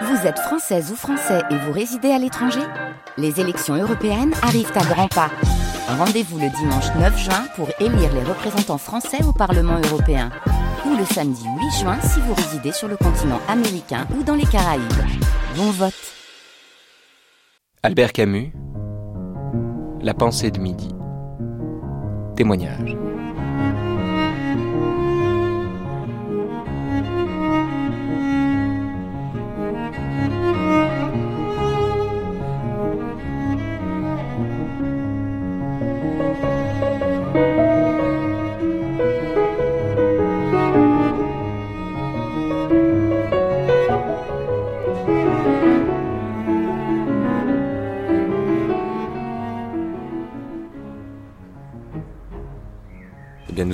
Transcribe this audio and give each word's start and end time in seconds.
Vous 0.00 0.26
êtes 0.26 0.38
française 0.38 0.90
ou 0.90 0.96
français 0.96 1.42
et 1.50 1.56
vous 1.56 1.72
résidez 1.72 2.10
à 2.10 2.18
l'étranger 2.18 2.62
Les 3.18 3.40
élections 3.40 3.74
européennes 3.74 4.32
arrivent 4.42 4.72
à 4.74 4.84
grands 4.84 5.08
pas. 5.08 5.30
Rendez-vous 5.86 6.38
le 6.38 6.48
dimanche 6.48 6.86
9 6.98 7.18
juin 7.18 7.44
pour 7.56 7.68
élire 7.78 8.12
les 8.14 8.22
représentants 8.22 8.78
français 8.78 9.22
au 9.24 9.32
Parlement 9.32 9.78
européen. 9.90 10.30
Ou 10.86 10.96
le 10.96 11.04
samedi 11.04 11.44
8 11.44 11.80
juin 11.80 12.00
si 12.00 12.20
vous 12.20 12.32
résidez 12.34 12.72
sur 12.72 12.88
le 12.88 12.96
continent 12.96 13.40
américain 13.48 14.06
ou 14.18 14.22
dans 14.22 14.34
les 14.34 14.46
Caraïbes. 14.46 14.82
Bon 15.56 15.70
vote 15.70 15.92
Albert 17.82 18.12
Camus, 18.12 18.52
La 20.00 20.14
pensée 20.14 20.50
de 20.50 20.58
midi. 20.58 20.88
Témoignage. 22.34 22.96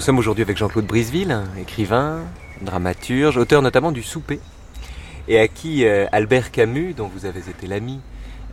Sommes 0.09 0.19
aujourd'hui 0.19 0.41
avec 0.41 0.57
Jean-Claude 0.57 0.87
Briseville, 0.87 1.39
écrivain, 1.61 2.23
dramaturge, 2.63 3.37
auteur 3.37 3.61
notamment 3.61 3.93
du 3.93 4.03
Souper, 4.03 4.41
et 5.29 5.39
à 5.39 5.49
qui 5.49 5.85
euh, 5.85 6.07
Albert 6.13 6.51
Camus, 6.51 6.95
dont 6.95 7.09
vous 7.09 7.27
avez 7.27 7.41
été 7.41 7.67
l'ami, 7.67 8.01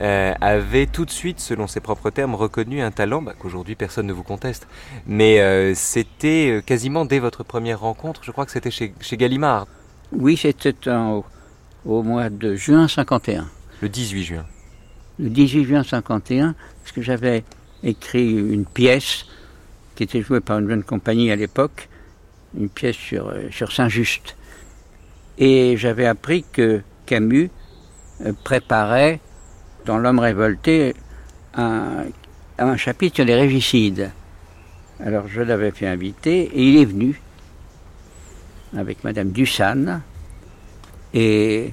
euh, 0.02 0.34
avait 0.42 0.86
tout 0.86 1.06
de 1.06 1.10
suite, 1.10 1.40
selon 1.40 1.68
ses 1.68 1.80
propres 1.80 2.10
termes, 2.10 2.36
reconnu 2.36 2.82
un 2.82 2.92
talent 2.92 3.22
bah, 3.22 3.34
qu'aujourd'hui 3.40 3.76
personne 3.76 4.06
ne 4.06 4.12
vous 4.12 4.22
conteste. 4.22 4.68
Mais 5.08 5.40
euh, 5.40 5.74
c'était 5.76 6.62
quasiment 6.66 7.06
dès 7.06 7.20
votre 7.20 7.46
première 7.46 7.80
rencontre, 7.80 8.20
je 8.26 8.32
crois 8.32 8.46
que 8.46 8.52
c'était 8.52 8.70
chez, 8.70 8.94
chez 9.00 9.16
Gallimard, 9.16 9.66
Oui, 10.12 10.36
c'était 10.36 10.76
au, 10.92 11.24
au 11.86 12.04
mois 12.04 12.30
de 12.30 12.58
juin 12.58 12.90
51. 12.90 13.48
le 13.80 13.88
18 13.88 14.24
juin. 14.26 14.46
Le 15.20 15.30
18 15.30 15.64
juin 15.64 15.84
51, 15.84 16.54
parce 16.84 16.92
que 16.92 17.02
j'avais 17.02 17.46
écrit 17.82 18.30
une 18.30 18.66
pièce 18.66 19.26
qui 19.96 20.04
était 20.04 20.22
jouée 20.22 20.42
par 20.42 20.60
une 20.60 20.68
jeune 20.70 20.84
compagnie 20.84 21.32
à 21.32 21.36
l'époque, 21.36 21.90
une 22.58 22.70
pièce 22.70 22.96
sur, 22.96 23.30
euh, 23.30 23.50
sur 23.52 23.72
Saint-Just. 23.72 24.36
Et 25.38 25.76
j'avais 25.78 26.06
appris 26.06 26.46
que 26.52 26.82
Camus 27.06 27.50
euh, 28.26 28.34
préparait 28.44 29.20
dans 29.86 29.98
L'homme 29.98 30.20
révolté 30.20 30.96
un, 31.56 32.06
un 32.58 32.78
chapitre 32.78 33.16
sur 33.16 33.26
les 33.26 33.36
régicides. 33.36 34.12
Alors 35.00 35.28
je 35.28 35.42
l'avais 35.42 35.72
fait 35.72 35.88
inviter 35.88 36.44
et 36.44 36.64
il 36.64 36.78
est 36.82 36.86
venu 36.86 37.22
avec 38.78 39.04
Madame 39.04 39.32
Dussan 39.32 40.02
et 41.14 41.72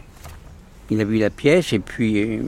il 0.90 1.00
a 1.00 1.04
vu 1.04 1.18
la 1.18 1.30
pièce 1.30 1.72
et 1.72 1.78
puis 1.78 2.20
euh, 2.20 2.42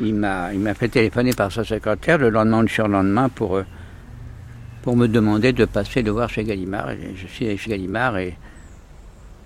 il 0.00 0.14
m'a 0.14 0.52
il 0.52 0.60
m'a 0.60 0.74
fait 0.74 0.88
téléphoner 0.88 1.32
par 1.32 1.50
sa 1.50 1.64
secrétaire 1.64 2.18
le 2.18 2.30
lendemain 2.30 2.58
ou 2.58 2.62
le 2.62 2.68
surlendemain 2.68 3.28
pour 3.28 3.62
pour 4.82 4.96
me 4.96 5.06
demander 5.06 5.52
de 5.52 5.64
passer 5.64 6.02
le 6.02 6.10
voir 6.10 6.28
chez 6.28 6.44
Gallimard. 6.44 6.90
Et 6.90 7.14
je 7.16 7.26
suis 7.26 7.46
allé 7.46 7.56
chez 7.56 7.70
Gallimard 7.70 8.18
et, 8.18 8.36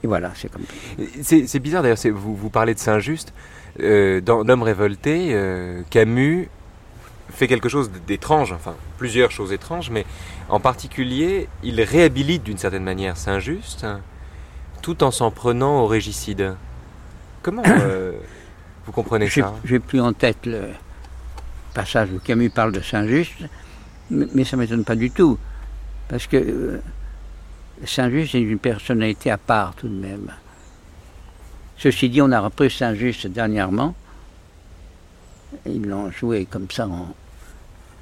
et 0.03 0.06
voilà, 0.06 0.33
c'est 0.34 0.51
comme 0.51 0.62
ça. 0.62 1.03
C'est 1.23 1.59
bizarre 1.59 1.83
d'ailleurs, 1.83 1.98
vous, 2.15 2.34
vous 2.34 2.51
parlez 2.51 2.75
de 2.75 2.78
Saint-Just. 2.78 3.33
Euh, 3.81 4.20
dans 4.20 4.43
L'homme 4.43 4.62
révolté, 4.62 5.28
euh, 5.33 5.83
Camus 5.91 6.48
fait 7.31 7.48
quelque 7.48 7.69
chose 7.69 7.91
d'étrange, 8.06 8.53
enfin 8.53 8.75
plusieurs 8.98 9.31
choses 9.31 9.53
étranges, 9.53 9.91
mais 9.91 10.06
en 10.49 10.61
particulier, 10.61 11.49
il 11.62 11.81
réhabilite 11.82 12.43
d'une 12.43 12.56
certaine 12.56 12.84
manière 12.84 13.16
Saint-Just, 13.16 13.84
hein, 13.84 14.00
tout 14.81 15.03
en 15.03 15.11
s'en 15.11 15.31
prenant 15.31 15.81
au 15.82 15.87
régicide. 15.87 16.55
Comment 17.43 17.62
euh, 17.66 18.12
vous 18.87 18.93
comprenez 18.93 19.28
ça? 19.28 19.55
j'ai 19.65 19.78
plus 19.78 20.00
en 20.00 20.12
tête 20.12 20.47
le 20.47 20.69
passage 21.75 22.09
où 22.12 22.19
Camus 22.19 22.50
parle 22.50 22.72
de 22.72 22.81
Saint-Just, 22.81 23.34
mais, 24.11 24.44
ça 24.44 24.56
ne 24.56 24.62
m'étonne 24.62 24.84
pas 24.84 24.97
du 24.97 25.11
tout. 25.11 25.39
Parce 26.09 26.27
que 26.27 26.37
euh, 26.37 26.81
Saint-Just 27.84 28.34
est 28.34 28.41
une 28.41 28.59
personnalité 28.59 29.31
à 29.31 29.39
part 29.39 29.75
tout 29.75 29.89
de 29.89 29.94
même. 29.94 30.31
Ceci 31.77 32.09
dit, 32.09 32.22
on 32.22 32.31
a 32.33 32.41
repris 32.41 32.71
Saint-Just 32.71 33.27
dernièrement. 33.27 33.94
Ils 35.67 35.87
l'ont 35.87 36.11
joué 36.11 36.47
comme 36.47 36.71
ça 36.71 36.87
en- 36.87 37.15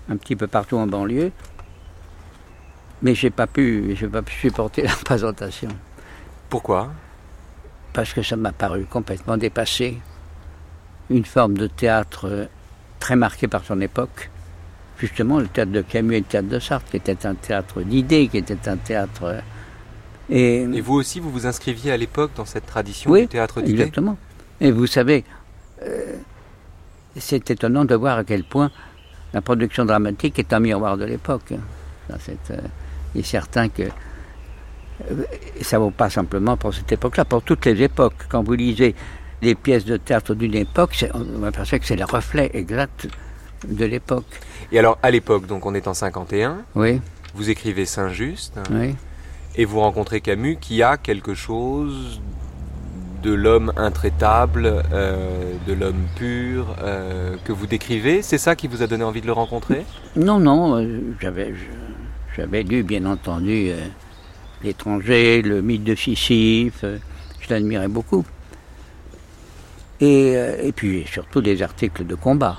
un 0.08 0.16
petit 0.16 0.36
peu 0.36 0.46
partout 0.46 0.76
en 0.76 0.86
banlieue. 0.86 1.32
Mais 3.02 3.14
j'ai 3.14 3.30
pas 3.30 3.46
pu, 3.46 3.94
j'ai 3.98 4.08
pas 4.08 4.22
pu 4.22 4.32
supporter 4.34 4.82
la 4.86 4.94
présentation 4.94 5.68
Pourquoi? 6.48 6.92
Parce 7.92 8.12
que 8.12 8.22
ça 8.22 8.36
m'a 8.36 8.52
paru 8.52 8.84
complètement 8.84 9.36
dépassé. 9.36 9.98
Une 11.10 11.24
forme 11.24 11.56
de 11.56 11.66
théâtre 11.66 12.28
euh, 12.28 12.46
très 12.98 13.16
marquée 13.16 13.48
par 13.48 13.64
son 13.64 13.80
époque. 13.80 14.30
Justement, 14.98 15.38
le 15.40 15.48
théâtre 15.48 15.72
de 15.72 15.82
Camus 15.82 16.14
et 16.16 16.18
le 16.20 16.24
théâtre 16.24 16.48
de 16.48 16.58
Sartre, 16.58 16.88
qui 16.90 16.96
était 16.98 17.26
un 17.26 17.34
théâtre 17.34 17.82
d'idées, 17.82 18.28
qui 18.28 18.38
était 18.38 18.68
un 18.68 18.76
théâtre. 18.76 19.24
euh, 19.24 19.40
Et, 20.30 20.62
Et 20.62 20.80
vous 20.80 20.94
aussi, 20.94 21.20
vous 21.20 21.30
vous 21.30 21.46
inscriviez 21.46 21.92
à 21.92 21.96
l'époque 21.96 22.30
dans 22.36 22.44
cette 22.44 22.66
tradition 22.66 23.10
Oui, 23.10 23.22
du 23.22 23.28
théâtre 23.28 23.60
d'idées 23.60 23.72
exactement. 23.82 24.16
Et 24.60 24.70
vous 24.70 24.86
savez, 24.86 25.24
euh, 25.82 26.14
c'est 27.16 27.50
étonnant 27.50 27.84
de 27.84 27.94
voir 27.94 28.18
à 28.18 28.24
quel 28.24 28.44
point 28.44 28.70
la 29.32 29.40
production 29.42 29.84
dramatique 29.84 30.38
est 30.38 30.52
un 30.52 30.60
miroir 30.60 30.96
de 30.96 31.04
l'époque. 31.04 31.52
Euh, 32.10 32.56
il 33.14 33.20
est 33.20 33.24
certain 33.24 33.68
que 33.68 33.82
euh, 33.82 35.24
ça 35.62 35.76
ne 35.76 35.82
vaut 35.82 35.90
pas 35.90 36.08
simplement 36.08 36.56
pour 36.56 36.72
cette 36.72 36.92
époque-là, 36.92 37.24
pour 37.24 37.42
toutes 37.42 37.66
les 37.66 37.82
époques. 37.82 38.14
Quand 38.28 38.42
vous 38.44 38.54
lisez 38.54 38.94
les 39.42 39.54
pièces 39.56 39.84
de 39.84 39.96
théâtre 39.96 40.34
d'une 40.34 40.54
époque, 40.54 40.94
c'est- 40.94 41.10
on 41.14 41.42
aperçoit 41.42 41.78
que 41.80 41.86
c'est 41.86 41.96
le 41.96 42.04
reflet 42.04 42.50
exact 42.54 43.08
de 43.68 43.84
l'époque. 43.84 44.24
Et 44.72 44.78
alors, 44.78 44.98
à 45.02 45.10
l'époque, 45.10 45.46
donc 45.46 45.66
on 45.66 45.74
est 45.74 45.86
en 45.88 45.94
51, 45.94 46.58
Oui, 46.74 47.00
vous 47.34 47.50
écrivez 47.50 47.84
Saint-Just, 47.84 48.58
oui. 48.70 48.94
et 49.56 49.64
vous 49.64 49.80
rencontrez 49.80 50.20
Camus 50.20 50.56
qui 50.60 50.82
a 50.82 50.96
quelque 50.96 51.34
chose 51.34 52.20
de 53.22 53.32
l'homme 53.32 53.72
intraitable, 53.76 54.82
euh, 54.92 55.52
de 55.66 55.72
l'homme 55.72 56.04
pur 56.16 56.76
euh, 56.82 57.36
que 57.44 57.52
vous 57.52 57.66
décrivez. 57.66 58.20
C'est 58.20 58.36
ça 58.38 58.54
qui 58.54 58.68
vous 58.68 58.82
a 58.82 58.86
donné 58.86 59.02
envie 59.02 59.22
de 59.22 59.26
le 59.26 59.32
rencontrer? 59.32 59.86
Non, 60.14 60.38
non, 60.38 60.76
euh, 60.78 61.00
j'avais, 61.20 61.54
j'avais 62.36 62.62
lu, 62.62 62.82
bien 62.82 63.04
entendu, 63.06 63.70
L'étranger, 64.62 65.42
le 65.42 65.60
mythe 65.62 65.84
de 65.84 65.94
Sisyphe, 65.94 66.84
je 67.40 67.50
l'admirais 67.50 67.88
beaucoup. 67.88 68.24
Et, 70.00 70.32
et 70.62 70.72
puis 70.72 71.04
surtout 71.10 71.40
des 71.42 71.62
articles 71.62 72.06
de 72.06 72.14
combat. 72.14 72.56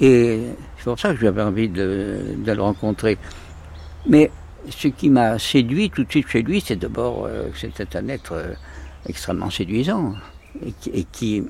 Et 0.00 0.40
c'est 0.78 0.84
pour 0.84 0.98
ça 0.98 1.14
que 1.14 1.20
j'avais 1.20 1.42
envie 1.42 1.68
de, 1.68 2.20
de 2.36 2.52
le 2.52 2.62
rencontrer. 2.62 3.18
Mais 4.08 4.30
ce 4.70 4.88
qui 4.88 5.10
m'a 5.10 5.38
séduit 5.38 5.90
tout 5.90 6.04
de 6.04 6.10
suite 6.10 6.28
chez 6.28 6.42
lui, 6.42 6.60
c'est 6.60 6.76
d'abord 6.76 7.26
euh, 7.26 7.48
que 7.50 7.58
c'était 7.58 7.96
un 7.96 8.08
être 8.08 8.32
euh, 8.32 8.52
extrêmement 9.08 9.50
séduisant 9.50 10.14
et 10.64 10.72
qui, 11.04 11.44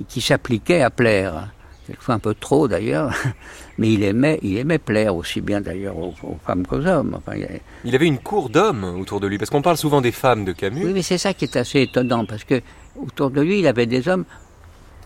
et 0.00 0.04
qui, 0.08 0.20
s'appliquait 0.20 0.82
à 0.82 0.90
plaire 0.90 1.48
quelquefois 1.86 2.14
un 2.14 2.18
peu 2.20 2.34
trop 2.34 2.68
d'ailleurs, 2.68 3.12
mais 3.78 3.92
il 3.92 4.02
aimait, 4.04 4.38
il 4.42 4.56
aimait 4.56 4.78
plaire 4.78 5.16
aussi 5.16 5.40
bien 5.40 5.60
d'ailleurs 5.60 5.96
aux, 5.98 6.14
aux 6.22 6.38
femmes 6.46 6.64
qu'aux 6.66 6.86
hommes. 6.86 7.14
Enfin, 7.16 7.36
Il 7.84 7.94
avait 7.94 8.06
une 8.06 8.18
cour 8.18 8.50
d'hommes 8.50 8.84
autour 8.84 9.20
de 9.20 9.26
lui, 9.26 9.36
parce 9.38 9.50
qu'on 9.50 9.62
parle 9.62 9.76
souvent 9.76 10.00
des 10.00 10.12
femmes 10.12 10.44
de 10.44 10.52
Camus. 10.52 10.84
Oui, 10.84 10.92
mais 10.92 11.02
c'est 11.02 11.18
ça 11.18 11.34
qui 11.34 11.44
est 11.44 11.56
assez 11.56 11.82
étonnant, 11.82 12.24
parce 12.24 12.44
que 12.44 12.60
autour 12.96 13.30
de 13.30 13.40
lui, 13.40 13.58
il 13.58 13.66
avait 13.66 13.86
des 13.86 14.08
hommes 14.08 14.24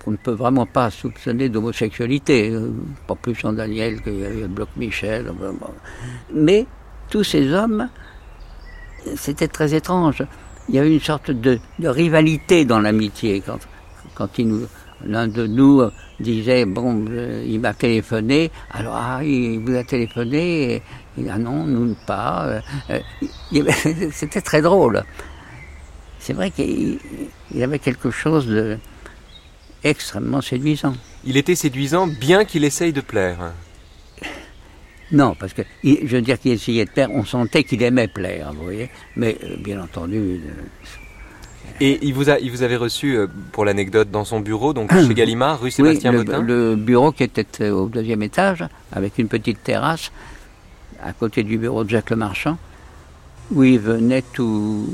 qu'on 0.07 0.13
ne 0.13 0.17
peut 0.17 0.31
vraiment 0.31 0.67
pas 0.67 0.89
soupçonner 0.89 1.49
d'homosexualité, 1.49 2.51
euh, 2.53 2.71
pas 3.09 3.17
plus 3.17 3.37
en 3.45 3.53
Daniel 3.53 4.01
qu'il 4.03 4.21
y 4.21 4.25
a 4.25 4.31
eu 4.31 4.43
le 4.43 4.47
bloc 4.47 4.69
Michel. 4.77 5.27
euh. 5.27 5.53
Mais 6.33 6.65
tous 7.11 7.25
ces 7.25 7.53
hommes, 7.53 7.89
c'était 9.17 9.49
très 9.49 9.75
étrange. 9.75 10.23
Il 10.69 10.77
y 10.77 10.79
avait 10.79 10.95
une 10.95 11.01
sorte 11.01 11.33
de, 11.33 11.59
rivalité 11.83 12.65
dans 12.65 12.79
l'amitié 12.79 13.43
quand, 13.45 13.59
quand 14.15 14.29
l'un 15.05 15.27
de 15.27 15.45
nous 15.49 15.83
disait 16.21 16.65
bon, 16.67 17.05
euh, 17.11 17.45
il 17.45 17.59
m'a 17.59 17.75
téléphoné, 17.75 18.53
alors 18.71 18.95
ah, 18.97 19.25
il 19.25 19.59
vous 19.59 19.75
a 19.75 19.83
téléphoné, 19.83 20.75
et, 20.75 20.83
et, 21.19 21.31
ah 21.31 21.39
non, 21.39 21.65
nous 21.67 21.97
pas. 22.07 22.47
euh, 22.47 22.61
euh, 22.91 23.01
y 23.51 23.59
avait- 23.61 24.11
C'était 24.13 24.41
très 24.41 24.63
drôle. 24.63 25.03
C'est 26.21 26.33
vrai 26.33 26.53
qu'il 26.53 27.01
il 27.53 27.63
avait 27.63 27.81
quelque 27.81 28.11
chose 28.13 28.47
de 28.47 28.79
extrêmement 29.91 30.41
séduisant. 30.41 30.95
Il 31.25 31.37
était 31.37 31.55
séduisant, 31.55 32.07
bien 32.07 32.45
qu'il 32.45 32.65
essaye 32.65 32.93
de 32.93 33.01
plaire. 33.01 33.53
Non, 35.13 35.37
parce 35.39 35.53
que 35.53 35.63
je 35.85 36.05
veux 36.17 36.23
dire 36.23 36.39
qu'il 36.41 36.53
essayait 36.53 36.85
de 36.85 36.91
plaire, 36.91 37.09
on 37.13 37.25
sentait 37.25 37.63
qu'il 37.63 37.83
aimait 37.83 38.09
plaire, 38.09 38.53
vous 38.53 38.65
voyez. 38.65 38.91
Mais 39.15 39.37
euh, 39.45 39.57
bien 39.59 39.81
entendu, 39.81 40.17
euh, 40.17 40.39
Et 41.81 41.99
il 42.03 42.13
vous, 42.13 42.29
a, 42.29 42.41
il 42.41 42.51
vous 42.51 42.63
avait 42.63 42.77
reçu, 42.77 43.17
euh, 43.17 43.29
pour 43.53 43.65
l'anecdote, 43.65 44.11
dans 44.11 44.25
son 44.25 44.41
bureau, 44.41 44.73
donc 44.73 44.93
chez 44.93 45.15
Gallimard, 45.15 45.61
rue 45.61 45.71
Sébastien 45.71 46.13
oui, 46.13 46.25
le, 46.27 46.41
le 46.43 46.77
bureau 46.77 47.13
qui 47.13 47.23
était 47.23 47.71
au 47.71 47.87
deuxième 47.89 48.23
étage, 48.25 48.65
avec 48.93 49.19
une 49.19 49.29
petite 49.29 49.63
terrasse, 49.63 50.11
à 51.01 51.13
côté 51.13 51.45
du 51.45 51.57
bureau 51.57 51.85
de 51.85 51.91
Jacques 51.91 52.11
Lemarchand, 52.11 52.59
où 53.53 53.63
il 53.63 53.79
venait 53.79 54.25
tout, 54.33 54.89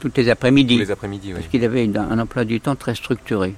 toutes 0.00 0.16
les 0.18 0.28
après-midi. 0.28 0.74
Tous 0.74 0.80
les 0.80 0.90
après-midi, 0.90 1.28
oui. 1.28 1.34
Parce 1.34 1.46
qu'il 1.46 1.64
avait 1.64 1.84
une- 1.84 1.96
un 1.96 2.18
emploi 2.18 2.44
du 2.44 2.60
temps 2.60 2.74
très 2.74 2.96
structuré. 2.96 3.54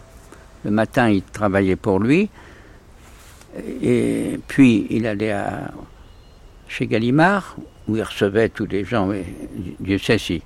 Le 0.65 0.71
matin, 0.71 1.09
il 1.09 1.23
travaillait 1.23 1.77
pour 1.77 1.99
lui, 2.01 2.29
et 3.83 4.39
puis 4.47 4.87
il 4.91 5.07
allait 5.07 5.35
chez 6.69 6.87
Gallimard, 6.87 7.57
où 7.89 7.97
il 7.97 8.03
recevait 8.03 8.51
tous 8.51 8.67
les 8.67 8.85
gens, 8.85 9.07
mais 9.07 9.25
Dieu 9.81 9.99
sait 9.99 10.19
si, 10.19 10.43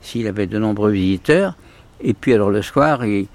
s'il 0.00 0.26
avait 0.26 0.46
de 0.46 0.58
nombreux 0.58 0.90
visiteurs. 0.90 1.56
Et 2.00 2.14
puis 2.14 2.34
alors 2.34 2.50
le 2.50 2.62
soir, 2.62 3.02
le 3.04 3.26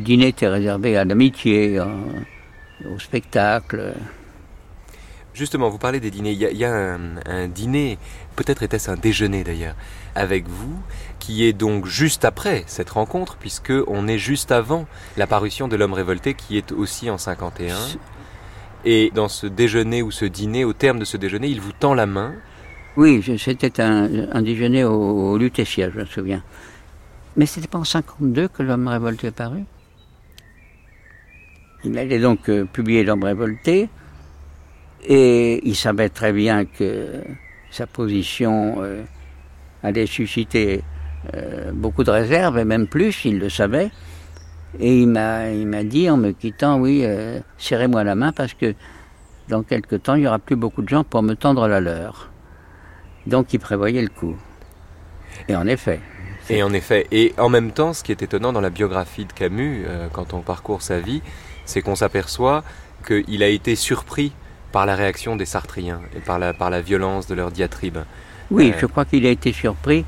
dîner 0.00 0.28
était 0.28 0.48
réservé 0.48 0.96
à 0.96 1.04
l'amitié, 1.04 1.80
au 1.80 2.98
spectacle. 2.98 3.94
Justement, 5.38 5.68
vous 5.68 5.78
parlez 5.78 6.00
des 6.00 6.10
dîners. 6.10 6.32
Il 6.32 6.38
y 6.38 6.46
a, 6.46 6.50
il 6.50 6.56
y 6.56 6.64
a 6.64 6.74
un, 6.74 6.98
un 7.26 7.46
dîner, 7.46 7.96
peut-être 8.34 8.64
était-ce 8.64 8.90
un 8.90 8.96
déjeuner 8.96 9.44
d'ailleurs, 9.44 9.76
avec 10.16 10.48
vous, 10.48 10.74
qui 11.20 11.44
est 11.44 11.52
donc 11.52 11.86
juste 11.86 12.24
après 12.24 12.64
cette 12.66 12.90
rencontre, 12.90 13.36
puisque 13.36 13.72
on 13.86 14.08
est 14.08 14.18
juste 14.18 14.50
avant 14.50 14.88
la 15.16 15.28
parution 15.28 15.68
de 15.68 15.76
L'homme 15.76 15.92
révolté, 15.92 16.34
qui 16.34 16.58
est 16.58 16.72
aussi 16.72 17.08
en 17.08 17.18
51. 17.18 17.76
Et 18.84 19.12
dans 19.14 19.28
ce 19.28 19.46
déjeuner 19.46 20.02
ou 20.02 20.10
ce 20.10 20.24
dîner, 20.24 20.64
au 20.64 20.72
terme 20.72 20.98
de 20.98 21.04
ce 21.04 21.16
déjeuner, 21.16 21.46
il 21.46 21.60
vous 21.60 21.72
tend 21.72 21.94
la 21.94 22.06
main. 22.06 22.34
Oui, 22.96 23.22
c'était 23.38 23.80
un, 23.80 24.08
un 24.32 24.42
déjeuner 24.42 24.82
au, 24.82 24.90
au 24.92 25.38
Lutetia, 25.38 25.88
je 25.88 26.00
me 26.00 26.04
souviens. 26.04 26.42
Mais 27.36 27.46
c'était 27.46 27.68
pas 27.68 27.78
en 27.78 27.84
52 27.84 28.48
que 28.48 28.64
l'homme 28.64 28.88
révolté 28.88 29.28
est 29.28 29.30
paru. 29.30 29.62
Il 31.84 31.96
allait 31.96 32.18
donc 32.18 32.48
euh, 32.48 32.64
publier 32.64 33.04
l'homme 33.04 33.22
révolté 33.22 33.88
et 35.06 35.66
il 35.66 35.76
savait 35.76 36.08
très 36.08 36.32
bien 36.32 36.64
que 36.64 37.22
sa 37.70 37.86
position 37.86 38.76
euh, 38.78 39.02
allait 39.82 40.06
susciter 40.06 40.82
euh, 41.34 41.70
beaucoup 41.72 42.04
de 42.04 42.10
réserves 42.10 42.58
et 42.58 42.64
même 42.64 42.86
plus, 42.86 43.24
il 43.24 43.38
le 43.38 43.48
savait. 43.48 43.90
Et 44.80 45.00
il 45.00 45.08
m'a, 45.08 45.50
il 45.50 45.66
m'a 45.66 45.84
dit 45.84 46.10
en 46.10 46.16
me 46.16 46.32
quittant, 46.32 46.78
oui, 46.78 47.02
euh, 47.04 47.40
serrez-moi 47.56 48.04
la 48.04 48.14
main 48.14 48.32
parce 48.32 48.54
que 48.54 48.74
dans 49.48 49.62
quelque 49.62 49.96
temps, 49.96 50.14
il 50.14 50.22
n'y 50.22 50.26
aura 50.26 50.38
plus 50.38 50.56
beaucoup 50.56 50.82
de 50.82 50.88
gens 50.88 51.04
pour 51.04 51.22
me 51.22 51.34
tendre 51.34 51.66
la 51.68 51.80
leur. 51.80 52.30
Donc 53.26 53.52
il 53.54 53.60
prévoyait 53.60 54.02
le 54.02 54.08
coup. 54.08 54.36
Et 55.48 55.56
en 55.56 55.66
effet, 55.66 56.00
Et 56.50 56.62
en 56.62 56.72
effet, 56.72 57.06
et 57.12 57.34
en 57.38 57.48
même 57.48 57.72
temps, 57.72 57.92
ce 57.92 58.02
qui 58.02 58.12
est 58.12 58.22
étonnant 58.22 58.52
dans 58.52 58.60
la 58.60 58.70
biographie 58.70 59.24
de 59.24 59.32
Camus, 59.32 59.86
quand 60.12 60.34
on 60.34 60.40
parcourt 60.40 60.82
sa 60.82 60.98
vie, 60.98 61.22
c'est 61.64 61.80
qu'on 61.80 61.94
s'aperçoit 61.94 62.64
qu'il 63.06 63.42
a 63.42 63.48
été 63.48 63.76
surpris 63.76 64.32
par 64.72 64.86
la 64.86 64.94
réaction 64.94 65.36
des 65.36 65.46
Sartriens 65.46 66.00
et 66.16 66.20
par 66.20 66.38
la, 66.38 66.52
par 66.52 66.70
la 66.70 66.80
violence 66.80 67.26
de 67.26 67.34
leur 67.34 67.50
diatribe. 67.50 67.98
oui, 68.50 68.70
Euh. 68.74 68.78
je 68.80 68.86
crois 68.86 69.04
qu'il 69.04 69.24
a 69.26 69.30
été 69.30 69.52
surpris 69.52 70.04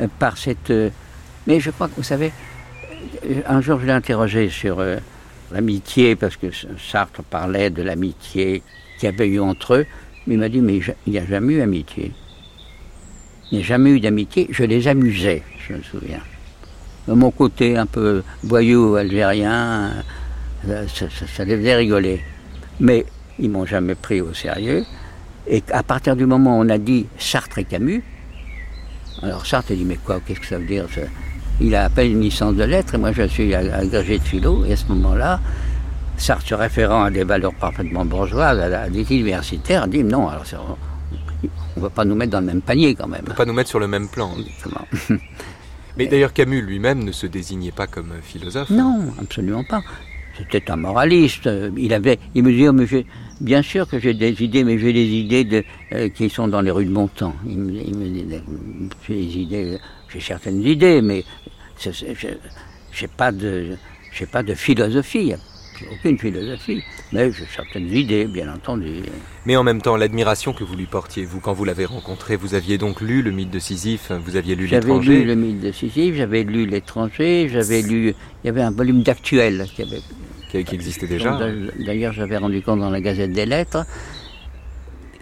euh, 0.00 0.06
par 0.18 0.36
cette... 0.38 0.70
euh, 0.70 0.90
mais 1.46 1.60
je 1.60 1.70
crois 1.70 1.88
que, 1.88 1.94
vous 1.96 2.02
savez, 2.02 2.32
un 3.46 3.60
jour 3.60 3.78
je 3.80 3.86
l'ai 3.86 3.92
interrogé 3.92 4.48
sur 4.50 4.82
l'amitié, 5.50 6.14
parce 6.16 6.36
que 6.36 6.46
Sartre 6.90 7.22
parlait 7.22 7.70
de 7.70 7.82
l'amitié 7.82 8.62
qu'il 8.98 9.08
y 9.08 9.12
avait 9.12 9.28
eu 9.28 9.40
entre 9.40 9.74
eux, 9.76 9.86
mais 10.26 10.34
il 10.34 10.40
m'a 10.40 10.48
dit, 10.50 10.60
mais 10.60 10.76
il 11.06 11.12
n'y 11.12 11.18
a 11.18 11.24
jamais 11.24 11.54
eu 11.54 11.60
amitié. 11.62 12.12
Il 13.50 13.58
n'y 13.58 13.64
a 13.64 13.66
jamais 13.66 13.90
eu 13.90 14.00
d'amitié, 14.00 14.46
je 14.50 14.64
les 14.64 14.88
amusais, 14.88 15.42
je 15.66 15.72
me 15.74 15.82
souviens. 15.82 16.20
De 17.06 17.14
mon 17.14 17.30
côté 17.30 17.78
un 17.78 17.86
peu 17.86 18.22
boyau 18.44 18.96
algérien, 18.96 20.04
ça, 20.66 21.08
ça- 21.08 21.26
ça 21.34 21.44
les 21.44 21.56
faisait 21.56 21.76
rigoler. 21.76 22.20
Mais 22.80 23.06
ils 23.38 23.50
m'ont 23.50 23.66
jamais 23.66 23.94
pris 23.94 24.20
au 24.20 24.34
sérieux. 24.34 24.84
Et 25.46 25.62
à 25.72 25.82
partir 25.82 26.16
du 26.16 26.26
moment 26.26 26.58
où 26.58 26.62
on 26.62 26.68
a 26.68 26.78
dit 26.78 27.06
Sartre 27.18 27.58
et 27.58 27.64
Camus, 27.64 28.02
alors 29.22 29.46
Sartre 29.46 29.72
a 29.72 29.74
dit 29.74 29.84
mais 29.84 29.96
quoi, 29.96 30.20
qu'est-ce 30.24 30.40
que 30.40 30.46
ça 30.46 30.58
veut 30.58 30.66
dire 30.66 30.86
ça? 30.94 31.02
Il 31.60 31.74
a 31.74 31.84
à 31.84 31.88
peine 31.88 32.12
une 32.12 32.20
licence 32.20 32.54
de 32.54 32.64
lettres 32.64 32.94
et 32.94 32.98
moi 32.98 33.12
je 33.12 33.22
suis 33.22 33.54
agrégé 33.54 34.18
de 34.18 34.24
philo. 34.24 34.64
Et 34.64 34.72
à 34.72 34.76
ce 34.76 34.86
moment-là, 34.88 35.40
Sartre, 36.16 36.46
se 36.46 36.54
référant 36.54 37.04
à 37.04 37.10
des 37.10 37.24
valeurs 37.24 37.54
parfaitement 37.54 38.04
bourgeoises, 38.04 38.60
à, 38.60 38.88
des 38.88 39.10
universitaires, 39.12 39.84
a 39.84 39.86
dit 39.86 40.04
non, 40.04 40.28
alors 40.28 40.44
on 41.76 41.80
ne 41.80 41.82
va 41.82 41.90
pas 41.90 42.04
nous 42.04 42.14
mettre 42.14 42.32
dans 42.32 42.40
le 42.40 42.46
même 42.46 42.60
panier 42.60 42.94
quand 42.94 43.06
même. 43.06 43.22
On 43.22 43.30
peut 43.30 43.34
pas 43.34 43.44
nous 43.44 43.52
mettre 43.52 43.70
sur 43.70 43.78
le 43.78 43.86
même 43.86 44.08
plan. 44.08 44.30
Comment 44.62 44.86
Mais 45.96 46.06
d'ailleurs, 46.06 46.32
Camus 46.32 46.62
lui-même 46.62 47.02
ne 47.02 47.12
se 47.12 47.26
désignait 47.26 47.72
pas 47.72 47.86
comme 47.86 48.12
philosophe. 48.22 48.70
Non, 48.70 49.12
absolument 49.20 49.64
pas. 49.64 49.82
C'était 50.38 50.70
un 50.70 50.76
moraliste. 50.76 51.46
Euh, 51.46 51.70
Il 51.76 51.92
avait, 51.92 52.18
il 52.34 52.42
me 52.44 52.52
disait, 52.52 52.72
mais 52.72 52.86
j'ai- 52.86 53.06
bien 53.40 53.60
sûr 53.62 53.88
que 53.88 53.98
j'ai 53.98 54.14
des 54.14 54.40
idées, 54.42 54.62
mais 54.64 54.78
j'ai 54.78 54.92
des 54.92 55.06
idées 55.06 55.44
de, 55.44 55.64
euh, 55.92 56.08
qui 56.08 56.30
sont 56.30 56.46
dans 56.48 56.60
les 56.60 56.70
rues 56.70 56.86
de. 56.86 57.34
Il 57.46 57.58
me, 57.58 57.72
il 57.72 57.96
me 57.96 58.08
j'ai 60.08 60.20
certaines 60.20 60.62
idées, 60.62 61.02
mais 61.02 61.24
je- 61.80 61.90
j'ai 62.92 63.08
pas 63.08 63.32
de, 63.32 63.76
pas 64.26 64.42
de 64.42 64.54
philosophie, 64.54 65.34
aucune 65.92 66.18
philosophie, 66.18 66.82
mais 67.12 67.32
j'ai 67.32 67.46
certaines 67.46 67.92
idées, 67.92 68.26
bien 68.26 68.52
entendu. 68.52 69.02
Mais 69.46 69.56
en 69.56 69.64
même 69.64 69.80
temps, 69.80 69.96
l'admiration 69.96 70.52
que 70.52 70.64
vous 70.64 70.76
lui 70.76 70.86
portiez, 70.86 71.24
vous, 71.24 71.40
quand 71.40 71.52
vous 71.52 71.64
l'avez 71.64 71.84
rencontré, 71.86 72.36
vous 72.36 72.54
aviez 72.54 72.78
donc 72.78 73.00
lu 73.00 73.22
le 73.22 73.30
mythe 73.30 73.50
de 73.50 73.58
Sisyphe, 73.58 74.12
vous 74.12 74.36
aviez 74.36 74.54
lu 74.54 74.66
J'avais 74.66 74.86
l'étranger. 74.86 75.18
lu 75.20 75.24
le 75.24 75.34
mythe 75.34 75.60
de 75.60 75.72
Sisyphe, 75.72 76.14
j'avais 76.16 76.42
lu 76.44 76.66
l'étranger, 76.66 77.48
j'avais 77.50 77.82
lu, 77.82 78.14
il 78.42 78.46
y 78.46 78.50
avait 78.50 78.62
un 78.62 78.70
volume 78.70 79.02
d'actuel 79.02 79.66
qui 79.74 79.82
avait 79.82 80.00
qui, 80.50 80.64
qui 80.64 80.74
existait 80.74 81.06
déjà. 81.06 81.38
D'ailleurs, 81.84 82.12
j'avais 82.12 82.36
rendu 82.38 82.62
compte 82.62 82.80
dans 82.80 82.90
la 82.90 83.00
Gazette 83.00 83.32
des 83.32 83.46
Lettres. 83.46 83.84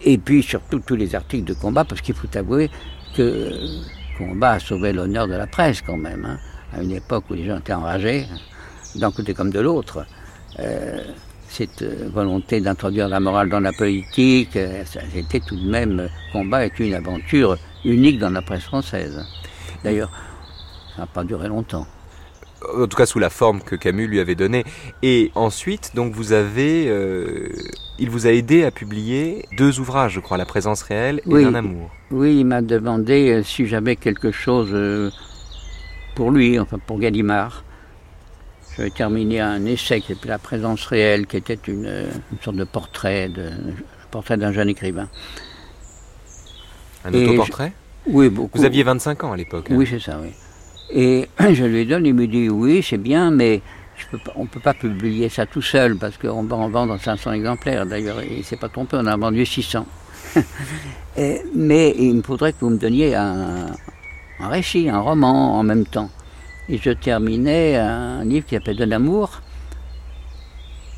Et 0.05 0.19
puis 0.19 0.43
surtout 0.43 0.79
tous 0.81 0.95
les 0.97 1.15
articles 1.15 1.45
de 1.45 1.55
combat, 1.55 1.85
parce 1.85 2.01
qu'il 2.01 2.15
faut 2.15 2.29
avouer 2.37 2.71
que 3.17 3.23
euh, 3.23 3.81
combat 4.19 4.53
a 4.53 4.59
sauvé 4.61 4.93
l'honneur 4.93 5.27
de 5.27 5.35
la 5.35 5.47
presse 5.47 5.83
quand 5.83 5.97
même, 5.97 6.25
hein, 6.25 6.39
à 6.73 6.83
une 6.83 6.93
époque 6.93 7.25
où 7.31 7.35
les 7.35 7.47
gens 7.47 7.59
étaient 7.59 7.73
enragés, 7.73 8.27
d'un 8.95 9.11
côté 9.11 9.35
comme 9.35 9.51
de 9.51 9.61
l'autre. 9.61 10.07
Euh, 10.61 11.03
cette 11.57 11.83
euh, 11.83 12.09
volonté 12.13 12.61
d'introduire 12.61 13.09
la 13.09 13.19
morale 13.19 13.49
dans 13.49 13.61
la 13.61 13.73
politique, 13.73 14.57
euh, 14.57 14.83
c'était 14.85 15.41
tout 15.41 15.57
de 15.57 15.71
même, 15.71 16.01
euh, 16.01 16.09
combat 16.33 16.67
est 16.67 16.79
une 16.79 16.95
aventure 16.95 17.57
unique 17.85 18.19
dans 18.19 18.31
la 18.31 18.43
presse 18.43 18.65
française. 18.65 19.25
D'ailleurs, 19.83 20.11
ça 20.95 21.03
n'a 21.03 21.07
pas 21.07 21.25
duré 21.25 21.49
longtemps. 21.49 21.87
en 22.77 22.87
tout 22.87 22.97
cas 22.97 23.07
sous 23.07 23.19
la 23.19 23.31
forme 23.31 23.63
que 23.63 23.75
Camus 23.75 24.07
lui 24.07 24.21
avait 24.21 24.35
donnée. 24.35 24.65
Et 25.03 25.31
ensuite, 25.35 25.93
donc 25.95 26.13
vous 26.13 26.33
avez, 26.33 26.89
euh, 26.89 27.49
il 27.99 28.11
vous 28.11 28.27
a 28.27 28.33
aidé 28.33 28.65
à 28.65 28.71
publier 28.71 29.47
deux 29.57 29.81
ouvrages, 29.81 30.13
je 30.13 30.21
crois, 30.21 30.37
La 30.37 30.47
présence 30.47 30.83
réelle 30.83 31.21
et 31.25 31.33
Oui. 31.33 31.45
Un 31.45 31.55
amour. 31.55 31.91
Oui, 32.11 32.37
il 32.39 32.45
m'a 32.45 32.61
demandé 32.61 33.41
si 33.45 33.67
j'avais 33.67 33.97
quelque 33.97 34.31
chose 34.31 34.75
pour 36.15 36.31
lui, 36.31 36.59
enfin 36.59 36.79
pour 36.87 36.99
Gallimard. 36.99 37.65
J'avais 38.77 38.91
terminé 38.91 39.41
un 39.41 39.65
essai 39.65 40.01
qui 40.01 40.09
s'appelait 40.15 40.31
La 40.31 40.39
présence 40.39 40.85
réelle, 40.87 41.27
qui 41.27 41.37
était 41.39 41.59
une, 41.67 41.87
une 41.87 42.39
sorte 42.43 42.57
de 42.57 42.65
portrait, 42.65 43.29
de, 43.29 43.51
portrait 44.11 44.37
d'un 44.37 44.53
jeune 44.53 44.69
écrivain. 44.69 45.09
Un 47.05 47.13
Et 47.13 47.25
autoportrait? 47.25 47.73
Oui, 48.07 48.29
beaucoup. 48.29 48.59
Vous 48.59 48.65
aviez 48.65 48.83
25 48.83 49.25
ans 49.25 49.33
à 49.33 49.37
l'époque. 49.37 49.69
hein 49.71 49.75
Oui, 49.77 49.87
c'est 49.89 49.99
ça, 50.01 50.19
oui. 50.23 50.31
Et 50.91 51.29
je 51.55 51.65
lui 51.65 51.87
donne, 51.87 52.07
il 52.07 52.15
me 52.15 52.27
dit 52.27 52.49
oui, 52.49 52.83
c'est 52.83 52.99
bien, 52.99 53.31
mais 53.31 53.63
je 53.97 54.05
peux 54.11 54.19
pas- 54.19 54.33
on 54.37 54.43
ne 54.43 54.49
peut 54.49 54.61
pas 54.61 54.75
publier 54.75 55.29
ça 55.31 55.47
tout 55.47 55.63
seul 55.63 55.97
parce 55.97 56.19
qu'on 56.19 56.43
va 56.45 56.57
en 56.57 56.69
vendre 56.69 56.99
500 57.01 57.33
exemplaires. 57.33 57.87
D'ailleurs, 57.87 58.23
il 58.23 58.39
ne 58.39 58.43
s'est 58.43 58.57
pas 58.57 58.69
trompé, 58.69 58.97
on 59.01 59.07
a 59.07 59.17
vendu 59.17 59.45
600. 59.47 59.87
Et- 61.17 61.41
mais 61.55 61.95
il 61.99 62.15
me 62.17 62.23
faudrait 62.23 62.53
que 62.53 62.59
vous 62.61 62.71
me 62.71 62.77
donniez 62.79 63.15
un, 63.15 63.67
un 64.39 64.49
récit, 64.49 64.89
un 64.91 65.01
roman 65.01 65.59
en 65.59 65.63
même 65.63 65.87
temps. 65.87 66.11
Et 66.69 66.79
je 66.79 66.91
terminais 66.91 67.77
un 67.77 68.25
livre 68.25 68.47
qui 68.47 68.55
s'appelle 68.55 68.77
De 68.77 68.85
l'amour. 68.85 69.41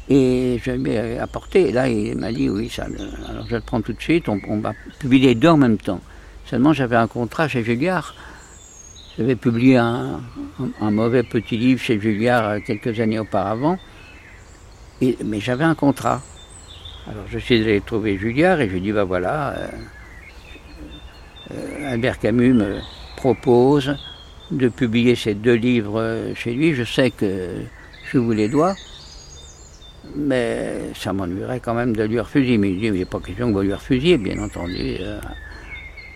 Et 0.09 0.59
je 0.65 0.71
lui 0.71 0.93
ai 0.93 1.19
apporté. 1.19 1.69
Et 1.69 1.73
là, 1.73 1.89
il 1.89 2.17
m'a 2.17 2.33
dit 2.33 2.49
oui, 2.49 2.71
ça, 2.71 2.87
alors 3.29 3.47
je 3.47 3.57
le 3.57 3.61
prends 3.61 3.83
tout 3.83 3.93
de 3.93 4.01
suite, 4.01 4.29
on, 4.29 4.61
va 4.61 4.73
publier 4.99 5.29
les 5.29 5.35
deux 5.35 5.49
en 5.49 5.59
même 5.59 5.77
temps. 5.77 6.01
Seulement, 6.47 6.73
j'avais 6.73 6.97
un 6.97 7.07
contrat 7.07 7.47
chez 7.49 7.63
Julliard. 7.63 8.15
J'avais 9.19 9.37
publié 9.37 9.77
un, 9.77 10.21
mauvais 10.81 11.25
petit 11.25 11.59
livre 11.59 11.83
chez 11.83 12.01
Julliard 12.01 12.49
euh, 12.49 12.59
quelques 12.65 13.01
années 13.01 13.19
auparavant, 13.19 13.77
mais 15.03 15.41
j'avais 15.41 15.65
un 15.65 15.75
contrat. 15.75 16.23
Alors 17.05 17.25
je 17.29 17.39
suis 17.39 17.61
allé 17.61 17.81
trouver 17.81 18.17
Julliard 18.17 18.61
et 18.61 18.69
je 18.69 18.75
lui 18.75 18.79
ai 18.79 18.83
dit, 18.83 18.93
bah 18.93 19.03
voilà, 19.03 19.55
euh, 19.55 19.69
euh, 21.51 21.93
Albert 21.93 22.21
Camus 22.21 22.53
me 22.53 22.79
propose 23.17 23.97
de 24.51 24.69
publier 24.69 25.15
ces 25.15 25.35
deux 25.35 25.55
livres 25.55 26.01
euh, 26.01 26.35
chez 26.35 26.53
lui. 26.55 26.75
Je 26.75 26.85
sais 26.85 27.11
que 27.11 27.51
je 28.11 28.19
vous 28.19 28.33
les 28.33 28.49
dois, 28.49 28.75
mais 30.17 30.91
ça 30.95 31.13
m'ennuierait 31.13 31.61
quand 31.61 31.75
même 31.75 31.95
de 31.95 32.05
lui 32.05 32.21
refuser. 32.21 32.59
Mais 32.59 32.71
il 32.71 32.81
dit, 32.81 32.91
mais 32.91 33.05
pas 33.05 33.21
question 33.21 33.53
que 33.53 33.61
lui 33.61 33.75
refusiez, 33.75 34.19
bien 34.19 34.39
entendu. 34.43 34.97
euh, 35.01 35.21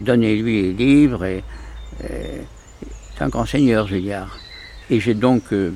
Donnez-lui 0.01 0.63
les 0.63 0.73
livres 0.73 1.25
et, 1.25 1.45
et 2.03 2.43
c'est 3.15 3.23
un 3.23 3.29
grand 3.29 3.47
seigneur, 3.47 3.87
Julliard. 3.87 4.39
Et 4.91 4.99
j'ai 4.99 5.15
donc 5.15 5.53
euh, 5.53 5.73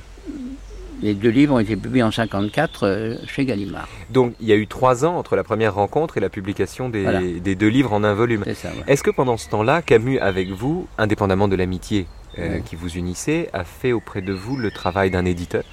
les 1.03 1.15
deux 1.15 1.29
livres 1.31 1.55
ont 1.55 1.59
été 1.59 1.76
publiés 1.76 2.03
en 2.03 2.11
54 2.11 2.83
euh, 2.87 3.17
chez 3.26 3.45
Gallimard. 3.45 3.88
Donc 4.11 4.35
il 4.41 4.47
y 4.47 4.53
a 4.53 4.57
eu 4.57 4.67
trois 4.67 5.05
ans 5.05 5.17
entre 5.17 5.37
la 5.37 5.45
première 5.45 5.75
rencontre 5.75 6.17
et 6.17 6.21
la 6.21 6.29
publication 6.31 6.88
des, 6.88 7.03
Voilà. 7.03 7.21
des 7.23 7.55
deux 7.55 7.69
livres 7.69 7.93
en 7.93 8.03
un 8.05 8.15
volume. 8.15 8.43
Ouais. 8.47 8.55
Est-ce 8.87 9.03
que 9.03 9.11
pendant 9.11 9.37
ce 9.37 9.49
temps-là, 9.50 9.83
Camus, 9.83 10.19
avec 10.19 10.49
vous, 10.50 10.87
indépendamment 10.99 11.49
de 11.49 11.57
l'amitié 11.57 12.07
euh, 12.38 12.57
Ouais. 12.57 12.62
qui 12.65 12.76
vous 12.76 12.97
unissait, 12.97 13.49
a 13.53 13.65
fait 13.65 13.93
auprès 13.93 14.23
de 14.23 14.33
vous 14.33 14.57
le 14.57 14.71
travail 14.71 15.11
d'un 15.11 15.25
éditeur? 15.25 15.65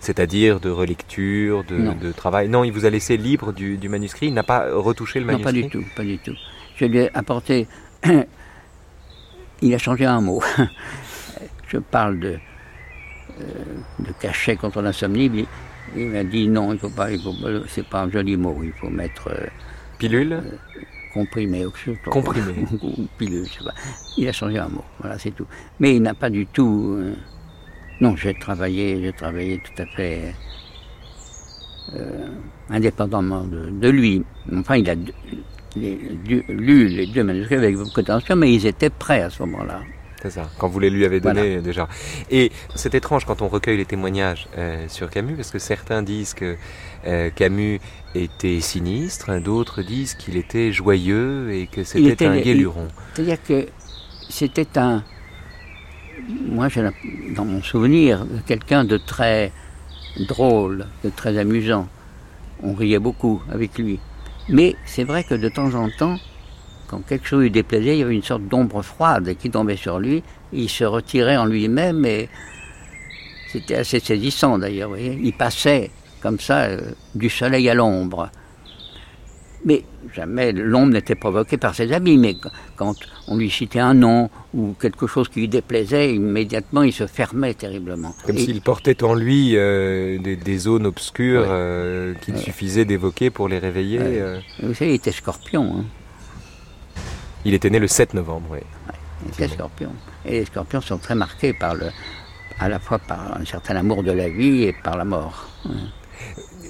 C'est-à-dire 0.00 0.58
de 0.58 0.68
relecture, 0.70 1.62
de, 1.64 1.76
Non. 1.76 1.94
de 1.94 2.10
travail? 2.10 2.48
Non, 2.48 2.64
il 2.64 2.72
vous 2.72 2.84
a 2.86 2.90
laissé 2.90 3.16
libre 3.16 3.52
du, 3.52 3.76
du 3.78 3.88
manuscrit, 3.88 4.26
il 4.26 4.34
n'a 4.34 4.42
pas 4.42 4.66
retouché 4.72 5.20
le 5.20 5.26
Non, 5.26 5.38
manuscrit 5.38 5.62
pas 5.62 5.68
du 5.68 5.70
tout, 5.70 5.84
pas 5.96 6.02
du 6.02 6.18
tout. 6.18 6.34
Je 6.76 6.84
lui 6.86 6.98
ai 6.98 7.10
apporté. 7.16 7.68
Il 9.62 9.72
a 9.74 9.78
changé 9.78 10.04
un 10.06 10.20
mot. 10.20 10.42
Je 11.68 11.78
parle 11.78 12.18
de, 12.18 12.38
de 13.98 14.12
cachet 14.20 14.56
contre 14.56 14.82
l'insomnie. 14.82 15.46
Il, 15.96 16.08
m'a 16.08 16.24
dit 16.24 16.48
non, 16.48 16.72
il 16.72 16.78
faut 16.78 16.88
pas, 16.90 17.10
il 17.10 17.20
faut 17.20 17.32
pas- 17.32 17.48
c'est 17.68 17.86
pas 17.86 18.02
un 18.02 18.10
joli 18.10 18.36
mot. 18.36 18.58
Il 18.62 18.72
faut 18.72 18.88
mettre 18.88 19.28
euh, 19.28 19.46
Pilule 19.98 20.42
comprimé 21.12 21.58
quelque 21.60 21.78
chose. 21.78 21.96
Comprimé. 22.04 22.54
ou 22.82 23.06
pilule, 23.18 23.46
je 23.46 23.58
sais 23.58 23.64
pas. 23.64 23.74
Il 24.16 24.26
a 24.28 24.32
changé 24.32 24.58
un 24.58 24.68
mot, 24.68 24.84
voilà, 25.00 25.18
c'est 25.18 25.30
tout. 25.32 25.46
Mais 25.80 25.96
il 25.96 26.02
n'a 26.02 26.14
pas 26.14 26.30
du 26.30 26.46
tout. 26.46 26.96
euh, 26.98 27.14
non, 28.00 28.16
j'ai 28.16 28.34
travaillé, 28.34 29.00
j'ai 29.02 29.12
travaillé 29.12 29.58
tout 29.62 29.82
à 29.82 29.86
fait 29.86 30.34
euh, 31.94 32.28
indépendamment 32.70 33.44
de, 33.44 33.70
de 33.70 33.88
lui. 33.88 34.24
Enfin, 34.56 34.76
il 34.76 34.88
a 34.90 34.94
les- 35.76 35.98
lu 36.48 36.88
les 36.88 37.06
deux 37.06 37.22
manuscrits 37.24 37.56
avec 37.56 37.76
beaucoup 37.76 38.00
d'attention, 38.02 38.36
mais 38.36 38.52
ils 38.54 38.66
étaient 38.66 38.90
prêts 38.90 39.22
à 39.22 39.30
ce 39.30 39.42
moment-là. 39.42 39.80
C'est 40.22 40.30
ça, 40.30 40.48
quand 40.58 40.68
vous 40.68 40.78
les 40.78 40.88
lui 40.88 41.04
avez 41.04 41.18
donné 41.18 41.40
Voilà. 41.48 41.60
déjà. 41.62 41.88
Et 42.30 42.52
c'est 42.76 42.94
étrange 42.94 43.24
quand 43.24 43.42
on 43.42 43.48
recueille 43.48 43.76
les 43.76 43.84
témoignages 43.84 44.46
euh, 44.56 44.86
sur 44.88 45.10
Camus, 45.10 45.34
parce 45.34 45.50
que 45.50 45.58
certains 45.58 46.02
disent 46.02 46.32
que 46.32 46.56
euh, 47.06 47.30
Camus 47.30 47.80
était 48.14 48.60
sinistre, 48.60 49.40
d'autres 49.40 49.82
disent 49.82 50.14
qu'il 50.14 50.36
était 50.36 50.70
joyeux 50.70 51.52
et 51.52 51.66
que 51.66 51.82
c'était 51.82 52.10
était 52.10 52.26
un 52.26 52.38
guéluron. 52.38 52.86
C'est-à-dire 53.14 53.42
que 53.42 53.66
c'était 54.28 54.78
un. 54.78 55.02
Moi, 56.46 56.68
j'ai 56.68 56.88
dans 57.34 57.44
mon 57.44 57.62
souvenir, 57.62 58.24
quelqu'un 58.46 58.84
de 58.84 58.98
très 58.98 59.50
drôle, 60.28 60.86
de 61.02 61.10
très 61.10 61.36
amusant. 61.36 61.88
On 62.62 62.74
riait 62.74 63.00
beaucoup 63.00 63.42
avec 63.50 63.76
lui. 63.76 63.98
Mais 64.48 64.76
c'est 64.84 65.04
vrai 65.04 65.24
que 65.24 65.34
de 65.34 65.48
temps 65.48 65.74
en 65.74 65.88
temps, 65.90 66.16
quand 66.92 67.00
quelque 67.06 67.26
chose 67.26 67.40
lui 67.44 67.50
déplaisait, 67.50 67.96
il 67.96 68.00
y 68.00 68.02
avait 68.02 68.14
une 68.14 68.22
sorte 68.22 68.46
d'ombre 68.46 68.82
froide 68.82 69.34
qui 69.40 69.48
tombait 69.48 69.76
sur 69.76 69.98
lui. 69.98 70.22
Il 70.52 70.68
se 70.68 70.84
retirait 70.84 71.38
en 71.38 71.46
lui-même 71.46 72.04
et 72.04 72.28
c'était 73.50 73.76
assez 73.76 73.98
saisissant 73.98 74.58
d'ailleurs. 74.58 74.96
Il 74.98 75.32
passait 75.32 75.90
comme 76.20 76.38
ça 76.38 76.64
euh, 76.64 76.80
du 77.14 77.30
soleil 77.30 77.70
à 77.70 77.74
l'ombre. 77.74 78.28
Mais 79.64 79.84
jamais 80.14 80.52
l'ombre 80.52 80.92
n'était 80.92 81.14
provoquée 81.14 81.56
par 81.56 81.74
ses 81.74 81.92
amis. 81.92 82.18
Mais 82.18 82.34
qu- 82.34 82.48
quand 82.76 82.94
on 83.28 83.36
lui 83.38 83.48
citait 83.48 83.78
un 83.78 83.94
nom 83.94 84.28
ou 84.52 84.74
quelque 84.78 85.06
chose 85.06 85.28
qui 85.30 85.40
lui 85.40 85.48
déplaisait, 85.48 86.14
immédiatement 86.14 86.82
il 86.82 86.92
se 86.92 87.06
fermait 87.06 87.54
terriblement. 87.54 88.14
Comme 88.26 88.36
s'il 88.36 88.60
portait 88.60 89.02
en 89.02 89.14
lui 89.14 89.52
euh, 89.56 90.18
des, 90.18 90.36
des 90.36 90.58
zones 90.58 90.84
obscures 90.84 91.42
Ouais. 91.42 91.48
euh, 91.50 92.14
qu'il 92.22 92.34
Ouais. 92.34 92.40
suffisait 92.40 92.84
d'évoquer 92.84 93.30
pour 93.30 93.48
les 93.48 93.58
réveiller. 93.58 93.98
Ouais. 93.98 94.40
Vous 94.62 94.74
savez, 94.74 94.90
il 94.90 94.94
était 94.96 95.12
scorpion. 95.12 95.76
hein. 95.78 95.84
Il 97.44 97.54
était 97.54 97.70
né 97.70 97.78
le 97.78 97.88
7 97.88 98.14
novembre, 98.14 98.46
oui. 98.52 98.58
Il 99.24 99.32
était 99.32 99.48
scorpion. 99.48 99.90
Et 100.24 100.40
les 100.40 100.44
scorpions 100.44 100.80
sont 100.80 100.98
très 100.98 101.14
marqués 101.14 101.52
par 101.52 101.74
le, 101.74 101.86
à 102.58 102.68
la 102.68 102.78
fois 102.78 102.98
par 102.98 103.38
un 103.40 103.44
certain 103.44 103.76
amour 103.76 104.02
de 104.02 104.12
la 104.12 104.28
vie 104.28 104.64
et 104.64 104.72
par 104.72 104.96
la 104.96 105.04
mort. 105.04 105.48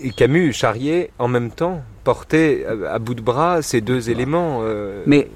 Et 0.03 0.11
Camus, 0.11 0.53
Charrier, 0.53 1.11
en 1.19 1.29
même 1.29 1.51
temps, 1.51 1.83
portait 2.05 2.65
à, 2.91 2.99
bout 2.99 3.15
de 3.15 3.21
bras 3.21 3.63
ces 3.63 3.81
deux 3.81 4.11
éléments. 4.11 4.61
euh, 4.63 5.03
Mais 5.07 5.29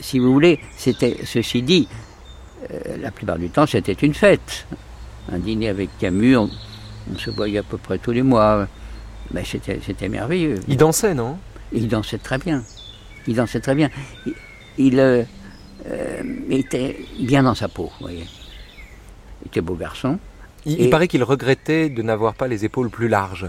si 0.00 0.18
vous 0.18 0.32
voulez, 0.32 0.60
c'était 0.76 1.16
ceci 1.24 1.62
dit, 1.62 1.88
euh, 2.70 2.96
la 3.00 3.10
plupart 3.10 3.38
du 3.38 3.50
temps 3.50 3.66
c'était 3.66 3.92
une 3.94 4.14
fête. 4.14 4.66
Un 5.32 5.38
dîner 5.38 5.68
avec 5.68 5.90
Camus, 5.98 6.36
on, 6.36 6.50
on 7.12 7.18
se 7.18 7.30
voyait 7.30 7.58
à 7.58 7.62
peu 7.62 7.78
près 7.78 7.98
tous 7.98 8.12
les 8.12 8.22
mois. 8.22 8.66
Mais 9.32 9.44
c'était, 9.44 9.80
c'était 9.84 10.08
merveilleux. 10.08 10.60
Il 10.68 10.76
dansait, 10.76 11.14
non? 11.14 11.38
Il 11.72 11.88
dansait 11.88 12.18
très 12.18 12.38
bien. 12.38 12.62
Il 13.26 13.36
dansait 13.36 13.60
très 13.60 13.74
bien. 13.74 13.88
Il, 14.26 14.34
il, 14.78 14.98
euh, 14.98 15.22
euh, 15.88 16.22
était 16.50 16.96
bien 17.20 17.42
dans 17.42 17.54
sa 17.54 17.68
peau, 17.68 17.84
vous 17.98 18.06
voyez. 18.06 18.26
Il 19.42 19.48
était 19.48 19.60
beau 19.60 19.74
garçon. 19.74 20.18
Il, 20.64 20.80
Et- 20.80 20.84
il 20.84 20.90
paraît 20.90 21.08
qu'il 21.08 21.24
regrettait 21.24 21.88
de 21.88 22.02
n'avoir 22.02 22.34
pas 22.34 22.46
les 22.48 22.64
épaules 22.64 22.88
plus 22.90 23.08
larges. 23.08 23.46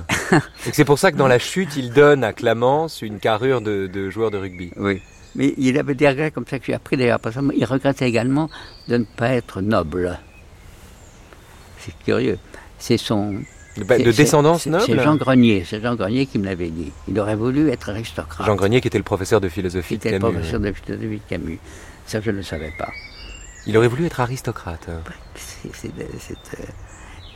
Et 0.66 0.72
c'est 0.74 0.86
pour 0.86 0.98
ça 0.98 1.12
que 1.12 1.18
dans 1.18 1.28
la 1.28 1.38
chute, 1.40 1.76
il 1.78 1.92
donne 1.92 2.24
à 2.24 2.34
Clamence 2.34 3.02
une 3.04 3.20
carrure 3.20 3.62
de, 3.62 3.88
de 3.88 4.10
joueur 4.10 4.32
de 4.32 4.38
rugby. 4.38 4.72
Oui. 4.78 5.02
Mais 5.36 5.54
il 5.58 5.78
avait 5.80 5.96
des 5.96 6.08
regrets 6.08 6.32
comme 6.32 6.46
ça 6.48 6.60
que 6.60 6.66
j'ai 6.66 6.74
appris 6.74 6.96
d'ailleurs. 6.98 7.20
Qu'il 7.22 7.66
regrettait 7.66 8.08
également 8.08 8.50
de 8.88 8.98
ne 8.98 9.04
pas 9.04 9.30
être 9.34 9.62
noble. 9.62 10.20
C'est 11.80 11.94
curieux. 12.04 12.38
C'est 12.80 12.98
son. 12.98 13.36
De, 13.78 14.12
descendance 14.12 14.66
noble 14.68 14.84
C'est 14.86 15.00
Jean 15.04 15.16
Grenier. 15.16 15.64
C'est 15.68 15.82
Jean 15.82 15.96
Grenier 15.96 16.26
qui 16.28 16.38
me 16.40 16.46
l'avait 16.46 16.70
dit. 16.70 16.92
Il 17.08 17.20
aurait 17.20 17.36
voulu 17.36 17.70
être 17.70 17.90
aristocrate. 17.90 18.46
Jean 18.46 18.56
Grenier 18.56 18.82
qui 18.82 18.88
était 18.88 18.98
le 19.00 19.04
professeur 19.04 19.42
de 19.42 19.50
philosophie 19.50 19.98
de 19.98 20.04
C'était 20.04 20.16
le 20.16 20.20
Camus. 20.20 20.34
professeur 20.34 20.60
de 20.60 20.72
philosophie 20.72 21.18
de 21.26 21.30
Camus. 21.30 21.60
Ça, 22.06 22.22
je 22.22 22.32
ne 22.32 22.38
le 22.38 22.44
savais 22.44 22.72
pas. 22.78 22.90
Il 23.66 23.76
aurait 23.78 23.88
voulu 23.88 24.06
être 24.06 24.20
aristocrate. 24.20 24.88
C'est- 25.36 25.70
c'est, 25.74 25.88
euh, 25.88 26.64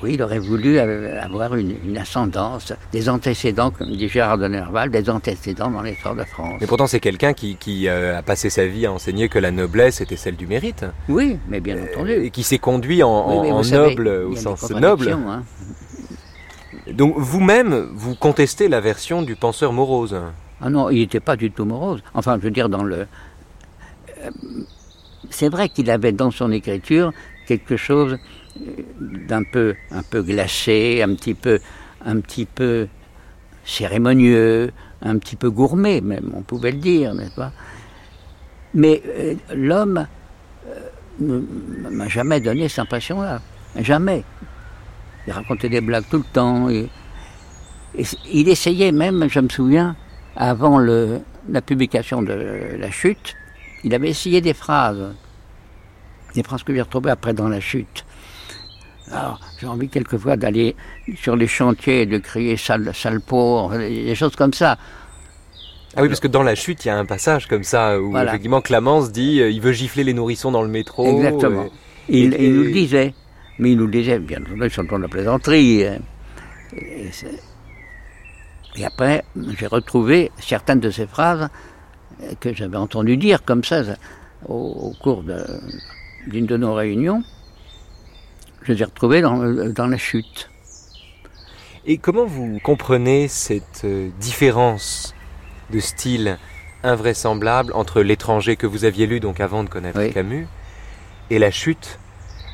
oui, 0.04 0.12
il 0.14 0.22
aurait 0.22 0.38
voulu 0.38 0.78
euh, 0.78 1.20
avoir 1.22 1.56
une, 1.56 1.76
une 1.84 1.98
ascendance, 1.98 2.72
des 2.92 3.10
antécédents, 3.10 3.72
comme 3.72 3.90
dit 3.96 4.08
Gérard 4.08 4.38
de 4.38 4.48
Nerval, 4.48 4.92
des 4.92 5.10
antécédents 5.10 5.72
dans 5.72 5.82
l'histoire 5.82 6.14
de 6.16 6.24
France. 6.26 6.58
Mais 6.62 6.68
pourtant, 6.68 6.86
c'est 6.86 7.00
quelqu'un 7.00 7.34
qui, 7.34 7.56
qui, 7.56 7.88
euh, 7.88 8.16
a 8.18 8.22
passé 8.22 8.52
sa 8.52 8.68
vie 8.68 8.86
à 8.86 8.92
enseigner 8.92 9.28
que 9.30 9.40
la 9.40 9.50
noblesse 9.50 10.02
était 10.02 10.18
celle 10.18 10.36
du 10.36 10.46
mérite. 10.46 10.86
Oui, 11.10 11.40
mais 11.48 11.62
bien 11.62 11.78
Et 11.78 11.96
entendu. 11.96 12.30
qui 12.30 12.44
s'est 12.44 12.60
conduit 12.60 13.02
en, 13.02 13.42
Oui, 13.42 13.52
en- 13.52 13.64
savez, 13.64 13.90
noble 13.96 14.08
y 14.08 14.34
au 14.34 14.36
sens 14.36 14.70
noble. 14.70 15.10
hein. 15.10 15.44
Donc 16.94 17.16
vous-même, 17.18 17.90
vous 17.94 18.16
contestez 18.16 18.68
la 18.68 18.80
version 18.82 19.22
du 19.22 19.36
penseur 19.36 19.74
morose. 19.74 20.16
Ah 20.62 20.70
non, 20.70 20.90
il 20.90 21.00
n'était 21.00 21.20
pas 21.20 21.36
du 21.36 21.52
tout 21.52 21.66
morose. 21.66 22.02
Enfin, 22.14 22.38
je 22.38 22.44
veux 22.44 22.52
dire, 22.52 22.70
dans 22.70 22.84
le. 22.84 23.08
euh, 24.20 24.32
C'est 25.30 25.50
vrai 25.50 25.70
qu'il 25.70 25.90
avait 25.92 26.12
dans 26.14 26.32
son 26.32 26.52
écriture 26.52 27.12
quelque 27.48 27.78
chose 27.78 28.18
euh, 28.60 28.84
d'un 29.28 29.44
peu, 29.44 29.76
un 29.92 30.04
peu 30.04 30.22
glacé, 30.24 31.02
un 31.04 31.14
petit 31.16 31.34
peu, 31.34 31.60
un 32.06 32.20
petit 32.20 32.46
peu 32.46 32.88
cérémonieux, 33.66 34.72
un 35.02 35.18
petit 35.18 35.36
peu 35.36 35.50
gourmet 35.52 36.02
même, 36.02 36.32
on 36.34 36.42
pouvait 36.42 36.72
le 36.72 36.78
dire, 36.78 37.14
n'est-ce 37.14 37.36
pas? 37.36 37.52
Mais 38.74 39.02
euh, 39.06 39.36
l'homme 39.54 40.08
m'a 41.20 42.08
jamais 42.08 42.40
donné 42.40 42.70
cette 42.70 42.80
impression-là, 42.80 43.42
jamais. 43.80 44.24
Il 45.28 45.34
racontait 45.34 45.70
des 45.70 45.82
blagues 45.82 46.06
tout 46.10 46.18
le 46.18 46.24
temps. 46.34 46.70
et- 46.70 46.88
et 47.96 48.04
c- 48.04 48.18
il 48.32 48.48
essayait 48.50 48.92
même, 48.92 49.28
je 49.30 49.40
me 49.40 49.50
souviens, 49.50 49.96
avant 50.36 50.78
le- 50.78 51.20
la 51.50 51.62
publication 51.62 52.22
de 52.22 52.34
La 52.80 52.92
Chute, 52.92 53.36
il 53.84 53.94
avait 53.94 54.10
essayé 54.10 54.40
des 54.42 54.54
phrases. 54.54 55.14
Des 56.36 56.44
phrases 56.44 56.64
que 56.64 56.74
j'ai 56.74 56.82
retrouvées 56.82 57.12
après 57.12 57.34
dans 57.34 57.48
La 57.50 57.60
Chute. 57.60 58.06
Alors, 59.12 59.40
j'ai 59.60 59.68
envie 59.68 59.88
quelquefois 59.90 60.36
d'aller 60.36 60.76
sur 61.16 61.36
les 61.36 61.48
chantiers 61.48 62.02
et 62.02 62.06
de 62.06 62.18
crier 62.18 62.58
sale, 62.58 62.92
sale 62.94 63.22
pauvre, 63.22 63.78
des 63.78 64.16
choses 64.16 64.36
comme 64.36 64.54
ça. 64.54 64.78
Ah 65.96 66.02
oui, 66.02 66.10
parce 66.10 66.20
que 66.20 66.28
dans 66.28 66.44
la 66.44 66.54
chute, 66.56 66.84
il 66.86 66.90
y 66.90 66.92
a 66.92 66.98
un 66.98 67.06
passage 67.06 67.48
comme 67.48 67.64
ça 67.64 68.00
où 68.00 68.12
Voilà. 68.12 68.32
effectivement 68.32 68.62
Clamence 68.62 69.12
dit 69.12 69.42
euh, 69.42 69.50
il 69.50 69.62
veut 69.62 69.72
gifler 69.72 70.04
les 70.04 70.14
nourrissons 70.14 70.52
dans 70.52 70.62
le 70.62 70.68
métro. 70.68 71.08
Exactement. 71.08 71.64
et- 72.10 72.20
Il, 72.24 72.34
et- 72.36 72.46
il 72.48 72.54
nous 72.56 72.64
le 72.66 72.72
disait. 72.72 73.14
Mais 73.60 73.72
il 73.72 73.78
nous 73.78 73.86
le 73.86 73.92
disait, 73.92 74.20
bien 74.20 74.40
entendu, 74.42 74.70
sur 74.70 74.84
le 74.84 74.88
ton 74.88 74.98
de 74.98 75.04
la 75.04 75.08
plaisanterie. 75.08 75.86
hein. 75.86 75.98
Et, 78.76 78.86
après, 78.86 79.24
j'ai 79.58 79.68
retrouvé 79.68 80.32
certaines 80.40 80.80
de 80.80 80.92
ces 80.92 81.08
phrases 81.08 81.50
que 82.40 82.54
j'avais 82.54 82.78
entendu 82.78 83.18
dire 83.18 83.44
comme 83.44 83.64
ça 83.64 83.82
au, 84.48 84.54
au 84.56 84.94
cours 85.02 85.24
d'une 86.28 86.46
de, 86.46 86.58
nos 86.58 86.74
réunions. 86.76 87.24
Je 88.64 88.74
les 88.74 88.82
ai 88.82 88.86
retrouvées 88.86 89.22
dans, 89.22 89.38
dans 89.70 89.88
la 89.88 89.98
chute. 89.98 90.50
Et 91.86 91.98
comment 91.98 92.26
vous 92.26 92.60
comprenez 92.64 93.28
cette 93.30 93.84
euh, 93.86 94.10
différence 94.20 95.16
de 95.72 95.80
style 95.80 96.38
invraisemblable 96.84 97.72
entre 97.74 98.02
l'étranger 98.02 98.58
que 98.58 98.68
vous 98.68 98.84
aviez 98.86 99.08
lu 99.08 99.20
donc 99.20 99.40
avant 99.40 99.64
de 99.64 99.70
connaître 99.70 100.00
Oui. 100.00 100.12
Camus 100.12 100.48
et 101.30 101.40
la 101.40 101.50
chute 101.52 101.98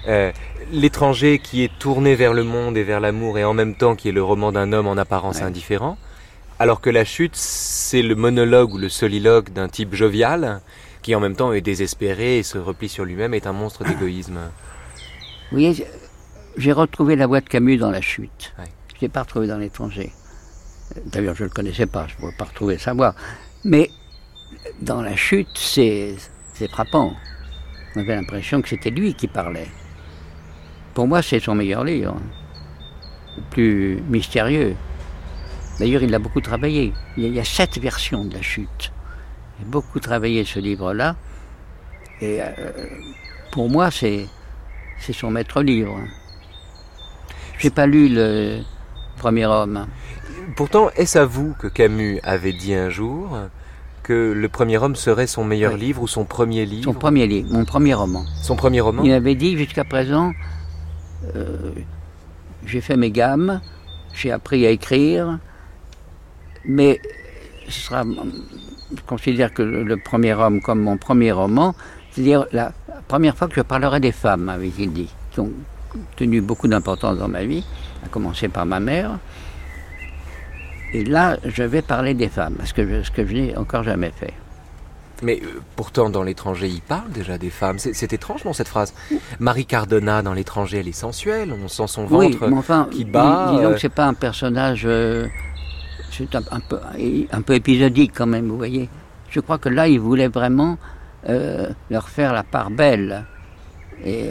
Euh, 0.07 0.33
L'étranger 0.73 1.37
qui 1.37 1.63
est 1.63 1.71
tourné 1.77 2.15
vers 2.15 2.33
le 2.33 2.43
monde 2.43 2.77
et 2.77 2.83
vers 2.83 2.99
l'amour 2.99 3.37
et 3.37 3.43
en 3.43 3.53
même 3.53 3.75
temps 3.75 3.95
qui 3.95 4.09
est 4.09 4.11
le 4.11 4.23
roman 4.23 4.51
d'un 4.51 4.73
homme 4.73 4.87
en 4.87 4.97
apparence 4.97 5.37
Ouais. 5.37 5.43
indifférent, 5.43 5.99
alors 6.57 6.81
que 6.81 6.89
la 6.89 7.05
chute 7.05 7.35
c'est 7.35 8.01
le 8.01 8.15
monologue 8.15 8.73
ou 8.73 8.79
le 8.79 8.89
soliloque 8.89 9.51
d'un 9.53 9.67
type 9.69 9.93
jovial 9.93 10.61
qui 11.03 11.13
en 11.13 11.19
même 11.19 11.35
temps 11.35 11.53
est 11.53 11.61
désespéré 11.61 12.39
et 12.39 12.43
se 12.43 12.57
replie 12.57 12.89
sur 12.89 13.05
lui-même 13.05 13.35
est 13.35 13.45
un 13.45 13.53
monstre 13.53 13.83
d'égoïsme. 13.83 14.39
Vous 15.51 15.59
voyez, 15.59 15.85
j'ai 16.57 16.71
retrouvé 16.71 17.15
la 17.15 17.27
voix 17.27 17.39
de 17.41 17.47
Camus 17.47 17.77
dans 17.77 17.91
la 17.91 18.01
chute. 18.01 18.53
Ouais. 18.57 18.65
Je 18.93 18.95
ne 18.95 19.01
l'ai 19.01 19.09
pas 19.09 19.21
retrouvé 19.21 19.45
dans 19.45 19.57
l'étranger. 19.59 20.11
D'ailleurs, 21.05 21.35
je 21.35 21.43
ne 21.43 21.49
le 21.49 21.53
connaissais 21.53 21.85
pas, 21.85 22.07
je 22.07 22.15
ne 22.15 22.19
pouvais 22.19 22.35
pas 22.37 22.45
retrouver 22.45 22.79
sa 22.79 22.93
voix. 22.93 23.13
Mais 23.63 23.91
dans 24.81 25.03
la 25.03 25.15
chute, 25.15 25.49
c'est 25.55 26.15
c'est 26.55 26.69
frappant. 26.69 27.13
On 27.95 27.99
avait 27.99 28.15
l'impression 28.15 28.59
que 28.63 28.69
c'était 28.69 28.89
lui 28.89 29.13
qui 29.13 29.27
parlait. 29.27 29.67
Pour 30.93 31.07
moi, 31.07 31.21
c'est 31.21 31.39
son 31.39 31.55
meilleur 31.55 31.83
livre, 31.83 32.15
le 33.37 33.43
plus 33.49 34.01
mystérieux. 34.09 34.75
D'ailleurs, 35.79 36.03
il 36.03 36.11
l'a 36.11 36.19
beaucoup 36.19 36.41
travaillé. 36.41 36.93
Il 37.17 37.27
y 37.33 37.39
a, 37.39 37.41
a 37.41 37.45
sept 37.45 37.79
versions 37.79 38.25
de 38.25 38.33
la 38.33 38.41
chute. 38.41 38.91
Il 39.59 39.65
a 39.65 39.69
beaucoup 39.69 39.99
travaillé 39.99 40.43
ce 40.45 40.59
livre-là. 40.59 41.15
Et 42.21 42.41
euh, 42.41 42.51
pour 43.51 43.69
moi, 43.69 43.89
c'est 43.89 44.27
son 45.11 45.31
maître 45.31 45.61
livre. 45.63 45.99
J'ai 47.57 47.71
pas 47.71 47.87
lu 47.87 48.07
le 48.09 48.61
premier 49.17 49.45
homme. 49.45 49.87
Pourtant, 50.55 50.89
est-ce 50.95 51.17
à 51.17 51.25
vous 51.25 51.55
que 51.59 51.67
Camus 51.67 52.19
avait 52.23 52.53
dit 52.53 52.73
un 52.75 52.89
jour 52.89 53.37
que 54.03 54.33
le 54.35 54.49
premier 54.49 54.77
homme 54.77 54.95
serait 54.95 55.27
son 55.27 55.43
meilleur 55.43 55.73
Oui. 55.73 55.79
livre 55.79 56.01
ou 56.03 56.07
son 56.07 56.25
premier 56.25 56.65
livre? 56.65 56.83
Son 56.83 56.93
premier 56.93 57.25
livre, 57.25 57.47
mon 57.51 57.65
premier 57.65 57.93
roman. 57.93 58.25
Son 58.43 58.55
premier 58.55 58.81
roman? 58.81 59.01
Il 59.03 59.13
avait 59.13 59.35
dit 59.35 59.57
jusqu'à 59.57 59.85
présent, 59.85 60.33
j'ai 62.65 62.81
fait 62.81 62.97
mes 62.97 63.11
gammes, 63.11 63.61
j'ai 64.13 64.31
appris 64.31 64.65
à 64.65 64.69
écrire, 64.69 65.39
mais 66.65 66.99
ce 67.67 67.81
sera, 67.81 68.03
je 68.03 69.01
considère 69.05 69.53
que 69.53 69.63
le 69.63 69.97
premier 69.97 70.33
homme 70.33 70.61
comme 70.61 70.81
mon 70.81 70.97
premier 70.97 71.31
roman, 71.31 71.75
c'est-à-dire 72.11 72.45
la 72.51 72.71
première 73.07 73.35
fois 73.35 73.47
que 73.47 73.55
je 73.55 73.61
parlerai 73.61 73.99
des 73.99 74.11
femmes, 74.11 74.49
avait-il 74.49 74.93
dit, 74.93 75.09
qui 75.31 75.39
ont 75.39 75.51
tenu 76.15 76.41
beaucoup 76.41 76.67
d'importance 76.67 77.17
dans 77.17 77.27
ma 77.27 77.43
vie, 77.43 77.65
à 78.05 78.07
commencer 78.07 78.47
par 78.47 78.65
ma 78.65 78.79
mère. 78.79 79.19
Et 80.93 81.03
là, 81.03 81.37
je 81.43 81.63
vais 81.63 81.81
parler 81.81 82.13
des 82.13 82.29
femmes, 82.29 82.57
que 82.75 83.03
ce 83.03 83.11
que 83.11 83.25
je 83.25 83.33
n'ai 83.33 83.57
encore 83.57 83.83
jamais 83.83 84.11
fait. 84.15 84.33
Mais 85.23 85.39
euh, 85.43 85.61
pourtant, 85.75 86.09
dans 86.09 86.21
l'étranger, 86.23 86.67
il 86.67 86.81
parle 86.81 87.09
déjà 87.11 87.37
des 87.37 87.49
femmes. 87.49 87.79
C'est 87.79 88.13
étrange, 88.13 88.43
non, 88.45 88.53
cette 88.53 88.67
phrase? 88.67 88.93
Marie 89.39 89.65
Cardona, 89.65 90.21
dans 90.21 90.33
l'étranger, 90.33 90.79
elle 90.79 90.87
est 90.87 90.91
sensuelle. 90.91 91.53
On 91.63 91.67
sent 91.67 91.87
son 91.87 92.05
Oui, 92.09 92.33
ventre 92.33 92.47
mais 92.49 92.57
enfin, 92.57 92.87
qui 92.91 93.05
bat. 93.05 93.47
dis- 93.51 93.57
disons 93.57 93.71
euh, 93.71 93.77
c'est 93.77 93.89
pas 93.89 94.05
un 94.05 94.13
personnage, 94.13 94.83
euh, 94.85 95.27
c'est 96.11 96.35
un, 96.35 96.41
un 96.51 96.59
peu, 96.59 96.77
un 97.31 97.41
peu 97.41 97.53
épisodique 97.53 98.11
quand 98.15 98.27
même, 98.27 98.47
vous 98.49 98.57
voyez. 98.57 98.89
Je 99.29 99.39
crois 99.39 99.57
que 99.57 99.69
là, 99.69 99.87
il 99.87 99.99
voulait 99.99 100.27
vraiment 100.27 100.77
euh, 101.29 101.69
leur 101.89 102.09
faire 102.09 102.33
la 102.33 102.43
part 102.43 102.69
belle. 102.69 103.25
Et, 104.05 104.29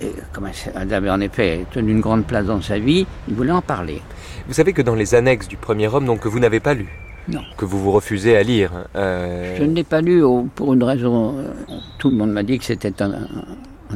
et 0.00 0.12
comme 0.32 0.48
elle 0.76 0.92
avait 0.94 1.10
en 1.10 1.20
effet 1.20 1.64
tenu 1.72 1.90
une 1.92 2.00
grande 2.00 2.24
place 2.26 2.44
dans 2.46 2.60
sa 2.62 2.78
vie, 2.78 3.06
il 3.26 3.34
voulait 3.34 3.50
en 3.52 3.62
parler. 3.62 4.00
Vous 4.46 4.54
savez 4.54 4.72
que 4.72 4.82
dans 4.82 4.94
les 4.94 5.14
annexes 5.14 5.48
du 5.48 5.56
premier 5.56 5.88
homme, 5.88 6.04
donc 6.06 6.20
que 6.20 6.28
vous 6.28 6.38
n'avez 6.38 6.60
pas 6.60 6.74
lu, 6.74 6.88
Non. 7.28 7.42
que 7.58 7.64
vous 7.66 7.78
vous 7.78 7.92
refusez 7.92 8.36
à 8.36 8.42
lire, 8.42 8.70
euh, 8.96 9.56
Je 9.58 9.64
ne 9.64 9.74
l'ai 9.74 9.84
pas 9.84 10.00
lu 10.00 10.22
au- 10.22 10.44
pour 10.54 10.72
une 10.72 10.82
raison. 10.82 11.36
euh, 11.38 11.52
Tout 11.98 12.08
le 12.10 12.16
monde 12.16 12.32
m'a 12.32 12.42
dit 12.42 12.58
que 12.58 12.64
c'était 12.64 13.02
un, 13.02 13.12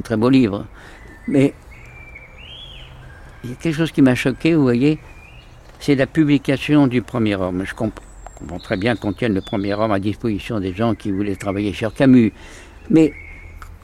très 0.05 0.17
beau 0.19 0.29
livre. 0.29 0.67
Mais 1.29 1.55
il 3.45 3.51
y 3.51 3.53
a 3.55 3.57
quelque 3.57 3.75
chose 3.75 3.91
qui 3.93 4.03
m'a 4.03 4.15
choqué, 4.15 4.55
vous 4.55 4.62
voyez, 4.62 4.99
c'est 5.81 5.95
la 5.95 6.07
publication 6.07 6.87
du 6.87 7.01
premier 7.03 7.35
homme. 7.37 7.65
Je 7.65 7.75
comp- 7.75 8.01
comprends 8.39 8.59
très 8.59 8.77
bien 8.77 8.97
qu'on 8.97 9.12
tienne 9.12 9.35
le 9.35 9.41
premier 9.41 9.73
homme 9.75 9.93
à 9.93 9.99
disposition 9.99 10.61
des 10.61 10.75
gens 10.75 10.95
qui 10.95 11.11
voulaient 11.11 11.37
travailler 11.37 11.73
sur 11.73 11.95
Camus. 11.95 12.33
Mais 12.91 13.15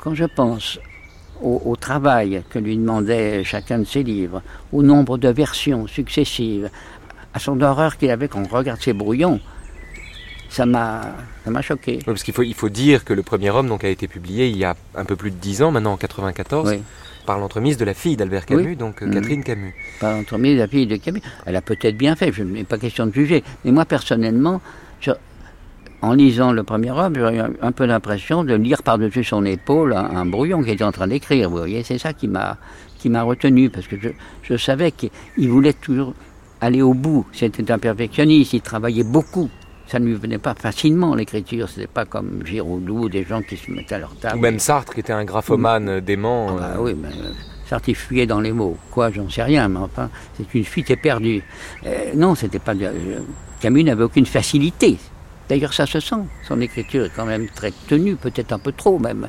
quand 0.00 0.14
je 0.14 0.24
pense 0.24 0.78
au, 1.42 1.62
au 1.64 1.76
travail 1.76 2.42
que 2.50 2.58
lui 2.58 2.76
demandait 2.76 3.44
chacun 3.44 3.78
de 3.78 3.84
ses 3.84 4.02
livres, 4.02 4.42
au 4.72 4.82
nombre 4.82 5.16
de 5.16 5.28
versions 5.28 5.86
successives, 5.86 6.68
à 7.34 7.38
son 7.38 7.60
horreur 7.60 7.96
qu'il 7.96 8.10
avait 8.10 8.28
quand 8.28 8.42
on 8.42 8.54
regarde 8.56 8.80
ses 8.80 8.92
brouillons, 8.92 9.40
ça 10.48 10.64
m'a 10.66 11.02
ça 11.44 11.50
m'a 11.50 11.62
choqué. 11.62 11.96
oui, 11.98 12.02
parce 12.04 12.22
qu'il 12.22 12.34
faut, 12.34 12.42
il 12.42 12.54
faut 12.54 12.68
dire 12.68 13.04
que 13.04 13.12
le 13.12 13.22
premier 13.22 13.50
homme 13.50 13.68
donc, 13.68 13.84
a 13.84 13.88
été 13.88 14.08
publié 14.08 14.48
il 14.48 14.56
y 14.56 14.64
a 14.64 14.76
un 14.94 15.04
peu 15.04 15.16
plus 15.16 15.30
de 15.30 15.36
10 15.36 15.62
ans, 15.62 15.70
maintenant 15.70 15.92
en 15.92 15.96
94, 15.96 16.68
Oui. 16.70 16.80
par 17.26 17.38
l'entremise 17.38 17.76
de 17.76 17.84
la 17.84 17.94
fille 17.94 18.16
d'Albert 18.16 18.46
Camus, 18.46 18.64
Oui. 18.70 18.76
donc 18.76 19.02
euh, 19.02 19.06
Mhm. 19.06 19.14
Catherine 19.14 19.44
Camus. 19.44 19.74
par 20.00 20.12
l'entremise 20.12 20.54
de 20.56 20.60
la 20.60 20.68
fille 20.68 20.86
de 20.86 20.96
Camus. 20.96 21.20
Elle 21.46 21.56
a 21.56 21.60
peut-être 21.62 21.96
bien 21.96 22.16
fait, 22.16 22.32
je 22.32 22.42
n'ai 22.42 22.64
pas 22.64 22.78
question 22.78 23.06
de 23.06 23.12
juger. 23.12 23.44
Mais 23.64 23.72
moi, 23.72 23.84
personnellement, 23.84 24.60
je- 25.00 25.10
en 26.00 26.12
lisant 26.14 26.52
le 26.52 26.62
premier 26.62 26.90
homme, 26.92 27.14
j'ai 27.14 27.36
eu 27.36 27.40
un, 27.60 27.72
peu 27.72 27.84
l'impression 27.84 28.44
de 28.44 28.54
lire 28.54 28.82
par-dessus 28.82 29.24
son 29.24 29.44
épaule 29.44 29.92
un, 29.94 30.04
un 30.16 30.24
brouillon 30.26 30.62
qu'il 30.62 30.72
était 30.72 30.84
en 30.84 30.92
train 30.92 31.08
d'écrire. 31.08 31.50
Vous 31.50 31.56
voyez, 31.58 31.82
c'est 31.82 31.98
ça 31.98 32.12
qui 32.14 32.26
m'a 32.28 32.56
qui 32.98 33.08
m'a 33.10 33.22
retenu, 33.22 33.70
parce 33.70 33.86
que 33.86 33.94
je, 34.00 34.08
je 34.42 34.56
savais 34.56 34.90
qu'il 34.90 35.10
il 35.36 35.48
voulait 35.50 35.72
toujours 35.72 36.14
aller 36.60 36.82
au 36.82 36.94
bout. 36.94 37.26
C'était 37.32 37.70
un 37.70 37.78
perfectionniste, 37.78 38.52
il 38.52 38.60
travaillait 38.60 39.04
beaucoup. 39.04 39.48
Ça 39.86 39.98
ne 39.98 40.04
lui 40.04 40.14
venait 40.14 40.38
pas 40.38 40.54
facilement, 40.54 41.14
l'écriture. 41.14 41.68
C'était 41.68 41.86
pas 41.86 42.04
comme 42.04 42.42
Giraudoux, 42.44 43.08
des 43.08 43.24
gens 43.24 43.40
qui 43.40 43.56
se 43.56 43.70
mettaient 43.70 43.94
à 43.94 43.98
leur 43.98 44.14
table. 44.16 44.36
Ou 44.36 44.40
même 44.40 44.58
Sartre, 44.58 44.92
qui 44.92 45.00
était 45.00 45.14
un 45.14 45.24
graphomane 45.24 46.00
dément. 46.00 46.48
Ah 46.50 46.60
bah 46.60 46.74
euh, 46.76 46.82
oui, 46.82 46.94
mais 47.00 47.08
euh, 47.08 47.32
Sartre, 47.66 47.88
il 47.88 47.94
fuyait 47.94 48.26
dans 48.26 48.40
les 48.40 48.52
mots. 48.52 48.76
Quoi, 48.90 49.10
j'en 49.10 49.30
sais 49.30 49.42
rien, 49.42 49.66
mais 49.68 49.78
enfin, 49.78 50.10
c'est 50.36 50.52
une 50.54 50.64
fuite 50.64 50.90
éperdue. 50.90 51.42
Euh, 51.86 52.12
non, 52.14 52.34
c'était 52.34 52.58
pas. 52.58 52.74
euh, 52.74 53.20
Camus 53.60 53.82
n'avait 53.82 54.04
aucune 54.04 54.26
facilité. 54.26 54.98
D'ailleurs, 55.48 55.72
ça 55.72 55.86
se 55.86 56.00
sent. 56.00 56.16
Son 56.46 56.60
écriture 56.60 57.06
est 57.06 57.12
quand 57.16 57.24
même 57.24 57.48
très 57.48 57.72
tenue, 57.88 58.16
peut-être 58.16 58.52
un 58.52 58.58
peu 58.58 58.72
trop 58.72 58.98
même. 58.98 59.28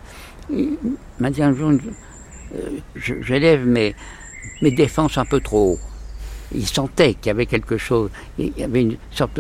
Il 0.52 0.78
m'a 1.20 1.30
dit 1.30 1.42
un 1.42 1.54
jour, 1.54 1.72
j'élève 2.96 3.66
mes, 3.66 3.96
mes 4.62 4.72
défenses 4.72 5.18
un 5.18 5.26
peu 5.26 5.40
trop 5.40 5.74
haut. 5.76 5.80
Il 6.54 6.66
sentait 6.66 7.14
qu'il 7.14 7.28
y 7.28 7.30
avait 7.32 7.46
quelque 7.46 7.78
chose. 7.78 8.10
Il 8.38 8.52
y 8.58 8.64
avait 8.64 8.82
une 8.82 8.98
sorte 9.12 9.40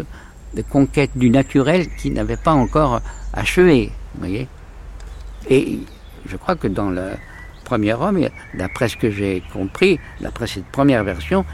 de, 0.54 0.62
conquête 0.62 1.12
du 1.15 1.30
naturel 1.30 1.88
qui 1.98 2.12
n'avait 2.12 2.38
pas 2.38 2.54
encore 2.54 3.02
achevé. 3.34 3.91
Vous 4.13 4.19
voyez 4.19 4.48
Et 5.50 5.80
je 6.28 6.38
crois 6.38 6.56
que 6.56 6.67
dans 6.67 6.89
le 6.89 7.12
premier 7.65 7.93
homme, 7.93 8.28
d'après 8.54 8.89
ce 8.89 8.98
que 8.98 9.10
j'ai 9.12 9.41
compris, 9.54 10.00
d'après 10.22 10.48
cette 10.48 10.65
première 10.65 11.04
version, 11.04 11.45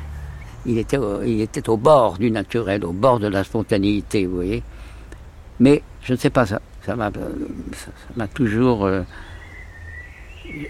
il 0.65 0.77
était, 0.77 0.97
au, 0.97 1.21
il 1.23 1.41
était 1.41 1.69
au 1.69 1.77
bord 1.77 2.17
du 2.17 2.31
naturel, 2.31 2.83
au 2.85 2.91
bord 2.91 3.19
de 3.19 3.27
la 3.27 3.43
spontanéité, 3.43 4.25
vous 4.25 4.35
voyez. 4.35 4.63
Mais 5.59 5.81
je 6.03 6.13
ne 6.13 6.17
sais 6.17 6.29
pas, 6.31 6.45
ça 6.45 6.59
m'a 6.95 7.11
ça- 7.11 7.91
m'a 8.15 8.27
toujours. 8.27 8.85
euh, 8.85 9.03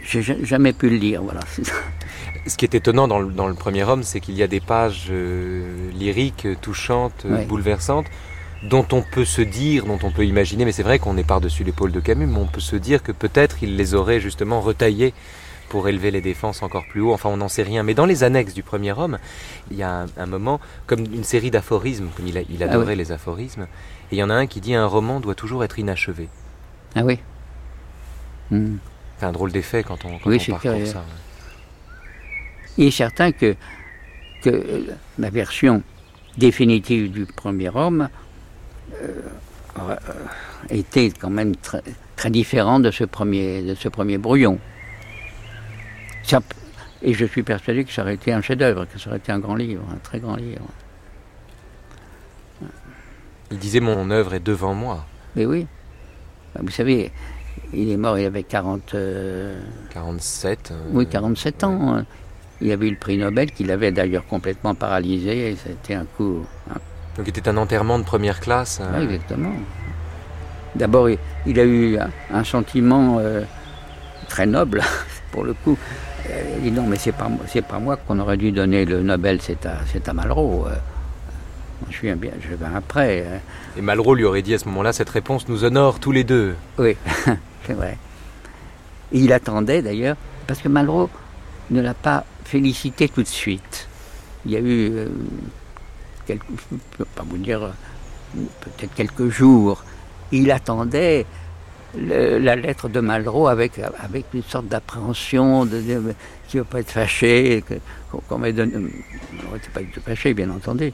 j'ai 0.03 0.21
ja- 0.21 0.43
jamais 0.43 0.73
pu 0.73 0.89
le 0.89 0.97
lire, 0.97 1.21
voilà. 1.23 1.41
Ce 2.47 2.57
qui 2.57 2.65
est 2.65 2.75
étonnant 2.75 3.07
dans 3.07 3.19
le, 3.19 3.31
dans 3.31 3.47
le 3.47 3.55
premier 3.55 3.83
homme, 3.83 4.03
c'est 4.03 4.19
qu'il 4.19 4.35
y 4.35 4.43
a 4.43 4.47
des 4.47 4.59
pages 4.59 5.07
euh, 5.09 5.89
lyriques, 5.93 6.47
touchantes, 6.61 7.23
euh, 7.25 7.37
Ouais. 7.37 7.45
bouleversantes, 7.45 8.05
dont 8.63 8.85
on 8.91 9.01
peut 9.01 9.25
se 9.25 9.41
dire, 9.41 9.85
dont 9.85 9.99
on 10.03 10.11
peut 10.11 10.25
imaginer, 10.25 10.63
mais 10.65 10.71
c'est 10.71 10.83
vrai 10.83 10.99
qu'on 10.99 11.17
est 11.17 11.23
par-dessus 11.23 11.63
l'épaule 11.63 11.91
de 11.91 11.99
Camus, 11.99 12.27
mais 12.27 12.37
on 12.37 12.45
peut 12.45 12.59
se 12.61 12.75
dire 12.75 13.01
que 13.01 13.11
peut-être 13.11 13.63
il 13.63 13.75
les 13.77 13.93
aurait 13.95 14.19
justement 14.19 14.61
retaillées 14.61 15.13
pour 15.69 15.87
élever 15.87 16.11
les 16.11 16.21
défenses 16.21 16.61
encore 16.61 16.85
plus 16.87 17.01
haut. 17.01 17.11
Enfin, 17.13 17.29
on 17.29 17.37
n'en 17.37 17.47
sait 17.47 17.63
rien. 17.63 17.81
Mais 17.81 17.95
dans 17.95 18.05
les 18.05 18.23
annexes 18.23 18.53
du 18.53 18.61
premier 18.61 18.91
homme, 18.91 19.17
il 19.71 19.77
y 19.77 19.83
a 19.83 20.01
un, 20.03 20.05
un 20.17 20.25
moment, 20.27 20.59
comme 20.85 20.99
une 20.99 21.23
série 21.23 21.49
d'aphorismes, 21.49 22.09
comme 22.15 22.27
il, 22.27 22.37
a- 22.37 22.41
il 22.47 22.61
Ah 22.61 22.67
adorait 22.67 22.95
les 22.95 23.11
aphorismes, 23.11 23.63
et 24.11 24.15
il 24.15 24.17
y 24.19 24.23
en 24.23 24.29
a 24.29 24.35
un 24.35 24.45
qui 24.45 24.61
dit 24.61 24.75
un 24.75 24.85
roman 24.85 25.19
doit 25.19 25.33
toujours 25.35 25.63
être 25.63 25.79
inachevé. 25.79 26.29
Ah 26.95 27.03
oui 27.03 27.19
Hmm. 28.51 28.75
C'est 29.19 29.25
un 29.25 29.31
drôle 29.31 29.51
d'effet 29.51 29.81
quand 29.83 30.05
on, 30.05 30.19
quand 30.19 30.29
Oui, 30.29 30.39
on 30.51 30.57
curieux. 30.57 30.85
ça. 30.85 31.03
Il 32.77 32.85
est 32.87 32.91
certain 32.91 33.31
que, 33.31 33.55
que 34.41 34.49
euh, 34.49 34.81
la 35.17 35.29
version 35.29 35.81
définitive 36.37 37.11
du 37.11 37.25
premier 37.25 37.69
homme 37.69 38.09
euh, 39.01 39.21
aurait, 39.81 39.99
euh, 40.09 40.13
était 40.69 41.09
quand 41.11 41.29
même 41.29 41.55
très, 41.55 41.81
très 42.15 42.29
différente 42.29 42.83
de 42.83 42.91
ce 42.91 43.03
premier, 43.05 43.61
de 43.61 43.75
ce 43.75 43.87
premier 43.87 44.17
brouillon. 44.17 44.59
Ça 46.23 46.41
et 47.01 47.13
je 47.13 47.25
suis 47.25 47.43
persuadé 47.43 47.85
que 47.85 47.91
ça 47.91 48.01
aurait 48.01 48.15
été 48.15 48.33
un 48.33 48.41
chef-d'œuvre, 48.41 48.85
que 48.91 48.97
ça 48.97 49.09
aurait 49.09 49.19
été 49.19 49.31
un 49.31 49.37
grand 49.37 49.55
livre, 49.55 49.83
un 49.93 49.97
très 49.97 50.19
grand 50.19 50.35
livre. 50.37 50.65
Il 53.51 53.59
disait 53.59 53.79
mon 53.79 54.09
œuvre 54.09 54.33
est 54.33 54.39
devant 54.39 54.73
moi. 54.73 55.05
Mais 55.35 55.45
oui, 55.45 55.67
Ben, 56.55 56.61
vous 56.63 56.71
savez, 56.71 57.11
il 57.73 57.91
est 57.91 57.97
mort, 57.97 58.17
il 58.17 58.25
avait 58.25 58.41
40, 58.43 58.95
euh, 58.95 59.61
47. 59.91 60.71
euh, 60.71 60.75
oui, 60.93 61.05
47 61.07 61.63
ans. 61.63 61.95
hein. 61.97 62.05
Il 62.61 62.71
avait 62.71 62.87
eu 62.87 62.91
le 62.91 62.95
prix 62.97 63.17
Nobel, 63.17 63.51
qu'il 63.51 63.69
avait 63.71 63.91
d'ailleurs 63.91 64.25
complètement 64.25 64.75
paralysé, 64.75 65.51
et 65.51 65.55
c'était 65.57 65.93
un 65.95 66.05
coup, 66.17 66.45
un 66.71 66.75
Donc 67.17 67.25
c'était 67.25 67.47
un 67.49 67.57
enterrement 67.57 67.99
de 67.99 68.03
première 68.03 68.39
classe. 68.39 68.79
euh, 68.81 68.99
Oui, 68.99 69.03
exactement. 69.15 69.51
D'abord, 70.75 71.09
il, 71.09 71.59
a 71.59 71.63
eu 71.63 71.97
un, 71.97 72.09
un 72.33 72.43
sentiment 72.43 73.17
euh, 73.19 73.41
très 74.27 74.45
noble, 74.45 74.81
pour 75.31 75.43
le 75.43 75.53
coup. 75.53 75.77
Euh, 76.29 76.41
il 76.57 76.63
dit 76.63 76.71
non, 76.71 76.85
mais 76.87 76.97
c'est 76.97 77.11
pas, 77.11 77.29
c'est 77.47 77.61
pas 77.61 77.79
moi 77.79 77.97
qu'on 77.97 78.19
aurait 78.19 78.37
dû 78.37 78.51
donner 78.51 78.83
le 78.85 79.01
Nobel, 79.01 79.39
c'est 79.41 79.65
à, 79.65 79.77
c'est 79.91 80.07
à 80.09 80.13
Malraux. 80.13 80.65
euh. 80.67 80.75
Je 81.89 82.01
viens 82.01 82.15
bien, 82.15 82.31
je 82.41 82.55
viens 82.55 82.73
après. 82.75 83.21
hein. 83.21 83.39
Et 83.77 83.81
Malraux 83.81 84.15
lui 84.15 84.23
aurait 84.23 84.41
dit 84.41 84.53
à 84.53 84.57
ce 84.59 84.65
moment-là 84.65 84.91
cette 84.93 85.09
réponse 85.09 85.47
nous 85.49 85.65
honore 85.65 85.99
tous 85.99 86.11
les 86.11 86.23
deux. 86.23 86.55
Oui, 86.79 86.95
c'est 87.67 87.73
vrai. 87.73 87.97
Et 89.11 89.19
il 89.19 89.31
attendait 89.33 89.81
d'ailleurs, 89.81 90.15
parce 90.47 90.61
que 90.61 90.67
Malraux 90.69 91.09
ne 91.69 91.81
l'a 91.81 91.93
pas 91.93 92.25
félicité 92.45 93.09
tout 93.09 93.23
de 93.23 93.27
suite. 93.27 93.87
Il 94.45 94.51
y 94.51 94.55
a 94.55 94.59
eu, 94.59 94.91
euh, 94.93 95.07
quelques, 96.25 96.45
je 96.49 96.75
ne 96.75 96.79
peux 96.97 97.05
pas 97.05 97.23
vous 97.23 97.37
dire, 97.37 97.73
peut-être 98.61 98.93
quelques 98.93 99.29
jours, 99.29 99.83
il 100.31 100.51
attendait 100.51 101.25
la 101.97 102.55
lettre 102.55 102.89
de 102.89 102.99
Malraux 102.99 103.47
avec, 103.47 103.79
une 104.33 104.43
sorte 104.43 104.67
d'appréhension, 104.67 105.65
de, 105.65 105.81
qui 106.47 106.57
ne 106.57 106.61
veut 106.61 106.67
pas 106.67 106.79
être 106.79 106.91
fâché, 106.91 107.63
qu'on 108.27 108.37
m'ait 108.37 108.53
donné. 108.53 108.73
On 109.49 109.53
n'était 109.53 109.69
pas 109.73 109.81
du 109.81 109.87
tout 109.87 110.01
fâché, 110.01 110.33
bien 110.33 110.49
entendu. 110.49 110.93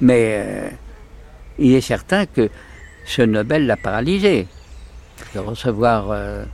Mais, 0.00 0.44
euh, 0.44 0.68
il 1.58 1.74
est 1.74 1.80
certain 1.80 2.26
que 2.26 2.50
ce 3.06 3.22
Nobel 3.22 3.66
l'a 3.66 3.76
paralysé. 3.76 4.46
De 5.34 5.38
recevoir 5.38 6.10
euh, 6.10 6.16
euh, 6.16 6.44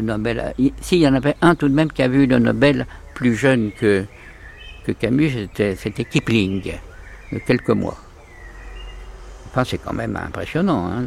Nobel. 0.00 0.54
S'il 0.80 0.98
y 0.98 1.08
en 1.08 1.14
avait 1.14 1.36
un 1.40 1.54
tout 1.54 1.68
de 1.68 1.74
même 1.74 1.90
qui 1.92 2.02
avait 2.02 2.18
eu 2.18 2.26
le 2.26 2.38
Nobel 2.38 2.86
plus 3.14 3.34
jeune 3.34 3.70
que, 3.72 4.04
que 4.84 4.92
Camus, 4.92 5.48
c'était 5.54 6.04
Kipling, 6.04 6.72
de 7.32 7.38
quelques 7.38 7.70
mois. 7.70 7.98
Enfin, 9.50 9.64
c'est 9.64 9.78
quand 9.78 9.92
même 9.94 10.16
impressionnant. 10.16 10.90
Hein. 10.90 11.04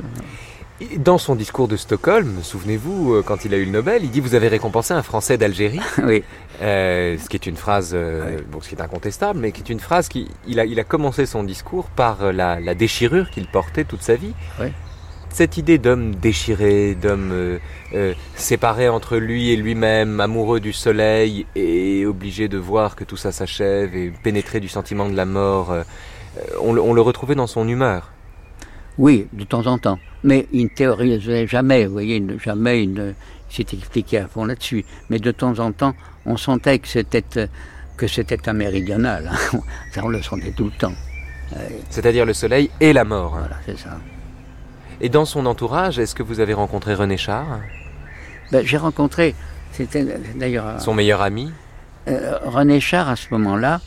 Dans 0.97 1.19
son 1.19 1.35
discours 1.35 1.67
de 1.67 1.77
Stockholm, 1.77 2.39
souvenez-vous, 2.41 3.13
euh, 3.13 3.23
quand 3.23 3.45
il 3.45 3.53
a 3.53 3.57
eu 3.57 3.65
le 3.65 3.71
Nobel, 3.71 4.03
il 4.03 4.09
dit 4.09 4.19
Vous 4.19 4.33
avez 4.33 4.47
récompensé 4.47 4.95
un 4.95 5.03
Français 5.03 5.37
d'Algérie. 5.37 5.79
oui. 6.03 6.23
Euh, 6.61 7.17
ce 7.19 7.29
qui 7.29 7.37
est 7.37 7.45
une 7.45 7.55
phrase, 7.55 7.91
euh, 7.93 8.37
oui. 8.37 8.43
bon, 8.51 8.61
ce 8.61 8.69
qui 8.69 8.75
est 8.75 8.81
incontestable, 8.81 9.39
mais 9.39 9.51
qui 9.51 9.61
est 9.61 9.69
une 9.69 9.79
phrase 9.79 10.09
qui. 10.09 10.27
Il 10.47 10.59
a, 10.59 10.65
il 10.65 10.79
a 10.79 10.83
commencé 10.83 11.27
son 11.27 11.43
discours 11.43 11.85
par 11.85 12.23
euh, 12.23 12.31
la, 12.31 12.59
la 12.59 12.73
déchirure 12.73 13.29
qu'il 13.29 13.45
portait 13.47 13.83
toute 13.83 14.01
sa 14.01 14.15
vie. 14.15 14.33
Oui. 14.59 14.67
Cette 15.33 15.57
idée 15.57 15.77
d'homme 15.77 16.13
déchiré, 16.15 16.93
d'homme 16.93 17.31
euh, 17.31 17.59
euh, 17.93 18.13
séparé 18.35 18.89
entre 18.89 19.17
lui 19.17 19.51
et 19.51 19.55
lui-même, 19.55 20.19
amoureux 20.19 20.59
du 20.59 20.73
soleil 20.73 21.45
et 21.55 22.05
obligé 22.05 22.49
de 22.49 22.57
voir 22.57 22.97
que 22.97 23.05
tout 23.05 23.15
ça 23.15 23.31
s'achève 23.31 23.95
et 23.95 24.11
pénétré 24.23 24.59
du 24.59 24.67
sentiment 24.67 25.07
de 25.07 25.15
la 25.15 25.25
mort, 25.25 25.73
on, 26.61 26.77
on 26.77 26.93
le 26.93 27.01
retrouvait 27.01 27.35
dans 27.35 27.47
son 27.47 27.67
humeur. 27.67 28.11
Oui, 28.97 29.27
de 29.31 29.45
temps 29.45 29.65
en 29.67 29.77
temps. 29.77 29.99
Mais 30.23 30.47
il 30.51 30.65
ne 30.65 30.69
théorisait 30.69 31.47
jamais, 31.47 31.85
vous 31.85 31.93
voyez, 31.93 32.23
jamais 32.43 32.83
il 32.83 32.93
ne 32.93 33.13
s'était 33.49 33.77
expliqué 33.77 34.17
à 34.17 34.27
fond 34.27 34.43
là-dessus. 34.43 34.83
Mais 35.09 35.19
de 35.19 35.31
temps 35.31 35.57
en 35.59 35.71
temps, 35.71 35.93
on 36.25 36.35
sentait 36.35 36.79
que 36.79 36.89
c'était, 36.89 37.23
que 37.95 38.07
c'était 38.07 38.49
un 38.49 38.53
méridional. 38.53 39.31
Hein. 39.31 39.59
Ça, 39.93 40.01
on 40.03 40.09
le 40.09 40.21
sentait 40.21 40.51
tout 40.51 40.65
le 40.65 40.71
temps. 40.71 40.93
C'est-à-dire 41.89 42.25
le 42.25 42.33
soleil 42.33 42.69
et 42.79 42.93
la 42.93 43.03
mort. 43.03 43.31
Voilà, 43.31 43.57
c'est 43.65 43.77
ça. 43.77 43.99
Et 45.01 45.09
dans 45.09 45.25
son 45.25 45.47
entourage, 45.47 45.97
est-ce 45.97 46.13
que 46.13 46.21
vous 46.21 46.39
avez 46.39 46.53
rencontré 46.53 46.93
René 46.93 47.17
Char? 47.17 47.59
Ben, 48.51 48.63
J'ai 48.63 48.77
rencontré, 48.77 49.33
c'était 49.71 50.05
d'ailleurs... 50.35 50.79
Son 50.79 50.93
meilleur 50.93 51.21
ami? 51.21 51.51
euh, 52.07 52.37
René 52.45 52.79
Char, 52.79 53.09
à 53.09 53.15
ce 53.15 53.27
moment-là, 53.31 53.81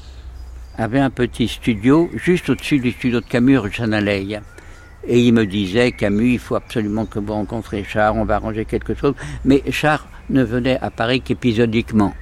avait 0.77 0.99
un 0.99 1.11
petit 1.11 1.47
studio 1.47 2.11
juste 2.15 2.51
au-dessus 2.51 2.81
du 2.81 2.91
studio 2.91 3.21
de 3.21 3.27
Camus, 3.27 3.59
rue 3.59 3.71
Chanaleil. 3.71 4.41
Et 5.07 5.21
il 5.21 5.33
me 5.33 5.47
disait, 5.47 5.93
Camus, 5.93 6.33
il 6.33 6.39
faut 6.41 6.57
absolument 6.57 7.07
que 7.07 7.21
vous 7.21 7.33
rencontrez 7.33 7.85
Char, 7.85 8.17
on 8.17 8.25
va 8.25 8.35
arranger 8.37 8.65
quelque 8.65 8.95
chose. 8.95 9.15
Mais 9.45 9.63
Char 9.71 10.09
ne 10.31 10.43
venait 10.43 10.81
à 10.81 10.91
Paris 10.91 11.21
qu'épisodiquement. 11.21 12.13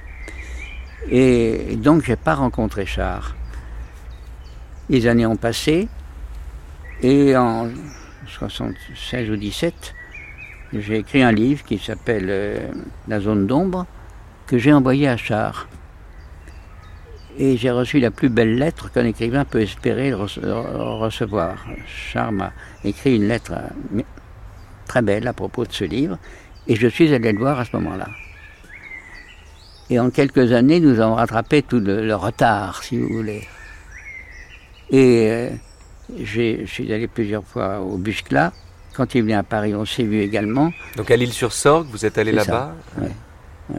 Et 1.09 1.77
donc, 1.77 2.03
je 2.03 2.11
n'ai 2.11 2.15
pas 2.15 2.35
rencontré 2.35 2.85
Char. 2.85 3.35
Les 4.89 5.07
années 5.07 5.25
ont 5.25 5.37
passé, 5.37 5.87
et 7.01 7.35
en 7.35 7.69
76 8.49 9.29
ou 9.29 9.35
17, 9.35 9.95
j'ai 10.73 10.97
écrit 10.97 11.21
un 11.23 11.31
livre 11.31 11.63
qui 11.63 11.77
s'appelle 11.77 12.27
euh, 12.29 12.67
La 13.07 13.19
zone 13.19 13.47
d'ombre, 13.47 13.85
que 14.47 14.57
j'ai 14.57 14.73
envoyé 14.73 15.07
à 15.07 15.17
Char. 15.17 15.67
Et 17.37 17.57
j'ai 17.57 17.71
reçu 17.71 17.99
la 17.99 18.11
plus 18.11 18.29
belle 18.29 18.57
lettre 18.57 18.91
qu'un 18.91 19.05
écrivain 19.05 19.45
peut 19.45 19.61
espérer 19.61 20.13
rece 20.13 20.39
recevoir. 20.39 21.65
Char 21.87 22.31
m'a 22.31 22.51
écrit 22.83 23.15
une 23.15 23.27
lettre 23.27 23.53
très 24.85 25.01
belle 25.01 25.27
à 25.27 25.33
propos 25.33 25.65
de 25.65 25.71
ce 25.71 25.83
livre, 25.83 26.17
et 26.67 26.75
je 26.75 26.87
suis 26.87 27.13
allé 27.13 27.31
le 27.31 27.39
voir 27.39 27.59
à 27.59 27.65
ce 27.65 27.75
moment-là. 27.77 28.07
Et 29.89 29.99
en 29.99 30.09
quelques 30.09 30.51
années, 30.51 30.79
nous 30.79 30.99
avons 30.99 31.15
rattrapé 31.15 31.61
tout 31.61 31.79
le, 31.79 32.05
le 32.05 32.15
retard, 32.15 32.83
si 32.83 32.99
vous 32.99 33.09
voulez. 33.09 33.47
Et 34.89 35.27
euh, 35.29 35.49
je 36.21 36.65
suis 36.65 36.91
allé 36.93 37.07
plusieurs 37.07 37.43
fois 37.43 37.79
au 37.79 37.97
Buscla. 37.97 38.51
Quand 38.93 39.15
il 39.15 39.23
venait 39.23 39.33
à 39.33 39.43
Paris, 39.43 39.73
on 39.73 39.85
s'est 39.85 40.03
vu 40.03 40.21
également. 40.21 40.71
Donc 40.95 41.09
à 41.09 41.15
l'île 41.15 41.33
sur 41.33 41.51
Sorgue, 41.51 41.87
vous 41.89 42.05
êtes 42.05 42.17
allé 42.17 42.31
là-bas 42.31 42.75
oui, 42.99 43.07
oui. 43.69 43.77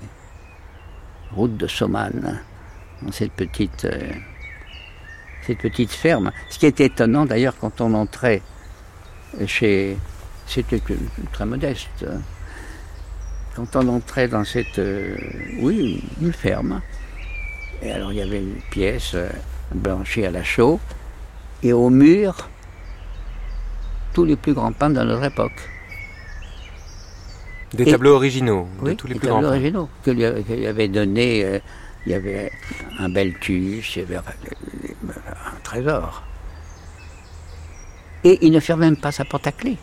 Route 1.33 1.57
de 1.57 1.67
Saumane, 1.67 2.41
dans 3.03 3.13
cette 3.13 3.33
petite, 3.33 3.85
euh, 3.85 4.13
cette 5.47 5.59
petite 5.59 5.93
ferme. 5.93 6.33
Ce 6.51 6.59
qui 6.59 6.67
était 6.67 6.87
étonnant 6.87 7.27
d'ailleurs 7.27 7.55
quand 7.61 7.81
on 7.81 7.95
entrait 7.95 8.43
chez. 9.47 9.97
C'était 10.47 10.81
très 11.33 11.47
modeste. 11.47 12.05
Quand 13.55 13.77
on 13.77 13.89
entrait 13.89 14.29
dans 14.29 14.45
cette. 14.45 14.79
Euh, 14.79 15.17
oui, 15.61 16.03
une 16.21 16.33
ferme. 16.33 16.83
Et 17.83 17.93
alors 17.93 18.13
il 18.13 18.19
y 18.19 18.23
avait 18.23 18.41
une 18.41 18.61
pièce 18.71 19.13
euh, 19.15 19.29
blanchie 19.75 20.25
à 20.25 20.31
la 20.31 20.43
chaux. 20.43 20.81
Et 21.63 21.73
au 21.73 21.89
mur, 21.91 22.49
tous 24.13 24.25
les 24.25 24.37
plus 24.37 24.55
grands 24.55 24.73
peintres 24.73 25.01
de 25.01 25.07
notre 25.07 25.25
époque. 25.25 25.71
Des 27.73 27.89
et, 27.89 27.91
tableaux 27.91 28.15
originaux, 28.15 28.69
oui, 28.81 28.91
de 28.91 28.95
tous 28.95 29.07
les 29.07 29.15
des 29.15 29.21
plus 29.21 29.29
tableaux 29.29 29.43
grands 29.43 29.51
originaux 29.51 29.89
que 30.05 30.11
lui, 30.11 30.23
que 30.45 30.53
lui 30.53 30.67
avait 30.67 30.89
donné. 30.89 31.45
Euh, 31.45 31.59
il 32.07 32.13
y 32.13 32.15
avait 32.15 32.53
un 32.99 33.09
bel 33.09 33.39
tuche, 33.39 33.97
il 33.97 34.01
y 34.01 34.03
avait 34.03 34.17
un 34.17 35.59
trésor. 35.63 36.23
Et 38.25 38.39
il 38.43 38.53
ne 38.53 38.61
fermait 38.61 38.87
même 38.87 38.97
pas 38.97 39.13
sa 39.13 39.25
porte 39.25 39.47
à 39.47 39.53
clé. 39.53 39.77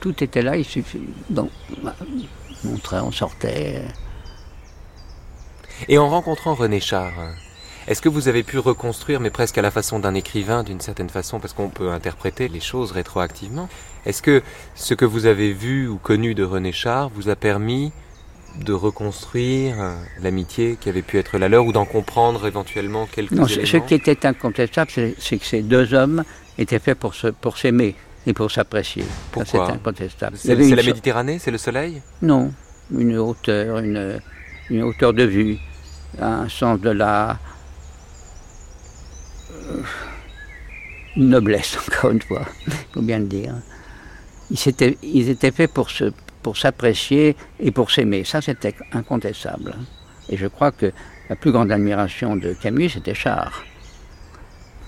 Tout 0.00 0.22
était 0.22 0.42
là, 0.42 0.56
il 0.56 0.64
suffit. 0.64 1.02
Donc, 1.30 1.50
on 2.92 3.10
sortait. 3.12 3.82
Et 5.88 5.98
en 5.98 6.08
rencontrant 6.08 6.54
René 6.54 6.80
Char, 6.80 7.12
est-ce 7.88 8.00
que 8.00 8.08
vous 8.08 8.28
avez 8.28 8.42
pu 8.42 8.58
reconstruire, 8.58 9.20
mais 9.20 9.30
presque 9.30 9.58
à 9.58 9.62
la 9.62 9.70
façon 9.70 9.98
d'un 9.98 10.14
écrivain, 10.14 10.62
d'une 10.62 10.80
certaine 10.80 11.08
façon, 11.08 11.40
parce 11.40 11.52
qu'on 11.52 11.68
peut 11.68 11.90
interpréter 11.90 12.48
les 12.48 12.60
choses 12.60 12.92
rétroactivement 12.92 13.68
Est-ce 14.06 14.22
que 14.22 14.42
ce 14.74 14.94
que 14.94 15.04
vous 15.04 15.26
avez 15.26 15.52
vu 15.52 15.88
ou 15.88 15.96
connu 15.96 16.34
de 16.34 16.44
René 16.44 16.72
Char 16.72 17.10
vous 17.10 17.28
a 17.28 17.36
permis 17.36 17.92
de 18.60 18.72
reconstruire 18.72 19.76
l'amitié 20.20 20.76
qui 20.80 20.88
avait 20.88 21.02
pu 21.02 21.18
être 21.18 21.38
la 21.38 21.48
leur 21.48 21.64
ou 21.64 21.72
d'en 21.72 21.86
comprendre 21.86 22.46
éventuellement 22.46 23.06
quelques 23.06 23.32
non, 23.32 23.46
éléments? 23.46 23.66
Ce 23.66 23.76
qui 23.78 23.94
était 23.94 24.26
incontestable, 24.26 24.90
c'est 24.90 25.38
que 25.38 25.46
ces 25.46 25.62
deux 25.62 25.94
hommes 25.94 26.22
étaient 26.58 26.78
faits 26.78 26.98
pour 26.98 27.14
se, 27.14 27.28
pour 27.28 27.56
s'aimer 27.58 27.96
et 28.26 28.32
pour 28.32 28.50
s'apprécier. 28.50 29.04
Pourquoi 29.32 29.66
C'est 29.66 29.72
incontestable. 29.72 30.36
C'est 30.36 30.54
la 30.54 30.82
Méditerranée, 30.82 31.38
c'est 31.38 31.50
le 31.50 31.58
soleil? 31.58 32.02
Non, 32.20 32.52
une 32.96 33.16
hauteur, 33.18 33.78
une, 33.78 34.20
une 34.70 34.82
hauteur 34.82 35.12
de 35.12 35.24
vue, 35.24 35.58
un 36.20 36.48
sens 36.48 36.78
de 36.80 36.90
la 36.90 37.38
une 41.16 41.28
noblesse, 41.28 41.78
encore 41.88 42.10
une 42.10 42.22
fois, 42.22 42.46
il 42.66 42.72
faut 42.92 43.02
bien 43.02 43.18
le 43.18 43.26
dire. 43.26 43.54
Ils 44.50 45.28
étaient, 45.28 45.50
faits 45.50 45.72
pour, 45.72 46.56
s'apprécier 46.56 47.36
et 47.58 47.70
pour 47.70 47.90
s'aimer. 47.90 48.24
Ça, 48.24 48.42
c'était 48.42 48.74
incontestable. 48.92 49.74
Et 50.28 50.36
je 50.36 50.46
crois 50.46 50.72
que 50.72 50.92
la 51.30 51.36
plus 51.36 51.52
grande 51.52 51.72
admiration 51.72 52.36
de 52.36 52.52
Camus, 52.52 52.90
c'était 52.90 53.14
Char. 53.14 53.64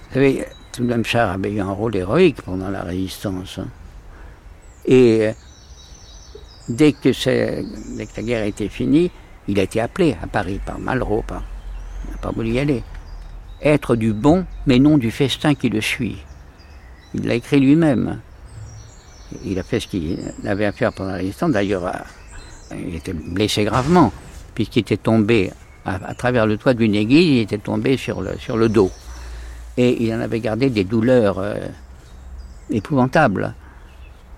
Vous 0.09 0.15
savez, 0.15 0.45
tout 0.73 0.83
de 0.83 0.89
même, 0.89 1.05
Char 1.05 1.31
avait 1.31 1.51
eu 1.51 1.61
un 1.61 1.71
rôle 1.71 1.97
héroïque 1.97 2.43
pendant 2.43 2.69
la 2.69 2.83
résistance. 2.83 3.59
Et 4.85 5.31
dès 6.69 6.93
que, 6.93 7.09
dès 7.97 8.07
que 8.07 8.17
la 8.17 8.23
guerre 8.23 8.45
était 8.45 8.69
finie, 8.69 9.11
il 9.49 9.59
a 9.59 9.63
été 9.63 9.81
appelé 9.81 10.17
à 10.23 10.27
Paris 10.27 10.61
par 10.65 10.79
Malraux. 10.79 11.25
Il 11.31 12.11
n'a 12.11 12.19
pas 12.19 12.33
voulu 12.33 12.51
y 12.51 12.59
aller 12.59 12.83
être 13.65 13.97
du 13.97 14.13
bon, 14.13 14.45
mais 14.67 14.79
non 14.79 14.99
du 14.99 15.11
festin 15.11 15.55
qui 15.55 15.71
le 15.71 15.81
suit. 15.81 16.19
Il 17.15 17.27
l'a 17.27 17.35
écrit 17.35 17.61
lui-même. 17.61 18.21
Il 19.45 19.59
a 19.59 19.63
fait 19.63 19.81
ce 19.81 19.89
qu'il 19.89 20.19
avait 20.45 20.67
à 20.67 20.73
faire 20.73 20.93
pendant 20.93 21.11
la 21.11 21.17
résistance. 21.17 21.51
D'ailleurs, 21.51 21.91
il 22.73 22.95
était 22.95 23.15
blessé 23.15 23.65
gravement, 23.65 24.13
puisqu'il 24.55 24.81
était 24.81 24.97
tombé 24.97 25.51
à, 25.85 26.15
travers 26.15 26.47
le 26.47 26.57
toit 26.57 26.75
d'une 26.75 26.95
église, 26.95 27.29
il 27.29 27.39
était 27.41 27.59
tombé 27.59 27.97
sur 27.97 28.23
le, 28.23 28.69
dos. 28.69 28.91
Et 29.77 30.05
il 30.05 30.15
en 30.15 30.21
avait 30.21 30.41
gardé 30.41 30.71
des 30.71 30.85
douleurs 30.85 31.39
euh, 31.39 31.57
épouvantables. 32.71 33.55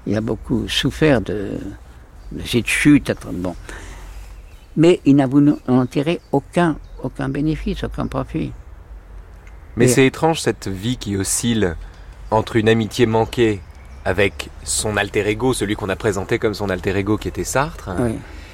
Il 0.06 0.16
a 0.16 0.20
beaucoup 0.20 0.66
souffert 0.68 1.20
de, 1.20 1.52
cette 2.44 2.66
chute. 2.66 3.12
Bon. 3.32 3.54
Mais 4.76 5.00
il 5.04 5.16
n'a 5.16 5.26
voulu 5.26 5.52
en 5.68 5.86
tirer 5.86 6.20
aucun 6.32 6.76
bénéfice, 7.28 7.84
aucun 7.84 8.06
profit. 8.06 8.52
Mais 9.76 9.88
c'est 9.88 10.06
étrange 10.06 10.40
cette 10.40 10.68
vie 10.68 10.96
qui 10.96 11.16
oscille 11.16 11.74
entre 12.30 12.56
une 12.56 12.68
amitié 12.68 13.06
manquée 13.06 13.60
avec 14.04 14.48
son 14.64 14.96
alter 14.96 15.26
ego, 15.28 15.52
celui 15.52 15.74
qu'on 15.76 15.88
a 15.88 15.96
présenté 15.96 16.38
comme 16.38 16.54
son 16.54 16.70
alter 16.70 16.96
ego 16.96 17.18
qui 17.18 17.28
était 17.28 17.44
Sartre, 17.44 17.90
Oui. 17.98 18.12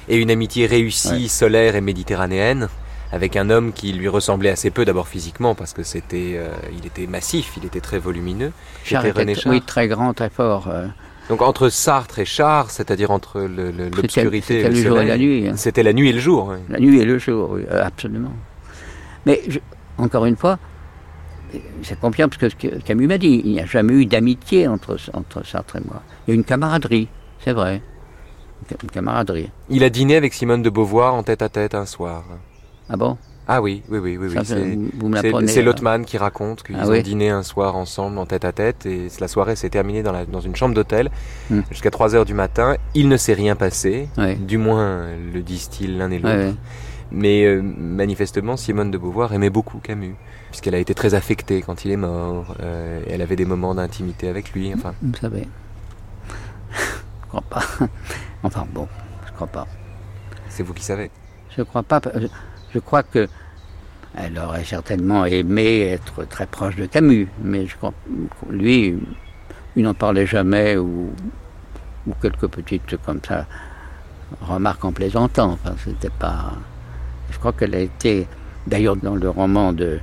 et 0.09 0.17
une 0.17 0.31
amitié 0.31 0.65
réussie, 0.65 1.29
solaire 1.29 1.75
et 1.75 1.81
méditerranéenne, 1.81 2.69
avec 3.11 3.35
un 3.35 3.49
homme 3.51 3.71
qui 3.73 3.93
lui 3.93 4.07
ressemblait 4.07 4.49
assez 4.49 4.71
peu 4.71 4.83
d'abord 4.85 5.07
physiquement, 5.07 5.53
parce 5.53 5.73
que 5.73 5.83
c'était, 5.83 6.33
euh, 6.37 6.49
il 6.77 6.85
était 6.87 7.05
massif, 7.07 7.53
il 7.57 7.65
était 7.65 7.79
très 7.81 7.99
volumineux. 7.99 8.51
Était 8.85 9.11
René 9.11 9.35
Char. 9.35 9.53
oui, 9.53 9.61
très 9.61 9.87
grand, 9.87 10.13
très 10.13 10.31
fort. 10.31 10.67
euh, 10.69 10.87
Donc 11.29 11.41
entre 11.43 11.69
Sartre 11.69 12.17
et 12.19 12.25
Char, 12.25 12.71
c'est-à-dire 12.71 13.11
entre 13.11 13.39
l'obscurité 13.41 14.61
et 14.61 14.69
le, 14.69 14.75
jour 14.75 14.99
et 14.99 15.05
la 15.05 15.17
nuit. 15.17 15.47
hein. 15.47 15.53
C'était 15.55 15.83
la 15.83 15.93
nuit 15.93 16.09
et 16.09 16.13
le 16.13 16.19
jour. 16.19 16.47
oui. 16.53 16.57
La 16.69 16.79
nuit 16.79 16.99
et 16.99 17.05
le 17.05 17.19
jour, 17.19 17.51
oui, 17.51 17.61
euh, 17.71 17.85
absolument. 17.85 18.33
Mais 19.27 19.41
je- 19.47 19.59
encore 19.99 20.25
une 20.25 20.35
fois, 20.35 20.57
c'est 21.81 21.99
confirme 21.99 22.29
ce 22.39 22.47
que 22.55 22.67
Camus 22.81 23.07
m'a 23.07 23.17
dit. 23.17 23.41
Il 23.45 23.51
n'y 23.53 23.59
a 23.59 23.65
jamais 23.65 23.93
eu 23.93 24.05
d'amitié 24.05 24.67
entre, 24.67 24.97
entre 25.13 25.45
Sartre 25.45 25.75
et 25.77 25.81
moi. 25.85 26.01
Il 26.27 26.31
y 26.31 26.31
a 26.31 26.35
eu 26.35 26.37
une 26.37 26.43
camaraderie, 26.43 27.07
c'est 27.43 27.53
vrai. 27.53 27.75
Une 28.61 28.69
ca- 28.69 28.77
Une 28.83 28.89
camaraderie. 28.89 29.49
Il 29.69 29.83
a 29.83 29.89
dîné 29.89 30.15
avec 30.15 30.33
Simone 30.33 30.61
de 30.61 30.69
Beauvoir 30.69 31.13
en 31.13 31.23
tête 31.23 31.41
à 31.41 31.49
tête 31.49 31.75
un 31.75 31.85
soir. 31.85 32.23
Ah 32.89 32.97
bon? 32.97 33.17
Ah 33.45 33.61
oui, 33.61 33.83
oui, 33.89 33.99
oui, 33.99 34.17
oui. 34.17 34.29
c'est- 34.45 34.55
là. 35.57 35.61
Lottmann 35.63 36.05
qui 36.05 36.17
raconte 36.17 36.63
qu'ils 36.63 36.77
Ah 36.79 36.87
ont 36.87 36.91
oui. 36.91 37.03
dîné 37.03 37.29
un 37.29 37.43
soir 37.43 37.75
ensemble 37.75 38.17
en 38.17 38.25
tête 38.25 38.45
à 38.45 38.53
tête 38.53 38.85
et 38.85 39.07
la 39.19 39.27
soirée 39.27 39.57
s'est 39.57 39.69
terminée 39.69 40.01
dans, 40.01 40.13
la- 40.13 40.25
dans 40.25 40.39
une 40.39 40.55
chambre 40.55 40.73
d'hôtel 40.73 41.11
Hmm. 41.49 41.59
jusqu'à 41.69 41.91
3 41.91 42.15
heures 42.15 42.23
du 42.23 42.33
matin. 42.33 42.77
Il 42.95 43.09
ne 43.09 43.17
s'est 43.17 43.33
rien 43.33 43.57
passé, 43.57 44.07
du 44.39 44.57
moins 44.57 45.07
le 45.33 45.41
disent-ils 45.41 45.97
l'un 45.97 46.09
et 46.11 46.19
l'autre. 46.19 46.55
Mais 47.11 47.43
euh, 47.43 47.61
manifestement, 47.61 48.55
Simone 48.55 48.91
de 48.91 48.97
Beauvoir 48.97 49.33
aimait 49.33 49.49
beaucoup 49.49 49.79
Camus, 49.79 50.15
puisqu'elle 50.53 50.75
a 50.75 50.77
été 50.77 50.93
très 50.93 51.15
affectée 51.15 51.63
quand 51.63 51.83
il 51.83 51.89
est 51.89 51.97
mort. 51.97 52.53
euh, 52.59 53.01
elle 53.09 53.23
avait 53.23 53.35
des 53.35 53.45
moments 53.45 53.73
d'intimité 53.73 54.27
avec 54.29 54.53
lui. 54.53 54.71
Enfin, 54.71 54.93
Vous 55.01 55.15
savez. 55.19 55.47
je 56.71 57.27
crois 57.27 57.41
pas. 57.49 57.63
Enfin 58.43 58.67
bon, 58.71 58.87
je 59.25 59.31
crois 59.31 59.47
pas. 59.47 59.65
c'est 60.49 60.61
vous 60.61 60.75
qui 60.75 60.83
savez. 60.83 61.09
Je 61.57 61.63
crois 61.63 61.81
pas. 61.81 61.99
Je- 62.15 62.27
Je 62.71 62.79
crois 62.79 63.01
que 63.01 63.27
elle 64.15 64.37
aurait 64.37 64.63
certainement 64.63 65.25
aimé 65.25 65.81
être 65.95 66.23
très 66.27 66.45
proche 66.45 66.75
de 66.75 66.85
Camus, 66.85 67.27
mais 67.43 67.65
je 67.65 67.75
crois 67.77 67.93
lui, 68.51 68.95
il 69.75 69.83
n'en 69.83 69.95
parlait 69.95 70.27
jamais 70.27 70.77
ou, 70.77 71.11
ou 72.05 72.13
quelques 72.21 72.47
petites 72.47 72.95
comme 73.05 73.21
ça 73.27 73.47
remarques 74.41 74.85
en 74.85 74.91
plaisantant. 74.91 75.53
Enfin, 75.53 75.73
c'était 75.83 76.11
pas. 76.25 76.53
Je 77.31 77.39
crois 77.39 77.53
qu'elle 77.53 77.73
a 77.73 77.79
été, 77.79 78.27
d'ailleurs, 78.67 78.95
dans 78.97 79.15
le 79.15 79.29
roman 79.29 79.73
de 79.73 79.99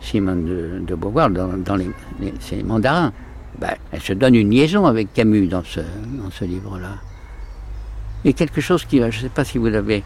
Simone 0.00 0.84
de, 0.84 0.94
Beauvoir, 0.94 1.30
dans, 1.30 1.76
les, 1.76 2.62
mandarins, 2.62 3.12
ben, 3.58 3.74
elle 3.92 4.00
se 4.00 4.12
donne 4.12 4.34
une 4.34 4.50
liaison 4.50 4.86
avec 4.86 5.12
Camus 5.12 5.46
dans 5.46 5.62
ce, 5.62 6.44
livre-là. 6.44 6.96
Et 8.24 8.32
quelque 8.32 8.60
chose 8.60 8.84
qui, 8.84 8.98
je 8.98 9.04
ne 9.04 9.10
sais 9.10 9.28
pas 9.28 9.44
si 9.44 9.58
vous 9.58 9.66
l'avez 9.66 10.02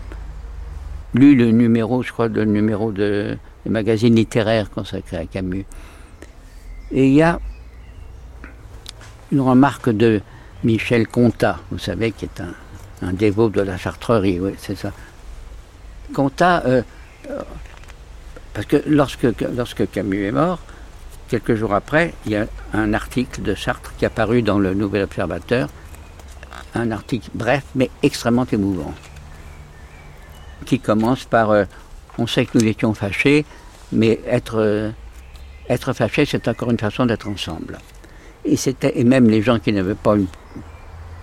lu, 1.14 1.36
le 1.36 1.50
numéro, 1.50 2.02
je 2.02 2.12
crois, 2.12 2.28
le 2.28 2.44
numéro 2.44 2.92
de, 2.92 3.36
magazine 3.66 4.14
littéraire 4.14 4.70
consacré 4.70 5.16
à 5.16 5.26
Camus. 5.26 5.64
Et 6.92 7.06
il 7.06 7.14
y 7.14 7.22
a 7.22 7.40
une 9.32 9.40
remarque 9.40 9.90
de 9.90 10.20
Michel 10.64 11.06
Contat, 11.08 11.58
vous 11.70 11.78
savez, 11.78 12.12
qui 12.12 12.26
est 12.26 12.40
un, 12.40 13.12
dévot 13.12 13.48
de 13.48 13.60
la 13.60 13.76
chartrerie, 13.76 14.40
oui, 14.40 14.52
c'est 14.56 14.76
ça. 14.76 14.92
Contat, 16.14 16.62
euh, 16.64 16.82
parce 18.54 18.66
que 18.66 18.82
lorsque, 18.86 19.90
Camus 19.90 20.24
est 20.24 20.32
mort, 20.32 20.60
quelques 21.28 21.56
jours 21.56 21.74
après, 21.74 22.14
il 22.24 22.32
y 22.32 22.36
a 22.36 22.46
un 22.72 22.94
article 22.94 23.42
de 23.42 23.54
Sartre 23.56 23.92
qui 23.98 24.04
est 24.04 24.06
apparu 24.06 24.42
dans 24.42 24.60
le 24.60 24.74
Nouvel 24.74 25.02
Observateur, 25.02 25.68
un 26.76 26.92
article 26.92 27.30
bref 27.34 27.64
mais 27.74 27.90
extrêmement 28.02 28.46
émouvant, 28.50 28.94
qui 30.64 30.78
commence 30.78 31.24
par 31.24 31.50
euh, 31.50 31.64
On 32.16 32.28
sait 32.28 32.46
que 32.46 32.56
nous 32.56 32.64
étions 32.64 32.94
fâchés, 32.94 33.44
mais 33.90 34.20
être, 34.24 34.60
euh, 34.60 34.90
être 35.68 35.92
fâché, 35.92 36.24
c'est 36.24 36.46
encore 36.46 36.70
une 36.70 36.78
façon 36.78 37.06
d'être 37.06 37.28
ensemble. 37.28 37.78
Et, 38.44 39.04
même 39.04 39.28
les 39.28 39.42
gens 39.42 39.58
qui 39.58 39.72
n'avaient 39.72 39.96
pas 39.96 40.14
une, 40.14 40.26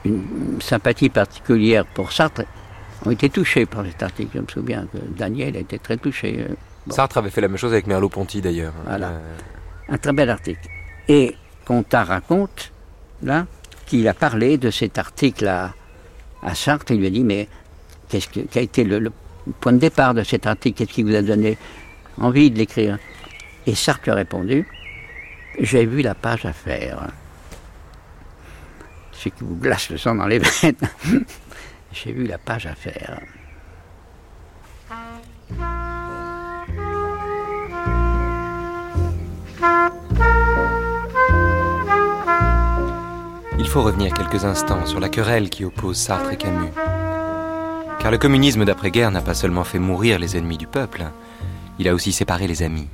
une 0.04 0.60
sympathie 0.62 1.10
particulière 1.10 1.86
pour 1.86 2.12
Sartre 2.12 2.44
ont 3.06 3.12
été 3.12 3.30
touchés 3.30 3.66
par 3.66 3.86
cet 3.86 4.04
article. 4.04 4.32
Je 4.36 4.40
me 4.40 4.48
souviens 4.48 4.86
que 4.92 4.98
Daniel 5.18 5.56
a 5.56 5.60
été 5.60 5.80
très 5.80 5.96
touché. 5.96 6.48
Bon. 6.86 6.96
Sartre 6.96 7.18
avait 7.18 7.30
fait 7.30 7.42
la 7.42 7.48
même 7.48 7.58
chose 7.58 7.74
avec 7.74 7.88
Merleau-Ponty 7.88 8.42
d'ailleurs. 8.42 8.74
Voilà. 8.86 9.10
Euh, 9.10 9.38
un 9.90 9.98
très 9.98 10.14
bel 10.14 10.30
article. 10.30 10.68
Et 11.08 11.36
Contat 11.66 12.04
raconte, 12.04 12.72
là, 13.22 13.46
qu'il 13.86 14.08
a 14.08 14.14
parlé 14.14 14.58
de 14.58 14.72
cet 14.72 14.98
article 14.98 15.48
à, 15.48 15.74
à 16.42 16.56
Sartre. 16.56 16.92
Il 16.92 17.00
lui 17.00 17.08
a 17.08 17.10
dit, 17.12 17.24
mais 17.24 17.48
qu'est-ce 18.10 18.28
que, 18.28 18.40
quel 18.40 18.62
a 18.62 18.64
été 18.64 18.84
le, 18.84 19.00
le 19.00 19.12
point 19.60 19.74
de 19.74 19.78
départ 19.78 20.14
de 20.14 20.24
cet 20.24 20.48
article? 20.48 20.78
Qu'est-ce 20.78 20.94
qui 20.94 21.04
vous 21.04 21.16
a 21.16 21.22
donné 21.22 21.58
envie 22.20 22.50
de 22.50 22.58
l'écrire? 22.58 22.98
Et 23.68 23.76
Sartre 23.76 24.06
lui 24.06 24.12
a 24.12 24.16
répondu, 24.16 24.68
j'ai 25.60 25.86
vu 25.86 26.02
la 26.02 26.16
page 26.16 26.46
à 26.46 26.54
faire. 26.54 27.10
Ce 29.12 29.30
qui 29.30 29.44
vous 29.44 29.56
glace 29.56 29.90
le 29.92 29.98
sang 29.98 30.16
dans 30.16 30.26
les 30.26 30.40
veines. 30.40 30.76
j'ai 31.92 32.12
vu 32.12 32.26
la 32.26 32.40
page 32.40 32.66
à 32.66 32.74
faire. 32.74 33.20
Il 43.58 43.68
faut 43.68 43.84
revenir 43.84 44.14
quelques 44.14 44.46
instants 44.46 44.86
sur 44.86 45.00
la 45.00 45.10
querelle 45.10 45.50
qui 45.50 45.64
oppose 45.64 45.98
Sartre 45.98 46.32
et 46.32 46.38
Camus. 46.38 46.72
Car 48.00 48.12
le 48.12 48.18
communisme 48.18 48.66
d'après-guerre 48.66 49.12
n'a 49.12 49.22
pas 49.22 49.34
seulement 49.34 49.64
fait 49.64 49.80
mourir 49.80 50.20
les 50.20 50.36
ennemis 50.36 50.58
du 50.58 50.68
peuple, 50.68 51.06
il 51.80 51.88
a 51.88 51.94
aussi 51.94 52.12
séparé 52.12 52.48
les 52.48 52.64
amis. 52.64 52.88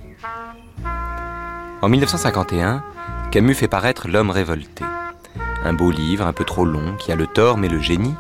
En 1.81 1.89
1951, 1.89 2.83
Camus 3.31 3.55
fait 3.55 3.67
paraître 3.67 4.07
L'homme 4.07 4.29
révolté. 4.29 4.83
Un 5.63 5.73
beau 5.73 5.91
livre 5.91 6.27
un 6.27 6.33
peu 6.33 6.43
trop 6.43 6.65
long 6.65 6.95
qui 6.97 7.11
a 7.11 7.15
le 7.15 7.27
tort 7.27 7.57
mais 7.57 7.69
le 7.69 7.79
génie 7.79 8.15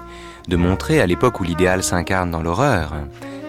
de 0.47 0.55
montrer, 0.55 1.01
à 1.01 1.05
l'époque 1.05 1.39
où 1.39 1.43
l'idéal 1.43 1.83
s'incarne 1.83 2.31
dans 2.31 2.41
l'horreur, 2.41 2.93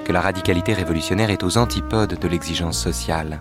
que 0.05 0.13
la 0.13 0.21
radicalité 0.21 0.73
révolutionnaire 0.73 1.31
est 1.31 1.45
aux 1.45 1.57
antipodes 1.59 2.19
de 2.19 2.29
l'exigence 2.29 2.79
sociale. 2.79 3.41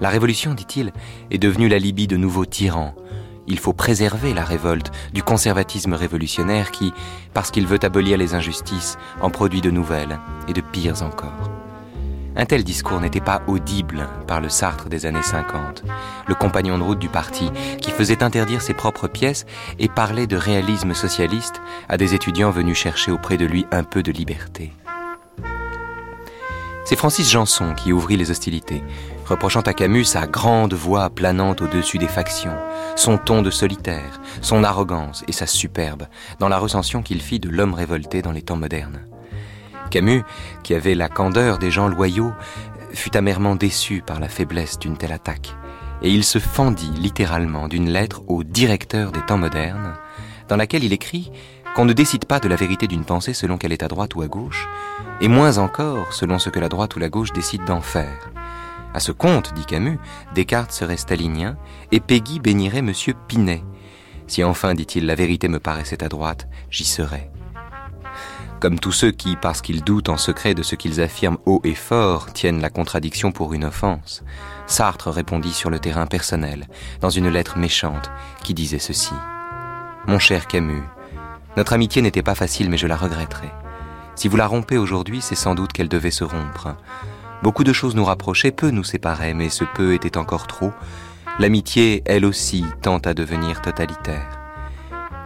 La 0.00 0.08
révolution, 0.08 0.54
dit-il, 0.54 0.92
est 1.30 1.38
devenue 1.38 1.68
l'alibi 1.68 2.06
de 2.06 2.16
nouveaux 2.16 2.46
tyrans. 2.46 2.94
Il 3.46 3.58
faut 3.58 3.72
préserver 3.72 4.34
la 4.34 4.44
révolte 4.44 4.92
du 5.12 5.22
conservatisme 5.22 5.94
révolutionnaire 5.94 6.70
qui, 6.70 6.92
parce 7.34 7.50
qu'il 7.50 7.66
veut 7.66 7.82
abolir 7.82 8.18
les 8.18 8.34
injustices, 8.34 8.98
en 9.20 9.30
produit 9.30 9.62
de 9.62 9.70
nouvelles 9.70 10.18
et 10.48 10.52
de 10.52 10.60
pires 10.60 11.02
encore. 11.02 11.50
Un 12.36 12.46
tel 12.46 12.62
discours 12.62 13.00
n'était 13.00 13.20
pas 13.20 13.42
audible 13.48 14.06
par 14.28 14.40
le 14.40 14.48
Sartre 14.48 14.88
des 14.88 15.06
années 15.06 15.24
50, 15.24 15.82
le 16.28 16.34
compagnon 16.36 16.78
de 16.78 16.84
route 16.84 17.00
du 17.00 17.08
parti, 17.08 17.50
qui 17.80 17.90
faisait 17.90 18.22
interdire 18.22 18.62
ses 18.62 18.74
propres 18.74 19.08
pièces 19.08 19.44
et 19.80 19.88
parlait 19.88 20.28
de 20.28 20.36
réalisme 20.36 20.94
socialiste 20.94 21.60
à 21.88 21.96
des 21.96 22.14
étudiants 22.14 22.52
venus 22.52 22.78
chercher 22.78 23.10
auprès 23.10 23.38
de 23.38 23.44
lui 23.44 23.66
un 23.72 23.82
peu 23.82 24.04
de 24.04 24.12
liberté. 24.12 24.72
C'est 26.84 26.96
Francis 26.96 27.28
Janson 27.28 27.74
qui 27.74 27.92
ouvrit 27.92 28.16
les 28.16 28.30
hostilités, 28.30 28.84
reprochant 29.28 29.60
à 29.60 29.74
Camus 29.74 30.04
sa 30.04 30.26
grande 30.26 30.72
voix 30.72 31.10
planant 31.10 31.54
au-dessus 31.60 31.98
des 31.98 32.08
factions, 32.08 32.56
son 32.96 33.18
ton 33.18 33.42
de 33.42 33.50
solitaire, 33.50 34.20
son 34.40 34.64
arrogance 34.64 35.22
et 35.28 35.32
sa 35.32 35.46
superbe, 35.46 36.06
dans 36.38 36.48
la 36.48 36.58
recension 36.58 37.02
qu'il 37.02 37.20
fit 37.20 37.38
de 37.38 37.50
l'homme 37.50 37.74
révolté 37.74 38.22
dans 38.22 38.32
les 38.32 38.42
temps 38.42 38.56
modernes. 38.56 39.06
Camus, 39.90 40.24
qui 40.62 40.74
avait 40.74 40.94
la 40.94 41.08
candeur 41.08 41.58
des 41.58 41.70
gens 41.70 41.88
loyaux, 41.88 42.32
fut 42.92 43.16
amèrement 43.16 43.54
déçu 43.54 44.02
par 44.04 44.18
la 44.18 44.28
faiblesse 44.28 44.78
d'une 44.78 44.96
telle 44.96 45.12
attaque, 45.12 45.54
et 46.00 46.10
il 46.10 46.24
se 46.24 46.38
fendit 46.38 46.92
littéralement 46.98 47.68
d'une 47.68 47.90
lettre 47.90 48.22
au 48.28 48.44
directeur 48.44 49.12
des 49.12 49.22
temps 49.22 49.38
modernes, 49.38 49.94
dans 50.48 50.56
laquelle 50.56 50.84
il 50.84 50.94
écrit 50.94 51.30
qu'on 51.74 51.84
ne 51.84 51.92
décide 51.92 52.24
pas 52.24 52.40
de 52.40 52.48
la 52.48 52.56
vérité 52.56 52.86
d'une 52.86 53.04
pensée 53.04 53.34
selon 53.34 53.58
qu'elle 53.58 53.72
est 53.72 53.82
à 53.82 53.88
droite 53.88 54.14
ou 54.14 54.22
à 54.22 54.26
gauche, 54.26 54.66
et 55.20 55.28
moins 55.28 55.58
encore 55.58 56.14
selon 56.14 56.38
ce 56.38 56.48
que 56.48 56.60
la 56.60 56.70
droite 56.70 56.96
ou 56.96 56.98
la 56.98 57.10
gauche 57.10 57.32
décide 57.32 57.64
d'en 57.66 57.82
faire. 57.82 58.30
À 58.98 59.00
ce 59.00 59.12
compte, 59.12 59.54
dit 59.54 59.64
Camus, 59.64 60.00
Descartes 60.34 60.72
serait 60.72 60.96
stalinien 60.96 61.56
et 61.92 62.00
Peggy 62.00 62.40
bénirait 62.40 62.82
Monsieur 62.82 63.14
Pinet. 63.28 63.62
Si 64.26 64.42
enfin, 64.42 64.74
dit-il, 64.74 65.06
la 65.06 65.14
vérité 65.14 65.46
me 65.46 65.60
paraissait 65.60 66.02
à 66.02 66.08
droite, 66.08 66.48
j'y 66.68 66.84
serais. 66.84 67.30
Comme 68.58 68.80
tous 68.80 68.90
ceux 68.90 69.12
qui, 69.12 69.36
parce 69.36 69.62
qu'ils 69.62 69.84
doutent 69.84 70.08
en 70.08 70.16
secret 70.16 70.54
de 70.54 70.64
ce 70.64 70.74
qu'ils 70.74 71.00
affirment 71.00 71.38
haut 71.46 71.60
et 71.62 71.76
fort, 71.76 72.32
tiennent 72.32 72.60
la 72.60 72.70
contradiction 72.70 73.30
pour 73.30 73.54
une 73.54 73.66
offense, 73.66 74.24
Sartre 74.66 75.12
répondit 75.12 75.52
sur 75.52 75.70
le 75.70 75.78
terrain 75.78 76.06
personnel, 76.06 76.66
dans 77.00 77.10
une 77.10 77.28
lettre 77.28 77.56
méchante, 77.56 78.10
qui 78.42 78.52
disait 78.52 78.80
ceci. 78.80 79.14
Mon 80.08 80.18
cher 80.18 80.48
Camus, 80.48 80.82
notre 81.56 81.72
amitié 81.72 82.02
n'était 82.02 82.24
pas 82.24 82.34
facile, 82.34 82.68
mais 82.68 82.78
je 82.78 82.88
la 82.88 82.96
regretterai. 82.96 83.52
Si 84.16 84.26
vous 84.26 84.36
la 84.36 84.48
rompez 84.48 84.76
aujourd'hui, 84.76 85.20
c'est 85.20 85.36
sans 85.36 85.54
doute 85.54 85.72
qu'elle 85.72 85.88
devait 85.88 86.10
se 86.10 86.24
rompre. 86.24 86.74
Beaucoup 87.42 87.62
de 87.62 87.72
choses 87.72 87.94
nous 87.94 88.04
rapprochaient, 88.04 88.50
peu 88.50 88.70
nous 88.70 88.84
séparaient, 88.84 89.34
mais 89.34 89.48
ce 89.48 89.64
peu 89.64 89.94
était 89.94 90.18
encore 90.18 90.48
trop. 90.48 90.72
L'amitié, 91.38 92.02
elle 92.04 92.24
aussi, 92.24 92.64
tend 92.82 92.98
à 92.98 93.14
devenir 93.14 93.62
totalitaire. 93.62 94.40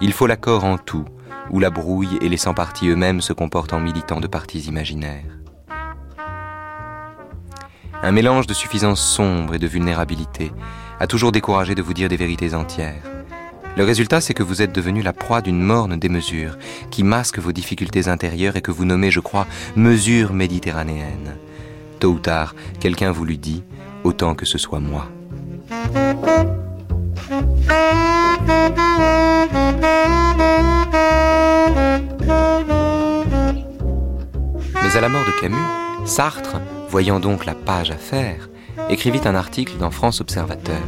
Il 0.02 0.12
faut 0.12 0.26
l'accord 0.26 0.64
en 0.64 0.76
tout, 0.76 1.06
où 1.50 1.58
la 1.58 1.70
brouille 1.70 2.18
et 2.20 2.28
les 2.28 2.36
sans-partis 2.36 2.88
eux-mêmes 2.88 3.22
se 3.22 3.32
comportent 3.32 3.72
en 3.72 3.80
militants 3.80 4.20
de 4.20 4.26
partis 4.26 4.60
imaginaires. 4.60 5.38
Un 8.02 8.12
mélange 8.12 8.46
de 8.46 8.54
suffisance 8.54 9.00
sombre 9.00 9.54
et 9.54 9.58
de 9.58 9.66
vulnérabilité 9.66 10.52
a 11.00 11.06
toujours 11.06 11.32
découragé 11.32 11.74
de 11.74 11.82
vous 11.82 11.94
dire 11.94 12.08
des 12.08 12.16
vérités 12.16 12.52
entières. 12.52 13.04
Le 13.76 13.84
résultat, 13.84 14.20
c'est 14.20 14.34
que 14.34 14.42
vous 14.42 14.60
êtes 14.60 14.74
devenu 14.74 15.00
la 15.00 15.14
proie 15.14 15.40
d'une 15.40 15.62
morne 15.62 15.98
démesure 15.98 16.58
qui 16.90 17.04
masque 17.04 17.38
vos 17.38 17.52
difficultés 17.52 18.08
intérieures 18.08 18.56
et 18.56 18.60
que 18.60 18.70
vous 18.70 18.84
nommez, 18.84 19.10
je 19.10 19.20
crois, 19.20 19.46
mesure 19.76 20.34
méditerranéenne. 20.34 21.38
Tôt 22.02 22.08
ou 22.08 22.18
tard, 22.18 22.56
quelqu'un 22.80 23.12
vous 23.12 23.24
lui 23.24 23.38
dit, 23.38 23.62
autant 24.02 24.34
que 24.34 24.44
ce 24.44 24.58
soit 24.58 24.80
moi. 24.80 25.06
Mais 34.74 34.96
à 34.96 35.00
la 35.00 35.08
mort 35.08 35.24
de 35.24 35.40
Camus, 35.40 35.56
Sartre, 36.04 36.56
voyant 36.88 37.20
donc 37.20 37.46
la 37.46 37.54
page 37.54 37.92
à 37.92 37.96
faire, 37.96 38.48
écrivit 38.90 39.20
un 39.24 39.36
article 39.36 39.76
dans 39.78 39.92
France 39.92 40.20
Observateur 40.20 40.82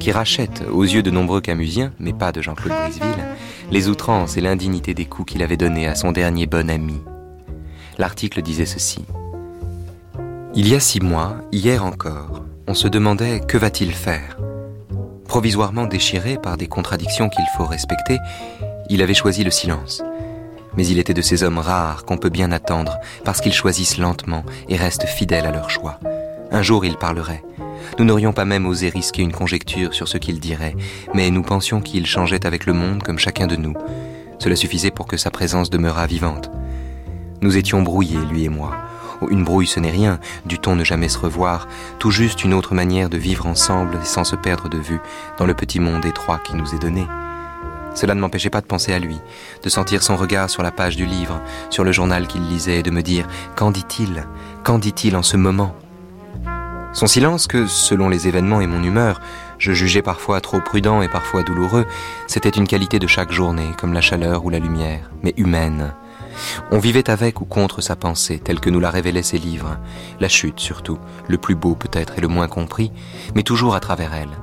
qui 0.00 0.10
rachète, 0.10 0.64
aux 0.72 0.84
yeux 0.84 1.02
de 1.02 1.10
nombreux 1.10 1.42
Camusiens, 1.42 1.92
mais 1.98 2.14
pas 2.14 2.32
de 2.32 2.40
Jean-Claude 2.40 2.72
Briseville, 2.72 3.26
les 3.70 3.90
outrances 3.90 4.38
et 4.38 4.40
l'indignité 4.40 4.94
des 4.94 5.04
coups 5.04 5.32
qu'il 5.32 5.42
avait 5.42 5.58
donnés 5.58 5.86
à 5.86 5.94
son 5.94 6.12
dernier 6.12 6.46
bon 6.46 6.70
ami. 6.70 7.02
L'article 7.98 8.40
disait 8.40 8.64
ceci. 8.64 9.04
Il 10.58 10.68
y 10.68 10.74
a 10.74 10.80
six 10.80 11.00
mois, 11.00 11.36
hier 11.52 11.84
encore, 11.84 12.42
on 12.66 12.72
se 12.72 12.88
demandait 12.88 13.40
que 13.40 13.58
va-t-il 13.58 13.92
faire 13.92 14.38
Provisoirement 15.28 15.84
déchiré 15.84 16.38
par 16.42 16.56
des 16.56 16.66
contradictions 16.66 17.28
qu'il 17.28 17.44
faut 17.58 17.66
respecter, 17.66 18.16
il 18.88 19.02
avait 19.02 19.12
choisi 19.12 19.44
le 19.44 19.50
silence. 19.50 20.02
Mais 20.74 20.86
il 20.86 20.98
était 20.98 21.12
de 21.12 21.20
ces 21.20 21.42
hommes 21.42 21.58
rares 21.58 22.06
qu'on 22.06 22.16
peut 22.16 22.30
bien 22.30 22.52
attendre 22.52 22.98
parce 23.22 23.42
qu'ils 23.42 23.52
choisissent 23.52 23.98
lentement 23.98 24.44
et 24.70 24.76
restent 24.76 25.04
fidèles 25.04 25.44
à 25.44 25.52
leur 25.52 25.68
choix. 25.68 26.00
Un 26.50 26.62
jour 26.62 26.86
il 26.86 26.96
parlerait. 26.96 27.44
Nous 27.98 28.06
n'aurions 28.06 28.32
pas 28.32 28.46
même 28.46 28.64
osé 28.64 28.88
risquer 28.88 29.20
une 29.20 29.32
conjecture 29.32 29.92
sur 29.92 30.08
ce 30.08 30.16
qu'il 30.16 30.40
dirait, 30.40 30.74
mais 31.12 31.30
nous 31.30 31.42
pensions 31.42 31.82
qu'il 31.82 32.06
changeait 32.06 32.46
avec 32.46 32.64
le 32.64 32.72
monde 32.72 33.02
comme 33.02 33.18
chacun 33.18 33.46
de 33.46 33.56
nous. 33.56 33.74
Cela 34.38 34.56
suffisait 34.56 34.90
pour 34.90 35.06
que 35.06 35.18
sa 35.18 35.30
présence 35.30 35.68
demeurât 35.68 36.06
vivante. 36.06 36.50
Nous 37.42 37.58
étions 37.58 37.82
brouillés, 37.82 38.24
lui 38.30 38.44
et 38.44 38.48
moi. 38.48 38.74
Une 39.30 39.44
brouille, 39.44 39.66
ce 39.66 39.80
n'est 39.80 39.90
rien, 39.90 40.18
dut-on 40.44 40.76
ne 40.76 40.84
jamais 40.84 41.08
se 41.08 41.18
revoir, 41.18 41.66
tout 41.98 42.10
juste 42.10 42.44
une 42.44 42.54
autre 42.54 42.74
manière 42.74 43.08
de 43.08 43.16
vivre 43.16 43.46
ensemble 43.46 43.98
sans 44.04 44.24
se 44.24 44.36
perdre 44.36 44.68
de 44.68 44.78
vue 44.78 45.00
dans 45.38 45.46
le 45.46 45.54
petit 45.54 45.80
monde 45.80 46.04
étroit 46.04 46.38
qui 46.38 46.54
nous 46.54 46.74
est 46.74 46.78
donné. 46.78 47.06
Cela 47.94 48.14
ne 48.14 48.20
m'empêchait 48.20 48.50
pas 48.50 48.60
de 48.60 48.66
penser 48.66 48.92
à 48.92 48.98
lui, 48.98 49.18
de 49.62 49.68
sentir 49.70 50.02
son 50.02 50.16
regard 50.16 50.50
sur 50.50 50.62
la 50.62 50.70
page 50.70 50.96
du 50.96 51.06
livre, 51.06 51.40
sur 51.70 51.82
le 51.82 51.92
journal 51.92 52.26
qu'il 52.26 52.46
lisait, 52.46 52.80
et 52.80 52.82
de 52.82 52.90
me 52.90 53.02
dire 53.02 53.26
Qu'en 53.56 53.70
dit-il? 53.70 54.26
Qu'en 54.64 54.78
dit-il 54.78 55.16
en 55.16 55.22
ce 55.22 55.38
moment? 55.38 55.74
Son 56.92 57.06
silence, 57.06 57.46
que, 57.46 57.66
selon 57.66 58.08
les 58.08 58.28
événements 58.28 58.60
et 58.60 58.66
mon 58.66 58.82
humeur, 58.82 59.20
je 59.58 59.72
jugeais 59.72 60.02
parfois 60.02 60.42
trop 60.42 60.60
prudent 60.60 61.00
et 61.00 61.08
parfois 61.08 61.42
douloureux, 61.42 61.86
c'était 62.26 62.50
une 62.50 62.66
qualité 62.66 62.98
de 62.98 63.06
chaque 63.06 63.32
journée, 63.32 63.72
comme 63.78 63.94
la 63.94 64.02
chaleur 64.02 64.44
ou 64.44 64.50
la 64.50 64.58
lumière, 64.58 65.10
mais 65.22 65.32
humaine. 65.38 65.94
On 66.70 66.78
vivait 66.78 67.10
avec 67.10 67.40
ou 67.40 67.44
contre 67.44 67.80
sa 67.80 67.96
pensée, 67.96 68.38
telle 68.38 68.60
que 68.60 68.70
nous 68.70 68.80
la 68.80 68.90
révélaient 68.90 69.22
ses 69.22 69.38
livres, 69.38 69.78
la 70.20 70.28
chute 70.28 70.60
surtout, 70.60 70.98
le 71.28 71.38
plus 71.38 71.54
beau 71.54 71.74
peut-être 71.74 72.18
et 72.18 72.20
le 72.20 72.28
moins 72.28 72.48
compris, 72.48 72.92
mais 73.34 73.42
toujours 73.42 73.74
à 73.74 73.80
travers 73.80 74.14
elle. 74.14 74.36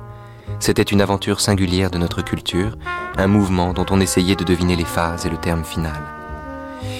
C'était 0.60 0.82
une 0.82 1.00
aventure 1.00 1.40
singulière 1.40 1.90
de 1.90 1.98
notre 1.98 2.22
culture, 2.22 2.76
un 3.16 3.26
mouvement 3.26 3.72
dont 3.72 3.86
on 3.90 4.00
essayait 4.00 4.36
de 4.36 4.44
deviner 4.44 4.76
les 4.76 4.84
phases 4.84 5.26
et 5.26 5.30
le 5.30 5.36
terme 5.36 5.64
final. 5.64 6.00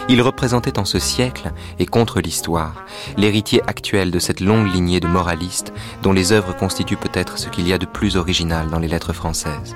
Il 0.08 0.20
représentait 0.20 0.78
en 0.78 0.84
ce 0.84 0.98
siècle, 0.98 1.50
et 1.78 1.86
contre 1.86 2.20
l'histoire, 2.20 2.84
l'héritier 3.16 3.62
actuel 3.66 4.10
de 4.10 4.18
cette 4.18 4.40
longue 4.40 4.72
lignée 4.72 5.00
de 5.00 5.06
moralistes 5.06 5.72
dont 6.02 6.12
les 6.12 6.32
œuvres 6.32 6.54
constituent 6.54 6.96
peut-être 6.96 7.38
ce 7.38 7.48
qu'il 7.48 7.66
y 7.66 7.72
a 7.72 7.78
de 7.78 7.86
plus 7.86 8.16
original 8.16 8.68
dans 8.68 8.78
les 8.78 8.88
lettres 8.88 9.14
françaises. 9.14 9.74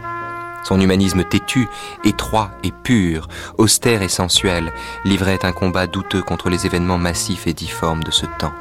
Son 0.65 0.81
humanisme 0.81 1.25
têtu, 1.25 1.69
étroit 2.05 2.51
et 2.63 2.73
pur, 2.73 3.29
austère 3.57 4.03
et 4.03 4.09
sensuel, 4.09 4.73
livrait 5.05 5.45
un 5.45 5.53
combat 5.53 5.87
douteux 5.87 6.23
contre 6.23 6.51
les 6.51 6.67
événements 6.67 6.99
massifs 6.99 7.47
et 7.47 7.55
difformes 7.55 8.05
de 8.05 8.11
ce 8.11 8.27
temps. 8.39 8.53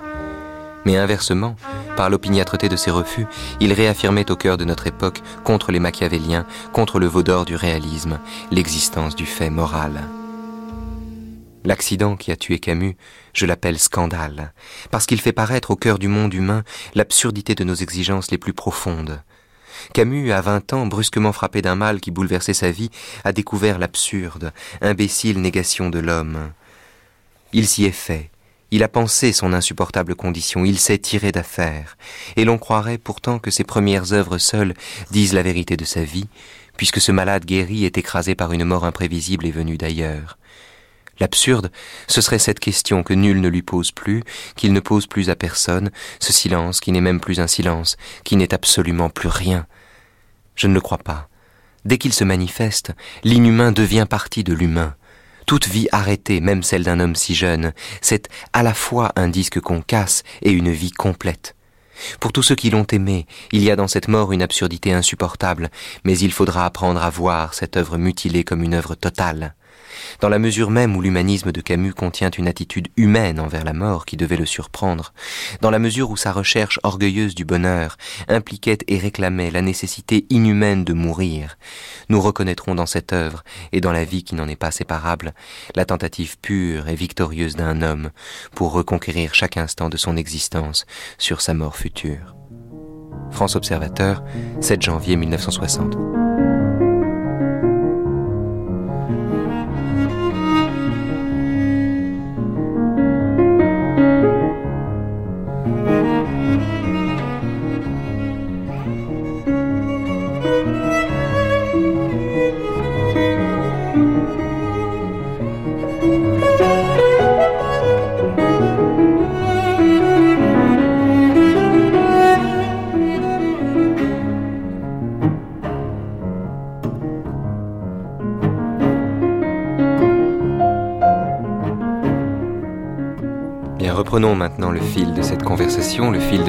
Mais 0.85 0.95
inversement, 0.95 1.55
par 1.97 2.09
l'opiniâtreté 2.09 2.69
de 2.69 2.77
ses 2.77 2.91
refus, 2.91 3.25
il 3.59 3.73
réaffirmait 3.73 4.31
au 4.31 4.37
cœur 4.37 4.57
de 4.57 4.63
notre 4.63 4.87
époque, 4.87 5.21
contre 5.43 5.71
les 5.73 5.79
machiavéliens, 5.79 6.45
contre 6.71 6.99
le 6.99 7.07
veau 7.07 7.23
d'or 7.23 7.43
du 7.43 7.55
réalisme, 7.55 8.19
l'existence 8.51 9.15
du 9.15 9.25
fait 9.25 9.49
moral. 9.49 10.03
L'accident 11.65 12.15
qui 12.15 12.31
a 12.31 12.37
tué 12.37 12.59
Camus, 12.59 12.95
je 13.33 13.45
l'appelle 13.45 13.77
scandale, 13.77 14.53
parce 14.89 15.05
qu'il 15.05 15.19
fait 15.19 15.33
paraître 15.33 15.71
au 15.71 15.75
cœur 15.75 15.99
du 15.99 16.07
monde 16.07 16.33
humain 16.33 16.63
l'absurdité 16.95 17.55
de 17.55 17.65
nos 17.65 17.75
exigences 17.75 18.31
les 18.31 18.37
plus 18.37 18.53
profondes, 18.53 19.21
Camus, 19.93 20.31
à 20.31 20.41
vingt 20.41 20.73
ans, 20.73 20.85
brusquement 20.85 21.31
frappé 21.31 21.61
d'un 21.61 21.75
mal 21.75 21.99
qui 21.99 22.11
bouleversait 22.11 22.53
sa 22.53 22.71
vie, 22.71 22.89
a 23.23 23.31
découvert 23.31 23.79
l'absurde, 23.79 24.51
imbécile 24.81 25.41
négation 25.41 25.89
de 25.89 25.99
l'homme. 25.99 26.51
Il 27.53 27.67
s'y 27.67 27.85
est 27.85 27.91
fait. 27.91 28.29
Il 28.69 28.83
a 28.83 28.89
pensé 28.89 29.31
son 29.31 29.53
insupportable 29.53 30.15
condition, 30.15 30.65
il 30.65 30.77
s'est 30.77 30.97
tiré 30.97 31.31
d'affaire, 31.31 31.97
et 32.35 32.43
l'on 32.43 32.57
croirait 32.57 32.97
pourtant 32.97 33.39
que 33.39 33.49
ses 33.51 33.63
premières 33.63 34.11
œuvres 34.11 34.37
seules 34.37 34.73
disent 35.09 35.33
la 35.33 35.41
vérité 35.41 35.77
de 35.77 35.85
sa 35.85 36.03
vie, 36.03 36.27
puisque 36.75 36.99
ce 36.99 37.13
malade 37.13 37.45
guéri 37.45 37.85
est 37.85 37.97
écrasé 37.97 38.35
par 38.35 38.51
une 38.51 38.65
mort 38.65 38.83
imprévisible 38.83 39.45
et 39.45 39.51
venue 39.51 39.77
d'ailleurs. 39.77 40.37
L'absurde, 41.19 41.71
ce 42.07 42.21
serait 42.21 42.39
cette 42.39 42.59
question 42.59 43.03
que 43.03 43.13
nul 43.13 43.41
ne 43.41 43.47
lui 43.47 43.63
pose 43.63 43.91
plus, 43.91 44.23
qu'il 44.55 44.73
ne 44.73 44.79
pose 44.79 45.07
plus 45.07 45.29
à 45.29 45.35
personne, 45.35 45.89
ce 46.19 46.33
silence 46.33 46.79
qui 46.79 46.91
n'est 46.91 47.01
même 47.01 47.19
plus 47.19 47.39
un 47.39 47.47
silence, 47.47 47.97
qui 48.23 48.35
n'est 48.35 48.53
absolument 48.53 49.09
plus 49.09 49.29
rien. 49.29 49.65
Je 50.57 50.67
ne 50.67 50.73
le 50.73 50.81
crois 50.81 50.97
pas. 50.97 51.29
Dès 51.85 51.97
qu'il 51.97 52.11
se 52.11 52.25
manifeste, 52.25 52.91
l'inhumain 53.23 53.71
devient 53.71 54.07
partie 54.09 54.43
de 54.43 54.53
l'humain. 54.53 54.95
Toute 55.45 55.67
vie 55.67 55.87
arrêtée, 55.93 56.41
même 56.41 56.63
celle 56.63 56.83
d'un 56.83 56.99
homme 56.99 57.15
si 57.15 57.33
jeune, 57.33 57.73
c'est 58.01 58.27
à 58.51 58.63
la 58.63 58.73
fois 58.73 59.13
un 59.15 59.29
disque 59.29 59.61
qu'on 59.61 59.81
casse 59.81 60.23
et 60.41 60.51
une 60.51 60.71
vie 60.71 60.91
complète. 60.91 61.55
Pour 62.19 62.33
tous 62.33 62.43
ceux 62.43 62.55
qui 62.55 62.69
l'ont 62.69 62.85
aimé, 62.91 63.25
il 63.51 63.63
y 63.63 63.71
a 63.71 63.75
dans 63.75 63.87
cette 63.87 64.07
mort 64.07 64.33
une 64.33 64.41
absurdité 64.41 64.91
insupportable, 64.91 65.69
mais 66.03 66.17
il 66.17 66.33
faudra 66.33 66.65
apprendre 66.65 67.01
à 67.01 67.09
voir 67.09 67.53
cette 67.53 67.77
œuvre 67.77 67.97
mutilée 67.97 68.43
comme 68.43 68.63
une 68.63 68.73
œuvre 68.73 68.95
totale 68.95 69.55
dans 70.19 70.29
la 70.29 70.39
mesure 70.39 70.71
même 70.71 70.95
où 70.95 71.01
l'humanisme 71.01 71.51
de 71.51 71.61
Camus 71.61 71.93
contient 71.93 72.29
une 72.29 72.47
attitude 72.47 72.87
humaine 72.97 73.39
envers 73.39 73.63
la 73.63 73.73
mort 73.73 74.05
qui 74.05 74.17
devait 74.17 74.37
le 74.37 74.45
surprendre, 74.45 75.13
dans 75.61 75.71
la 75.71 75.79
mesure 75.79 76.09
où 76.09 76.17
sa 76.17 76.31
recherche 76.31 76.79
orgueilleuse 76.83 77.35
du 77.35 77.45
bonheur 77.45 77.97
impliquait 78.27 78.79
et 78.87 78.97
réclamait 78.97 79.51
la 79.51 79.61
nécessité 79.61 80.25
inhumaine 80.29 80.83
de 80.83 80.93
mourir, 80.93 81.57
nous 82.09 82.21
reconnaîtrons 82.21 82.75
dans 82.75 82.85
cette 82.85 83.13
œuvre, 83.13 83.43
et 83.71 83.81
dans 83.81 83.91
la 83.91 84.03
vie 84.03 84.23
qui 84.23 84.35
n'en 84.35 84.47
est 84.47 84.55
pas 84.55 84.71
séparable, 84.71 85.33
la 85.75 85.85
tentative 85.85 86.37
pure 86.39 86.87
et 86.87 86.95
victorieuse 86.95 87.55
d'un 87.55 87.81
homme 87.81 88.11
pour 88.53 88.71
reconquérir 88.71 89.33
chaque 89.33 89.57
instant 89.57 89.89
de 89.89 89.97
son 89.97 90.17
existence 90.17 90.85
sur 91.17 91.41
sa 91.41 91.53
mort 91.53 91.75
future. 91.75 92.35
France 93.31 93.55
Observateur, 93.55 94.23
7 94.61 94.81
janvier 94.81 95.15
1960. 95.15 96.26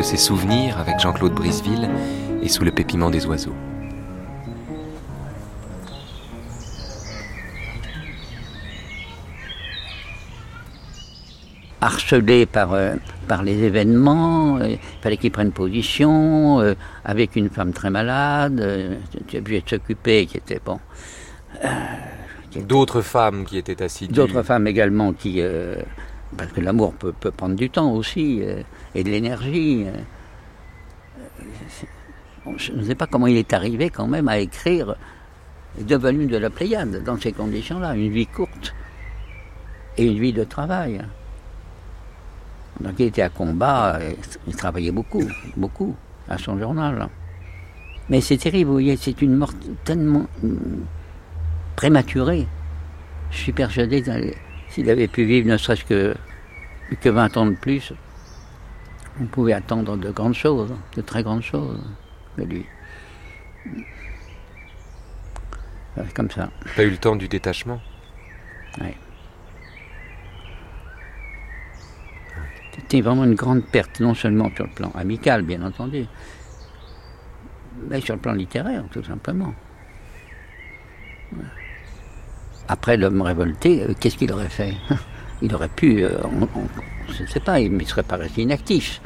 Ses 0.09 0.17
souvenirs 0.17 0.79
avec 0.79 0.99
Jean-Claude 1.01 1.35
Briseville 1.35 1.87
et 2.43 2.49
sous 2.49 2.65
le 2.65 2.71
pépiment 2.71 3.11
des 3.11 3.27
oiseaux. 3.27 3.55
harcelé 11.81 12.45
par, 12.47 12.73
euh, 12.73 12.95
par 13.29 13.43
les 13.43 13.63
événements, 13.63 14.57
euh, 14.57 14.71
il 14.71 14.79
fallait 15.01 15.17
qu'il 15.17 15.31
prenne 15.31 15.53
position, 15.53 16.61
euh, 16.61 16.75
avec 17.05 17.37
une 17.37 17.51
femme 17.51 17.73
très 17.73 17.89
malade, 17.89 18.57
tu 19.29 19.37
as 19.37 19.41
de 19.41 19.63
s'occuper, 19.65 20.27
qui 20.27 20.39
était 20.39 20.61
bon. 20.65 20.81
D'autres 22.57 23.01
femmes 23.03 23.45
qui 23.45 23.59
étaient 23.59 23.81
assidues. 23.81 24.13
D'autres 24.13 24.43
femmes 24.43 24.67
également 24.67 25.13
qui. 25.13 25.41
euh, 25.41 25.77
parce 26.37 26.53
que 26.53 26.61
l'amour 26.61 26.93
peut, 26.95 27.13
peut 27.19 27.31
prendre 27.31 27.57
du 27.57 27.71
temps 27.71 27.93
aussi, 27.93 28.41
euh, 28.43 28.63
et 28.99 29.05
de 29.05 29.11
l'énergie. 29.11 29.85
euh. 29.87 29.93
Euh, 32.47 32.53
Je 32.57 32.73
ne 32.73 32.83
sais 32.83 32.95
pas 32.97 33.07
comment 33.07 33.29
il 33.29 33.37
est 33.37 33.53
arrivé 33.53 33.91
quand 33.91 34.09
même 34.09 34.29
à 34.29 34.39
écrire 34.39 34.97
volumes 35.79 36.27
de 36.27 36.37
la 36.37 36.51
Pléiade 36.51 37.05
dans 37.05 37.17
ces 37.17 37.33
conditions-là, 37.33 37.95
une 37.95 38.11
vie 38.11 38.27
courte 38.27 38.75
et 39.97 40.05
une 40.05 40.19
vie 40.19 40.33
de 40.33 40.43
travail. 40.43 41.01
Donc 42.81 42.95
il 42.99 43.07
était 43.07 43.23
à 43.23 43.29
combat, 43.29 44.01
il 44.49 44.57
travaillait 44.57 44.91
beaucoup, 44.91 45.25
beaucoup 45.57 45.95
à 46.29 46.39
son 46.39 46.59
journal. 46.59 47.09
Mais 48.09 48.21
c'est 48.21 48.39
terrible, 48.39 48.69
vous 48.69 48.75
voyez, 48.75 48.97
c'est 48.97 49.23
une 49.23 49.37
mort 49.37 49.53
tellement 49.85 50.27
hum, 50.43 50.85
prématurée. 51.77 52.47
Je 53.31 53.37
suis 53.37 53.53
persuadé 53.53 54.03
que 54.03 54.11
s'il 54.71 54.91
avait 54.91 55.09
pu 55.09 55.25
vivre 55.25 55.49
ne 55.49 55.57
serait-ce 55.57 55.85
que, 55.85 56.17
que 57.01 57.09
20 57.09 57.37
ans 57.37 57.47
de 57.47 57.55
plus, 57.57 57.93
on 59.21 59.27
pouvait 59.27 59.53
attendre 59.53 59.97
de 59.97 60.11
grandes 60.11 60.35
choses, 60.35 60.73
de 60.97 61.01
très 61.03 61.23
grandes 61.23 61.43
choses 61.43 61.79
de 62.37 62.45
lui. 62.45 62.67
C'est 65.97 66.15
comme 66.15 66.31
ça. 66.31 66.51
Pas 66.77 66.85
eu 66.85 66.91
le 66.91 66.97
temps 66.97 67.17
du 67.17 67.27
détachement? 67.29 67.81
C'était 72.75 73.01
vraiment 73.01 73.25
une 73.25 73.35
grande 73.35 73.65
perte, 73.65 74.01
non 74.01 74.15
seulement 74.15 74.51
sur 74.55 74.65
le 74.65 74.71
plan 74.71 74.91
amical, 74.95 75.43
bien 75.43 75.63
entendu, 75.63 76.07
mais 77.89 78.01
sur 78.01 78.15
le 78.15 78.21
plan 78.21 78.33
littéraire, 78.33 78.85
tout 78.93 79.03
simplement. 79.03 79.53
Après 82.69 82.97
l'homme 82.97 83.21
révolté, 83.23 83.83
euh, 83.83 83.95
qu'est-ce 83.99 84.17
qu'il 84.17 84.33
aurait 84.33 84.49
fait? 84.49 84.75
Il 85.43 85.55
aurait 85.55 85.69
pu, 85.69 86.03
euh, 86.05 86.19
on- 86.25 86.49
on- 86.59 87.13
je 87.13 87.23
ne 87.23 87.29
sais 87.29 87.39
pas, 87.41 87.61
il 87.61 87.73
ne 87.77 87.85
serait 87.85 88.03
pas 88.03 88.17
resté 88.17 88.43
inactif. 88.43 89.01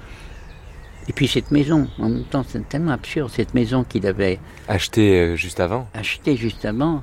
Et 1.08 1.12
puis 1.12 1.26
cette 1.26 1.50
maison, 1.50 1.88
en 1.98 2.08
même 2.08 2.24
temps, 2.24 2.44
c'est 2.46 2.68
tellement 2.68 2.92
absurde, 2.92 3.30
cette 3.30 3.54
maison 3.54 3.84
qu'il 3.84 4.06
avait 4.06 4.38
Acheté 4.68 5.20
euh, 5.20 5.36
juste 5.36 5.58
avant, 5.60 5.88
achetée 5.94 6.36
juste 6.36 6.64
avant, 6.64 7.02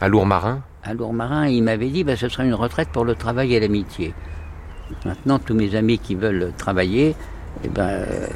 à 0.00 0.08
Lourmarin. 0.08 0.62
à 0.82 0.94
Lourmarin, 0.94 1.46
il 1.48 1.62
m'avait 1.62 1.88
dit 1.88 2.04
ben, 2.04 2.16
ce 2.16 2.28
sera 2.28 2.44
une 2.44 2.54
retraite 2.54 2.88
pour 2.88 3.04
le 3.04 3.14
travail 3.14 3.54
et 3.54 3.60
l'amitié. 3.60 4.14
Maintenant, 5.04 5.38
tous 5.38 5.54
mes 5.54 5.74
amis 5.74 5.98
qui 5.98 6.14
veulent 6.14 6.52
travailler, 6.56 7.14
eh 7.64 7.68
ben, 7.68 7.82
euh, 7.82 8.26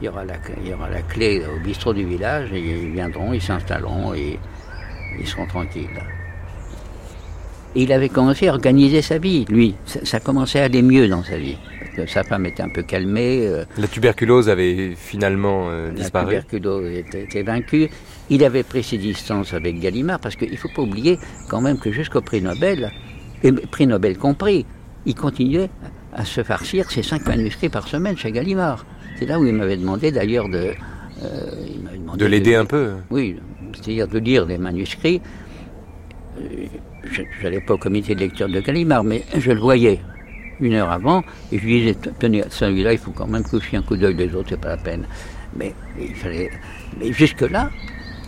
il, 0.00 0.06
y 0.06 0.08
aura 0.08 0.24
la, 0.24 0.34
il 0.62 0.68
y 0.68 0.74
aura 0.74 0.88
la 0.88 1.02
clé 1.02 1.42
au 1.44 1.58
bistrot 1.64 1.92
du 1.92 2.04
village 2.04 2.52
et 2.52 2.60
ils 2.60 2.92
viendront, 2.92 3.32
ils 3.32 3.42
s'installeront 3.42 4.14
et 4.14 4.38
ils 5.18 5.26
seront 5.26 5.46
tranquilles. 5.46 6.02
Et 7.74 7.82
il 7.82 7.92
avait 7.92 8.08
commencé 8.08 8.48
à 8.48 8.52
organiser 8.52 9.02
sa 9.02 9.18
vie, 9.18 9.46
lui. 9.48 9.74
Ça, 9.86 10.04
ça 10.04 10.20
commençait 10.20 10.60
à 10.60 10.64
aller 10.64 10.82
mieux 10.82 11.08
dans 11.08 11.22
sa 11.22 11.38
vie. 11.38 11.56
Que 11.96 12.06
sa 12.06 12.24
femme 12.24 12.46
était 12.46 12.62
un 12.62 12.70
peu 12.70 12.82
calmée. 12.82 13.46
euh, 13.46 13.64
La 13.76 13.86
tuberculose 13.86 14.48
avait 14.48 14.94
finalement 14.96 15.68
euh, 15.68 15.88
la 15.88 15.92
disparu. 15.94 16.26
tuberculose 16.28 16.90
était, 16.90 17.24
était 17.24 17.42
vaincue. 17.42 17.88
Il 18.30 18.42
avait 18.44 18.62
pris 18.62 18.82
ses 18.82 18.96
distances 18.98 19.52
avec 19.52 19.78
Gallimard, 19.78 20.18
parce 20.20 20.36
qu'il 20.36 20.50
ne 20.50 20.56
faut 20.56 20.70
pas 20.74 20.82
oublier 20.82 21.18
quand 21.50 21.60
même 21.60 21.78
que 21.78 21.92
jusqu'au 21.92 22.22
prix 22.22 22.40
Nobel, 22.40 22.90
et 23.42 23.52
prix 23.52 23.86
Nobel 23.86 24.16
compris, 24.16 24.64
il 25.04 25.14
continuait 25.14 25.68
à 26.14 26.24
se 26.24 26.42
farcir 26.42 26.90
ses 26.90 27.02
cinq 27.02 27.26
manuscrits 27.26 27.68
par 27.68 27.86
semaine 27.88 28.16
chez 28.16 28.32
Gallimard. 28.32 28.86
C'est 29.18 29.26
là 29.26 29.38
où 29.38 29.44
il 29.44 29.52
m'avait 29.52 29.76
demandé 29.76 30.10
d'ailleurs 30.12 30.48
de... 30.48 30.72
euh, 31.22 31.50
il 31.66 32.00
demandé 32.00 32.18
De 32.24 32.26
l'aider 32.26 32.54
un 32.54 32.64
peu. 32.64 32.92
Oui, 33.10 33.36
c'est-à-dire 33.74 34.08
de 34.08 34.18
lire 34.18 34.46
des 34.46 34.56
manuscrits. 34.58 35.20
Euh, 36.40 36.46
Je 37.04 37.22
n'allais 37.42 37.60
pas 37.60 37.74
au 37.74 37.78
comité 37.78 38.14
de 38.14 38.20
lecture 38.20 38.48
de 38.48 38.60
Gallimard, 38.60 39.04
mais 39.04 39.24
je 39.36 39.50
le 39.52 39.60
voyais 39.60 40.00
une 40.62 40.74
heure 40.74 40.90
avant, 40.90 41.22
et 41.50 41.58
je 41.58 41.64
lui 41.64 41.80
disais, 41.80 41.96
tenez, 42.18 42.44
celui-là, 42.48 42.92
il 42.92 42.98
faut 42.98 43.10
quand 43.10 43.26
même 43.26 43.42
que 43.42 43.58
je 43.60 43.64
fasse 43.64 43.80
un 43.80 43.82
coup 43.82 43.96
d'œil, 43.96 44.14
les 44.14 44.34
autres, 44.34 44.50
c'est 44.50 44.60
pas 44.60 44.70
la 44.70 44.76
peine. 44.76 45.04
Mais 45.56 45.74
il 46.00 46.14
fallait. 46.14 46.50
Mais 46.98 47.12
jusque-là, 47.12 47.70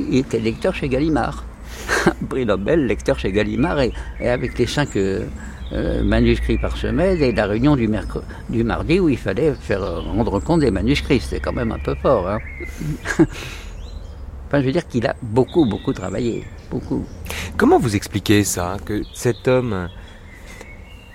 il 0.00 0.18
était 0.18 0.40
lecteur 0.40 0.74
chez 0.74 0.88
Gallimard. 0.88 1.44
Prix 2.28 2.44
Nobel, 2.46 2.86
lecteur 2.86 3.18
chez 3.18 3.32
Gallimard, 3.32 3.80
et, 3.80 3.92
avec 4.20 4.58
les 4.58 4.66
cinq 4.66 4.96
euh, 4.96 5.24
euh, 5.72 6.02
manuscrits 6.02 6.58
par 6.58 6.76
semaine, 6.76 7.20
et 7.22 7.32
la 7.32 7.46
réunion 7.46 7.76
du, 7.76 7.88
du 8.50 8.64
mardi 8.64 9.00
où 9.00 9.08
il 9.08 9.18
fallait 9.18 9.54
faire 9.54 9.82
euh, 9.82 10.00
rendre 10.00 10.40
compte 10.40 10.60
des 10.60 10.70
manuscrits. 10.70 11.20
C'était 11.20 11.40
quand 11.40 11.52
même 11.52 11.72
un 11.72 11.78
peu 11.78 11.94
fort. 11.94 12.28
Hein. 12.28 12.38
enfin, 13.18 14.60
je 14.60 14.66
veux 14.66 14.72
dire 14.72 14.86
qu'il 14.86 15.06
a 15.06 15.14
beaucoup, 15.22 15.64
beaucoup 15.64 15.92
travaillé. 15.92 16.44
Beaucoup. 16.70 17.04
Comment 17.56 17.78
vous 17.78 17.94
expliquez 17.94 18.44
ça 18.44 18.76
Que 18.84 19.02
cet 19.14 19.48
homme 19.48 19.88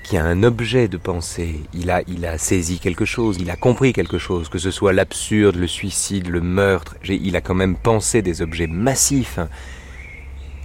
qui 0.10 0.18
a 0.18 0.26
un 0.26 0.41
objet 0.41 0.88
de 0.88 0.97
pensée, 0.97 1.62
il 1.72 1.91
a, 1.91 2.01
il 2.07 2.26
a 2.26 2.39
saisi 2.39 2.80
quelque 2.80 3.05
chose, 3.05 3.38
il 3.39 3.51
a 3.51 3.55
compris 3.55 3.93
quelque 3.93 4.18
chose, 4.18 4.49
que 4.49 4.57
ce 4.57 4.72
soit 4.72 4.91
l'absurde, 4.91 5.55
le 5.55 5.68
suicide, 5.68 6.30
le 6.30 6.41
meurtre, 6.41 6.95
il 7.07 7.36
a 7.36 7.41
quand 7.41 7.53
même 7.53 7.76
pensé 7.76 8.24
des 8.24 8.41
objets 8.41 8.66
massifs. 8.66 9.38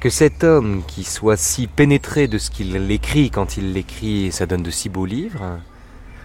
Que 0.00 0.08
cet 0.08 0.44
homme 0.44 0.82
qui 0.86 1.04
soit 1.04 1.36
si 1.36 1.66
pénétré 1.66 2.26
de 2.26 2.38
ce 2.38 2.50
qu'il 2.50 2.90
écrit 2.90 3.28
quand 3.28 3.58
il 3.58 3.74
l'écrit 3.74 4.32
ça 4.32 4.46
donne 4.46 4.62
de 4.62 4.70
si 4.70 4.88
beaux 4.88 5.04
livres, 5.04 5.58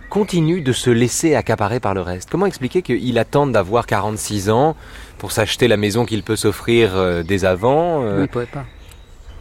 continue 0.10 0.62
de 0.62 0.72
se 0.72 0.90
laisser 0.90 1.36
accaparer 1.36 1.82
par 1.82 1.94
le 1.94 2.02
reste. 2.02 2.30
Comment 2.30 2.46
expliquer 2.46 2.82
qu'il 2.82 3.20
attende 3.20 3.52
d'avoir 3.52 3.86
46 3.86 4.50
ans 4.50 4.78
pour 5.18 5.34
s'acheter 5.34 5.68
la 5.68 5.76
maison 5.76 6.06
qu'il 6.06 6.24
peut 6.24 6.38
s'offrir 6.38 6.96
euh, 6.96 7.24
dès 7.24 7.44
avant 7.44 8.02
euh, 8.02 8.16
il 8.20 8.22
ne 8.22 8.28
pouvait 8.28 8.46
pas. 8.46 8.64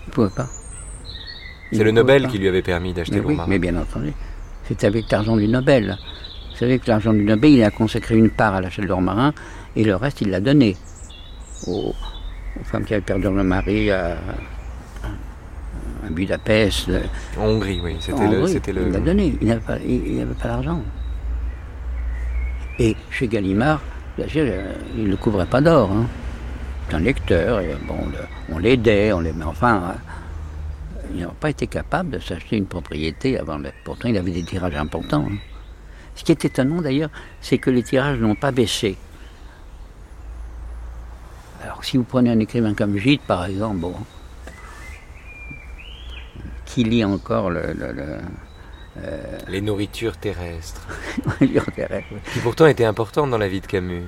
Il 0.07 0.09
ne 0.09 0.14
pouvait 0.14 0.35
pas. 0.35 0.49
C'est 1.73 1.85
le 1.85 1.91
Nobel 1.91 2.23
pas. 2.23 2.29
qui 2.29 2.39
lui 2.39 2.49
avait 2.49 2.62
permis 2.62 2.93
d'acheter 2.95 3.16
Mais 3.16 3.21
oui, 3.21 3.27
Lourmarin. 3.29 3.49
mais 3.51 3.59
bien 3.59 3.77
entendu. 3.77 4.12
C'est 4.64 4.85
avec 4.85 5.11
l'argent 5.11 5.37
du 5.37 5.49
Nobel. 5.49 5.97
Vous 6.51 6.57
savez 6.57 6.79
que 6.79 6.89
l'argent 6.89 7.12
du 7.12 7.23
Nobel, 7.25 7.51
il 7.53 7.62
a 7.64 7.71
consacré 7.71 8.16
une 8.16 8.31
part 8.31 8.55
à 8.55 8.61
l'achat 8.61 8.83
de 8.83 8.87
l'or 8.87 9.01
marin 9.03 9.33
et 9.77 9.85
le 9.85 9.95
reste, 9.97 10.21
il 10.23 10.31
l'a 10.31 10.41
donné 10.41 10.77
aux, 11.66 11.95
aux 12.61 12.64
femmes 12.64 12.85
qui 12.85 12.95
avaient 12.95 13.01
perdu 13.03 13.23
leur 13.25 13.33
mari 13.33 13.91
à, 13.91 14.16
à 16.05 16.11
Budapest. 16.11 16.91
En 17.39 17.45
Hongrie, 17.47 17.81
oui. 17.83 17.97
C'était 18.01 18.27
le, 18.29 18.39
Hongrie. 18.39 18.53
c'était 18.53 18.73
le. 18.73 18.83
Il 18.87 18.93
l'a 18.93 19.01
donné. 19.01 19.39
Il 19.41 19.47
n'avait 19.49 19.61
pas, 19.61 19.77
il- 19.79 20.07
il 20.07 20.16
n'avait 20.19 20.35
pas 20.35 20.49
l'argent. 20.49 20.83
Et 22.79 22.97
chez 23.11 23.27
Gallimard, 23.29 23.81
euh, 24.19 24.73
il 24.97 25.05
ne 25.05 25.09
le 25.11 25.16
couvrait 25.16 25.47
pas 25.47 25.61
d'or. 25.61 25.91
hein. 25.93 26.07
C'est 26.89 26.97
un 26.97 27.01
lecteur. 27.01 27.61
Et 27.61 27.77
bon, 27.87 27.97
le- 28.07 28.55
on 28.55 28.59
l'aidait, 28.59 29.12
on 29.12 29.21
l'aimait. 29.21 29.45
Enfin, 29.45 29.95
euh, 31.09 31.13
il 31.15 31.21
n'a 31.23 31.29
pas 31.29 31.51
été 31.51 31.67
capable 31.67 32.11
de 32.11 32.19
s'acheter 32.19 32.57
une 32.57 32.67
propriété 32.67 33.39
avant. 33.39 33.59
le- 33.59 33.73
Pourtant, 33.85 34.09
il 34.09 34.17
avait 34.17 34.31
des 34.31 34.43
tirages 34.45 34.77
importants. 34.77 35.27
hein. 35.31 35.37
Ce 36.15 36.25
qui 36.25 36.33
est 36.33 36.45
étonnant 36.45 36.83
d'ailleurs, 36.83 37.11
c'est 37.41 37.59
que 37.59 37.71
les 37.71 37.83
tirages 37.83 38.19
n'ont 38.19 38.35
pas 38.35 38.51
baissé. 38.51 38.97
Alors, 41.63 41.85
si 41.85 41.97
vous 41.97 42.05
prenez 42.05 42.31
un 42.31 42.39
écrivain 42.39 42.75
comme 42.75 42.97
Gide, 42.97 43.21
par 43.21 43.45
exemple, 43.45 43.79
bon, 43.79 43.95
qui 46.65 46.85
lit 46.85 47.05
encore 47.05 47.51
le, 47.51 47.73
le- 47.73 47.93
le- 47.93 48.19
Les 49.49 49.61
nourritures 49.61 50.17
terrestres. 50.17 50.85
oui. 51.41 51.57
Qui 52.33 52.41
pourtant 52.41 52.67
étaient 52.67 52.85
importantes 52.85 53.31
dans 53.31 53.39
la 53.39 53.47
vie 53.49 53.61
de 53.61 53.67
Camus. 53.67 54.03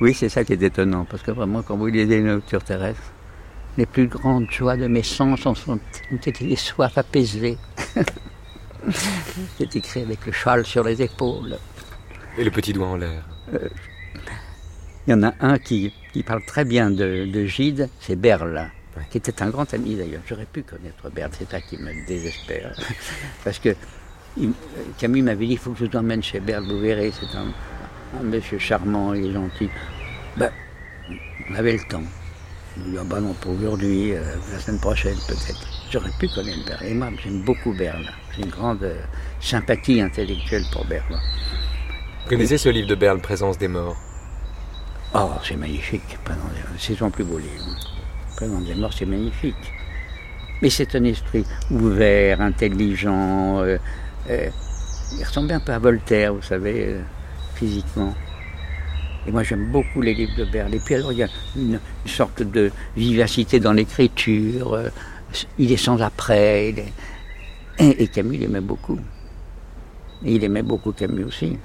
Oui, 0.00 0.14
c'est 0.14 0.30
ça 0.30 0.42
qui 0.42 0.54
est 0.54 0.62
étonnant, 0.62 1.04
parce 1.04 1.22
que 1.22 1.30
vraiment, 1.30 1.60
quand 1.62 1.76
vous 1.76 1.86
lisez 1.86 2.16
une 2.16 2.34
nature 2.36 2.64
terrestre, 2.64 3.02
les 3.76 3.86
plus 3.86 4.06
grandes 4.06 4.50
joies 4.50 4.76
de 4.76 4.86
mes 4.86 5.02
sens 5.02 5.46
en 5.46 5.54
sont, 5.54 5.78
ont 6.12 6.16
été 6.16 6.44
des 6.46 6.56
soifs 6.56 6.96
apaisées. 6.98 7.58
c'est 9.58 9.76
écrit 9.76 10.02
avec 10.02 10.24
le 10.26 10.32
châle 10.32 10.64
sur 10.66 10.84
les 10.84 11.00
épaules. 11.02 11.56
Et 12.38 12.44
le 12.44 12.50
petit 12.50 12.72
doigt 12.72 12.88
en 12.88 12.96
l'air. 12.96 13.24
Il 15.06 15.10
y 15.10 15.14
en 15.14 15.22
a 15.22 15.34
un 15.40 15.58
qui, 15.58 15.92
qui 16.12 16.22
parle 16.22 16.44
très 16.44 16.64
bien 16.64 16.90
de, 16.90 17.26
de 17.26 17.44
Gide, 17.46 17.88
c'est 18.00 18.16
Berle, 18.16 18.70
Ouais. 18.96 19.02
qui 19.10 19.18
était 19.18 19.42
un 19.42 19.50
grand 19.50 19.74
ami 19.74 19.96
d'ailleurs. 19.96 20.22
J'aurais 20.24 20.46
pu 20.46 20.62
connaître 20.62 21.10
Berle, 21.10 21.32
c'est 21.36 21.50
ça 21.50 21.60
qui 21.60 21.76
me 21.78 22.06
désespère. 22.06 22.76
Parce 23.44 23.58
que 23.58 23.74
il- 24.36 24.52
Camus 24.98 25.20
m'avait 25.22 25.46
dit, 25.46 25.52
il 25.54 25.58
faut 25.58 25.72
que 25.72 25.80
je 25.80 25.86
vous 25.86 25.96
emmène 25.96 26.22
chez 26.22 26.38
Berle, 26.38 26.64
vous 26.64 26.78
verrez, 26.78 27.10
c'est 27.12 27.36
un, 27.36 27.46
un 28.20 28.22
monsieur 28.22 28.56
charmant, 28.60 29.12
il 29.12 29.26
est 29.26 29.32
gentil. 29.32 29.68
Ben, 30.36 30.48
on 31.50 31.54
avait 31.56 31.72
le 31.72 31.82
temps. 31.88 32.04
Dit, 32.76 32.96
ah 32.98 33.04
ben 33.04 33.20
non, 33.20 33.34
pas 33.34 33.50
aujourd'hui, 33.50 34.14
euh, 34.14 34.22
la 34.52 34.58
semaine 34.58 34.80
prochaine 34.80 35.16
peut-être. 35.28 35.66
J'aurais 35.92 36.10
pu 36.18 36.28
connaître 36.28 36.58
moi, 36.94 37.08
j'aime 37.22 37.42
beaucoup 37.42 37.72
Berle. 37.72 38.10
J'ai 38.34 38.42
une 38.42 38.50
grande 38.50 38.82
euh, 38.82 39.00
sympathie 39.40 40.00
intellectuelle 40.00 40.64
pour 40.72 40.84
Berle. 40.86 41.04
Vous 42.24 42.28
connaissez 42.30 42.58
ce 42.58 42.68
livre 42.68 42.88
de 42.88 42.96
Berle, 42.96 43.20
Présence 43.20 43.58
des 43.58 43.68
morts? 43.68 43.96
Oh, 45.14 45.30
c'est 45.44 45.56
magnifique. 45.56 46.18
C'est 46.76 46.96
son 46.96 47.10
plus 47.10 47.22
beau 47.22 47.38
livre. 47.38 47.64
Présence 48.34 48.64
des 48.64 48.74
morts, 48.74 48.92
c'est 48.92 49.06
magnifique. 49.06 49.72
Mais 50.60 50.70
c'est 50.70 50.96
un 50.96 51.04
esprit 51.04 51.44
ouvert, 51.70 52.40
intelligent. 52.40 53.60
euh, 53.60 53.78
il 54.28 55.24
ressemble 55.24 55.52
un 55.52 55.60
peu 55.60 55.72
à 55.72 55.78
Voltaire, 55.78 56.34
vous 56.34 56.42
savez, 56.42 56.96
physiquement. 57.54 58.14
Et 59.26 59.30
moi, 59.32 59.42
j'aime 59.42 59.66
beaucoup 59.70 60.00
les 60.02 60.14
livres 60.14 60.36
de 60.36 60.44
Berle. 60.44 60.74
Et 60.74 60.78
puis 60.80 60.94
alors, 60.96 61.12
il 61.12 61.18
y 61.18 61.22
a 61.22 61.28
une, 61.56 61.80
une 62.04 62.10
sorte 62.10 62.42
de 62.42 62.70
vivacité 62.96 63.58
dans 63.60 63.72
l'écriture. 63.72 64.74
euh, 64.74 64.88
il 65.58 65.72
est 65.72 65.76
sans 65.76 66.00
après. 66.02 66.70
il 66.70 66.78
est- 66.78 66.92
Et, 67.78 68.02
et 68.04 68.08
Camus, 68.08 68.36
il 68.36 68.42
aimait 68.44 68.60
beaucoup. 68.60 68.98
Et 70.24 70.34
il 70.34 70.44
aimait 70.44 70.62
beaucoup 70.62 70.92
Camus 70.92 71.24
aussi. 71.24 71.56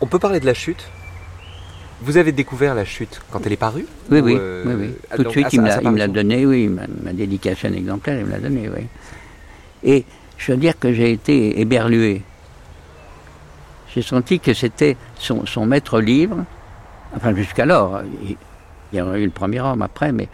On 0.00 0.06
peut 0.06 0.18
parler 0.18 0.40
de 0.40 0.46
la 0.46 0.54
chute? 0.54 0.84
Vous 2.02 2.16
avez 2.16 2.32
découvert 2.32 2.74
la 2.74 2.84
chute 2.84 3.20
quand 3.30 3.40
elle 3.46 3.52
est 3.52 3.56
parue? 3.56 3.86
Oui, 4.10 4.18
Ou, 4.20 4.24
oui, 4.24 4.36
euh, 4.38 4.64
oui, 4.66 4.74
oui. 4.78 4.90
ah, 5.10 5.16
Tout 5.16 5.24
de 5.24 5.28
suite, 5.30 5.46
à 5.46 5.48
il 5.52 5.90
me 5.90 5.96
l'a 5.98 6.08
donné, 6.08 6.44
oui, 6.44 6.68
m'a 6.68 6.82
un 6.82 7.72
exemplaire, 7.72 8.18
il 8.18 8.26
me 8.26 8.30
l'a 8.32 8.40
donné, 8.40 8.68
oui. 8.68 8.86
Et 9.84 10.04
je 10.36 10.52
veux 10.52 10.58
dire 10.58 10.78
que 10.78 10.92
j'ai 10.92 11.12
été 11.12 11.60
éberlué. 11.60 12.22
J'ai 13.94 14.02
senti 14.02 14.40
que 14.40 14.54
c'était 14.54 14.96
son, 15.16 15.46
son 15.46 15.66
maître 15.66 16.00
livre, 16.00 16.44
enfin 17.16 17.34
jusqu'alors, 17.34 18.00
il 18.22 18.36
il 18.92 18.98
y 18.98 19.00
aurait 19.00 19.22
eu 19.22 19.24
le 19.24 19.30
premier 19.32 19.60
homme 19.60 19.82
après, 19.82 20.12
mais 20.12 20.28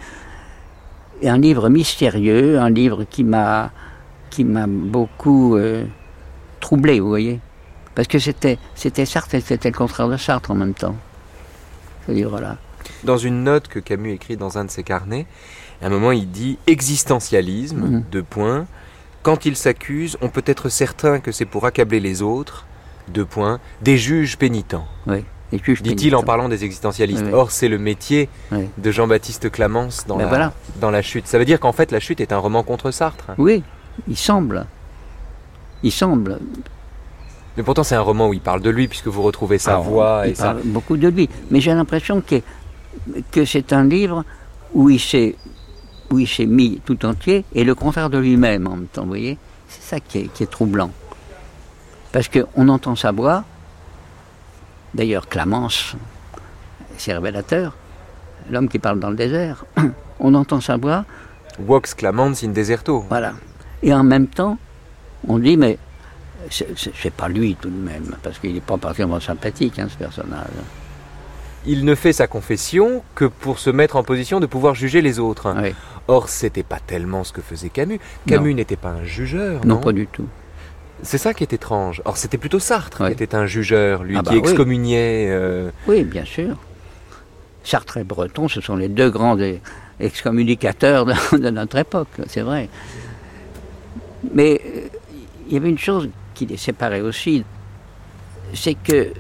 un 1.25 1.39
livre 1.39 1.69
mystérieux, 1.71 2.59
un 2.59 2.69
livre 2.71 3.05
qui 3.05 3.25
m'a 3.25 3.71
qui 4.29 4.45
m'a 4.45 4.67
beaucoup 4.67 5.57
euh, 5.57 5.85
troublé, 6.61 7.01
vous 7.01 7.09
voyez. 7.09 7.41
Parce 7.95 8.07
que 8.09 8.19
c'était 8.19 8.59
c'était 8.75 9.07
Sartre 9.07 9.35
et 9.37 9.41
c'était 9.41 9.71
le 9.71 9.77
contraire 9.77 10.09
de 10.09 10.17
Sartre 10.17 10.51
en 10.51 10.55
même 10.55 10.75
temps. 10.75 10.97
Ce 12.07 12.13
livre-là. 12.13 12.59
Dans 13.05 13.17
une 13.17 13.45
note 13.45 13.69
que 13.69 13.79
Camus 13.79 14.13
écrit 14.13 14.37
dans 14.37 14.59
un 14.59 14.65
de 14.67 14.71
ses 14.71 14.83
carnets, 14.83 15.27
à 15.83 15.87
un 15.87 15.91
moment 15.91 16.13
il 16.13 16.31
dit 16.31 16.59
existentialisme, 16.67 17.81
Mhm. 17.81 18.05
deux 18.11 18.23
points. 18.23 18.67
Quand 19.23 19.47
il 19.47 19.57
s'accuse, 19.57 20.17
on 20.21 20.29
peut 20.29 20.45
être 20.47 20.69
certain 20.69 21.21
que 21.21 21.33
c'est 21.33 21.45
pour 21.47 21.67
accabler 21.67 22.01
les 22.01 22.21
autres, 22.23 22.67
deux 23.11 23.25
points, 23.25 23.61
des 23.83 23.97
juges 23.99 24.37
pénitents, 24.39 24.87
Oui. 25.07 25.25
Dit-il 25.83 26.15
en 26.15 26.23
parlant 26.23 26.49
des 26.49 26.65
existentialistes. 26.65 27.25
Oui. 27.27 27.33
Or, 27.33 27.51
c'est 27.51 27.67
le 27.67 27.77
métier 27.79 28.29
Oui. 28.53 28.67
de 28.79 28.91
Jean-Baptiste 28.93 29.51
Clamence 29.51 30.07
dans, 30.07 30.17
Ben 30.17 30.23
la, 30.23 30.29
voilà. 30.29 30.53
dans 30.81 30.93
La 30.93 31.03
Chute. 31.03 31.27
Ça 31.27 31.39
veut 31.41 31.45
dire 31.45 31.59
qu'en 31.59 31.73
fait, 31.73 31.91
La 31.91 31.99
Chute 31.99 32.21
est 32.21 32.33
un 32.33 32.39
roman 32.39 32.63
contre 32.63 32.93
Sartre. 32.93 33.25
Oui, 33.37 33.65
il 34.07 34.17
semble. 34.17 34.67
Il 35.83 35.91
semble. 35.91 36.39
Mais 37.57 37.65
pourtant, 37.65 37.83
c'est 37.83 37.97
un 37.97 38.01
roman 38.01 38.29
où 38.29 38.33
il 38.35 38.41
parle 38.41 38.61
de 38.61 38.71
lui, 38.71 38.87
puisque 38.87 39.09
vous 39.09 39.23
retrouvez 39.23 39.59
sa 39.59 39.79
voix 39.79 40.23
il 40.25 40.31
et 40.31 40.35
ça. 40.37 40.45
parle 40.53 40.61
beaucoup 40.67 40.97
de 40.97 41.09
lui. 41.09 41.29
Mais 41.51 41.61
j'ai 41.61 41.75
l'impression 41.75 42.21
que, 42.21 42.37
que 43.33 43.45
c'est 43.45 43.73
un 43.73 43.83
livre 43.83 44.25
où 44.73 44.89
il 44.89 45.01
s'est 45.01 45.35
où 46.13 46.19
il 46.21 46.29
s'est 46.29 46.47
mis 46.47 46.81
tout 46.85 47.05
entier 47.07 47.45
et 47.55 47.65
le 47.65 47.75
contraire 47.75 48.09
de 48.11 48.19
lui-même 48.19 48.67
en 48.69 48.77
même 48.77 48.87
temps, 48.87 49.03
vous 49.03 49.09
voyez 49.09 49.37
C'est 49.69 49.83
ça 49.83 50.01
qui 50.01 50.19
est, 50.19 50.33
qui 50.33 50.43
est 50.45 50.51
troublant. 50.51 50.91
Parce 52.13 52.29
qu'on 52.29 52.69
entend 52.69 52.97
sa 52.97 53.13
voix, 53.13 53.45
d'ailleurs 54.95 55.29
Clamence, 55.29 55.95
c'est 56.97 57.13
révélateur, 57.13 57.75
l'homme 58.51 58.69
qui 58.69 58.79
parle 58.79 58.99
dans 59.01 59.11
le 59.11 59.17
désert, 59.17 59.65
on 60.21 60.35
entend 60.35 60.61
sa 60.61 60.77
voix, 60.77 61.05
Vox 61.59 61.93
clamans 61.95 62.33
in 62.43 62.49
deserto. 62.49 63.05
Voilà. 63.09 63.35
Et 63.83 63.93
en 63.93 64.03
même 64.03 64.27
temps, 64.29 64.57
on 65.29 65.39
dit, 65.39 65.57
mais 65.59 65.79
c'est- 66.49 67.11
pas 67.11 67.29
lui 67.29 67.55
tout 67.55 67.69
de 67.69 67.75
même, 67.77 68.17
parce 68.23 68.39
qu'il 68.39 68.55
n'est 68.55 68.61
pas 68.61 68.79
particulièrement 68.79 69.21
sympathique, 69.21 69.79
hein, 69.79 69.87
ce 69.91 69.97
personnage. 69.97 70.47
Il 71.67 71.85
ne 71.85 71.95
fait 71.95 72.15
sa 72.15 72.27
confession 72.27 73.03
que 73.15 73.27
pour 73.27 73.59
se 73.59 73.69
mettre 73.69 73.97
en 73.97 74.03
position 74.03 74.41
de 74.41 74.47
pouvoir 74.47 74.75
juger 74.75 75.03
les 75.03 75.19
autres. 75.19 75.55
Oui. 75.61 75.75
Or, 76.09 76.31
c'était 76.31 76.63
pas 76.63 76.79
tellement 76.85 77.25
ce 77.25 77.33
que 77.33 77.43
faisait 77.43 77.69
Camus. 77.69 78.01
Camus 78.27 78.55
n'était 78.55 78.77
pas 78.77 78.89
un 78.89 79.05
jugeur, 79.05 79.61
Non, 79.67 79.75
non, 79.75 79.81
pas 79.83 79.93
du 79.93 80.07
tout. 80.07 80.27
C'est 81.03 81.19
ça 81.19 81.33
qui 81.35 81.43
est 81.45 81.53
étrange. 81.53 82.03
Or, 82.05 82.17
c'était 82.17 82.39
plutôt 82.39 82.59
Sartre 82.59 83.01
Ouais. 83.03 83.15
qui 83.15 83.23
était 83.23 83.35
un 83.37 83.47
jugeur, 83.47 84.03
lui 84.05 84.17
Ah 84.17 84.21
qui 84.21 84.25
bah 84.27 84.33
oui. 84.35 84.39
excommuniait. 84.39 85.29
euh, 85.31 85.71
Oui, 85.87 86.05
bien 86.05 86.25
sûr. 86.25 86.57
Sartre 87.65 87.99
et 87.99 88.05
Breton, 88.05 88.49
ce 88.49 88.61
sont 88.61 88.77
les 88.77 88.89
deux 88.89 89.11
grands 89.11 89.39
é- 89.39 89.61
excommunicateurs 89.99 91.07
de, 91.07 91.15
de 91.39 91.51
notre 91.51 91.77
époque, 91.79 92.09
c'est 92.27 92.41
vrai. 92.43 92.69
Mais 94.35 94.61
euh, 94.65 94.81
il 95.49 95.55
y 95.55 95.57
avait 95.57 95.69
une 95.71 95.79
chose 95.79 96.09
qui 96.35 96.47
les 96.47 96.57
séparait 96.57 97.01
aussi, 97.01 97.45
c'est 98.55 98.75
que 98.75 98.93
euh, 98.93 99.13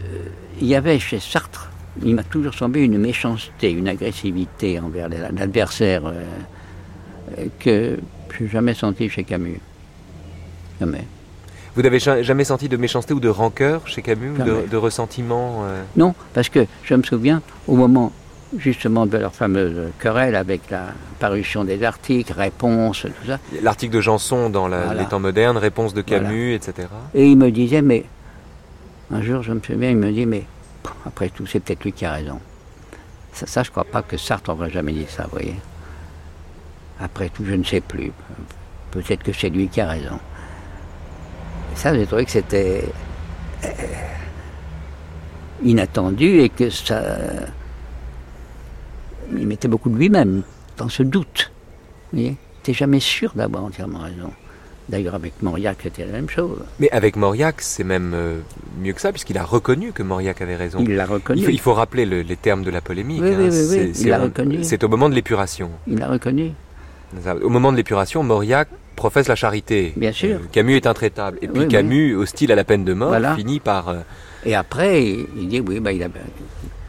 il 0.61 0.67
y 0.67 0.75
avait 0.75 0.99
chez 0.99 1.19
Sartre, 1.21 1.71
il 2.03 2.15
m'a 2.15 2.23
toujours 2.25 2.55
semblé 2.55 2.83
une 2.83 2.99
méchanceté, 2.99 3.71
une 3.73 3.89
agressivité 3.89 4.79
envers 4.81 5.09
la- 5.09 5.31
l'adversaire 5.31 6.03
euh, 6.07 7.47
que 7.59 7.99
je 8.39 8.45
n'ai 8.45 8.51
jamais 8.51 8.75
senti 8.75 9.09
chez 9.09 9.25
Camus. 9.25 9.61
Jamais. 10.79 11.05
Vous 11.77 11.83
n'avez 11.83 11.99
ja- 12.01 12.23
jamais 12.23 12.45
senti 12.45 12.69
de 12.69 12.77
méchanceté 12.77 13.15
ou 13.15 13.21
de 13.21 13.29
rancœur 13.29 13.87
chez 13.87 14.03
Camus, 14.03 14.31
ou 14.41 14.67
de, 14.69 14.77
ressentiment 14.77 15.63
euh, 15.65 15.83
Non, 15.97 16.15
parce 16.35 16.49
que 16.49 16.67
je 16.83 16.95
me 16.95 17.03
souviens, 17.03 17.43
au 17.69 17.77
moment 17.77 18.13
justement 18.59 19.07
de 19.07 19.17
leur 19.17 19.33
fameuse 19.33 19.93
querelle 20.01 20.35
avec 20.35 20.71
la 20.71 20.87
parution 21.21 21.63
des 21.65 21.85
articles, 21.85 22.33
réponses, 22.33 23.03
tout 23.03 23.27
ça, 23.29 23.39
L'article 23.63 23.95
de 23.95 24.01
Janson 24.01 24.51
dans 24.51 24.67
la- 24.67 24.87
Voilà. 24.87 25.03
Les 25.03 25.09
temps 25.09 25.21
modernes, 25.21 25.57
réponse 25.57 25.95
de 25.95 26.03
Voilà. 26.07 26.25
Camus, 26.25 26.55
etc. 26.55 26.89
et 27.15 27.27
il 27.29 27.37
me 27.37 27.51
disait, 27.53 27.83
mais 27.83 28.05
un 29.13 29.23
jour 29.23 29.43
je 29.43 29.53
me 29.53 29.61
souviens, 29.61 29.91
il 29.91 29.97
me 29.97 30.11
dit, 30.11 30.27
mais 30.27 30.45
après 31.07 31.29
tout, 31.29 31.47
c'est 31.47 31.61
peut-être 31.61 31.85
lui 31.85 31.93
qui 31.93 32.05
a 32.05 32.13
raison. 32.13 32.41
Ça, 33.33 33.47
ça, 33.47 33.63
je 33.63 33.71
crois 33.71 33.85
pas 33.85 34.03
que 34.03 34.17
Sartre 34.17 34.51
n'aurait 34.51 34.71
jamais 34.71 34.93
dit 34.93 35.07
ça, 35.09 35.23
vous 35.25 35.31
voyez. 35.39 35.55
Après 37.01 37.29
tout, 37.29 37.45
je 37.47 37.55
ne 37.55 37.63
sais 37.65 37.81
plus. 37.81 38.11
Peut-être 38.91 39.23
que 39.23 39.33
c'est 39.33 39.49
lui 39.51 39.69
qui 39.69 39.81
a 39.81 39.87
raison. 39.89 40.19
Et 41.73 41.77
ça, 41.77 41.95
j'ai 41.95 42.07
trouvé 42.07 42.25
que 42.25 42.31
c'était 42.31 42.85
euh, 43.65 43.69
inattendu 45.65 46.41
et 46.41 46.49
que 46.49 46.71
ça. 46.71 47.03
Il 49.33 49.47
mettait 49.47 49.69
beaucoup 49.69 49.91
de 49.91 49.97
lui-même 49.97 50.43
dans 50.77 50.89
ce 50.89 51.03
doute. 51.03 51.53
Vous 52.13 52.19
voyez? 52.19 52.37
T'es 52.63 52.73
jamais 52.75 53.01
sûr 53.01 53.33
d'avoir 53.35 53.65
entièrement 53.65 54.01
raison. 54.01 54.33
D'ailleurs, 54.89 55.15
avec 55.15 55.41
Mauriac, 55.41 55.79
c'était 55.85 56.05
la 56.05 56.11
même 56.13 56.29
chose. 56.29 56.59
Mais 56.81 56.91
avec 56.91 57.15
Mauriac, 57.15 57.61
c'est 57.61 57.85
même 57.85 58.13
euh, 58.13 58.41
mieux 58.83 58.93
que 58.93 59.01
ça, 59.01 59.13
puisqu'il 59.13 59.39
a 59.39 59.45
reconnu 59.45 59.93
que 59.93 60.03
Mauriac 60.03 60.43
avait 60.43 60.57
raison. 60.57 60.81
Il 60.81 60.97
l'a 60.97 61.07
reconnu. 61.07 61.39
Il 61.41 61.45
faut, 61.45 61.51
il 61.53 61.61
faut 61.61 61.75
rappeler 61.75 62.05
le- 62.07 62.23
les 62.23 62.37
termes 62.37 62.65
de 62.65 62.71
la 62.71 62.81
polémique. 62.81 63.23
Oui, 63.23 63.31
hein. 63.33 63.37
oui, 63.39 63.49
oui, 63.51 63.67
oui, 63.71 63.93
il 64.01 64.09
l'a 64.09 64.19
reconnu. 64.19 64.65
C'est 64.65 64.83
au 64.83 64.89
moment 64.89 65.09
de 65.09 65.15
l'épuration. 65.15 65.71
Il 65.87 65.99
l'a 65.99 66.09
reconnu. 66.09 66.51
Au 67.43 67.49
moment 67.49 67.73
de 67.73 67.77
l'épuration, 67.77 68.23
Mauriac 68.23 68.69
professe 68.97 69.29
la 69.29 69.35
charité. 69.35 69.93
Bien 69.97 70.13
sûr. 70.13 70.37
Euh, 70.37 70.47
Camus 70.53 70.77
est 70.77 70.87
intraitable. 70.87 71.39
Et 71.43 71.49
puis 71.49 71.61
Oui, 71.61 71.65
oui. 71.67 71.69
Camus, 71.69 72.15
hostile 72.17 72.53
à 72.53 72.55
la 72.55 72.65
peine 72.65 72.85
de 72.85 72.93
mort, 72.95 73.09
Voilà. 73.09 73.35
finit 73.35 73.59
par... 73.61 73.89
euh, 73.89 74.01
Et 74.45 74.55
après, 74.55 75.03
il 75.37 75.49
dit 75.49 75.61
oui, 75.61 75.81
bah, 75.81 75.93
il, 75.93 76.03
a, 76.03 76.09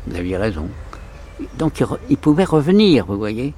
il 0.09 0.15
avait 0.15 0.37
raison. 0.37 0.67
Donc 1.57 1.79
il, 1.79 1.85
re- 1.85 1.97
il 2.09 2.17
pouvait 2.17 2.43
revenir, 2.43 3.05
vous 3.07 3.17
voyez. 3.17 3.53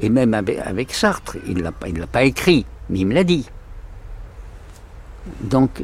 Et 0.00 0.08
même 0.08 0.32
avec, 0.32 0.58
avec 0.58 0.92
Sartre, 0.94 1.36
il 1.46 1.56
ne 1.58 1.62
l'a 1.62 1.72
pas 2.06 2.22
écrit, 2.22 2.64
mais 2.88 3.00
il 3.00 3.06
me 3.06 3.14
l'a 3.14 3.24
dit. 3.24 3.48
Donc, 5.40 5.82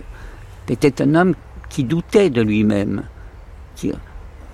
c'était 0.69 1.03
un 1.03 1.15
homme 1.15 1.35
qui 1.69 1.85
doutait 1.85 2.31
de 2.31 2.43
lui-même, 2.43 3.05
qui 3.77 3.93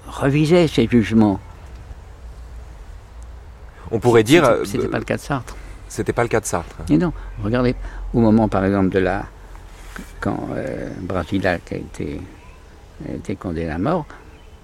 revisait 0.06 0.66
ses 0.66 0.86
jugements. 0.88 1.40
On 3.94 3.98
pourrait 4.00 4.22
dire... 4.24 4.44
C'était- 4.44 4.58
euh, 4.60 4.64
C'était 4.64 4.88
pas 4.88 4.98
le 4.98 5.04
cas 5.04 5.16
de 5.16 5.20
Sartre. 5.22 5.56
C'était 5.88 6.12
pas 6.12 6.22
le 6.22 6.28
cas 6.28 6.40
de 6.40 6.46
Sartre. 6.46 6.76
Et 6.90 6.98
non, 6.98 7.12
regardez, 7.42 7.74
au 8.12 8.20
moment 8.20 8.48
par 8.48 8.64
exemple 8.64 8.88
de 8.90 8.98
la. 8.98 9.24
quand 10.20 10.48
euh, 10.52 10.90
Brasilac 11.00 11.72
a 11.72 11.76
été, 11.76 12.20
a 13.08 13.12
été 13.14 13.36
condamné 13.36 13.70
à 13.70 13.78
mort, 13.78 14.06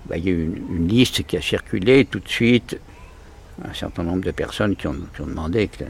bah, 0.06 0.16
il 0.16 0.24
y 0.24 0.28
a 0.28 0.32
eu 0.32 0.44
une, 0.44 0.76
une 0.76 0.88
liste 0.88 1.22
qui 1.26 1.36
a 1.36 1.40
circulé 1.40 2.04
tout 2.06 2.18
de 2.20 2.28
suite, 2.28 2.78
un 3.64 3.74
certain 3.74 4.02
nombre 4.02 4.24
de 4.24 4.30
personnes 4.32 4.74
qui 4.74 4.86
ont, 4.88 4.96
qui 5.14 5.20
ont 5.20 5.26
demandé 5.26 5.68
qu'il 5.68 5.86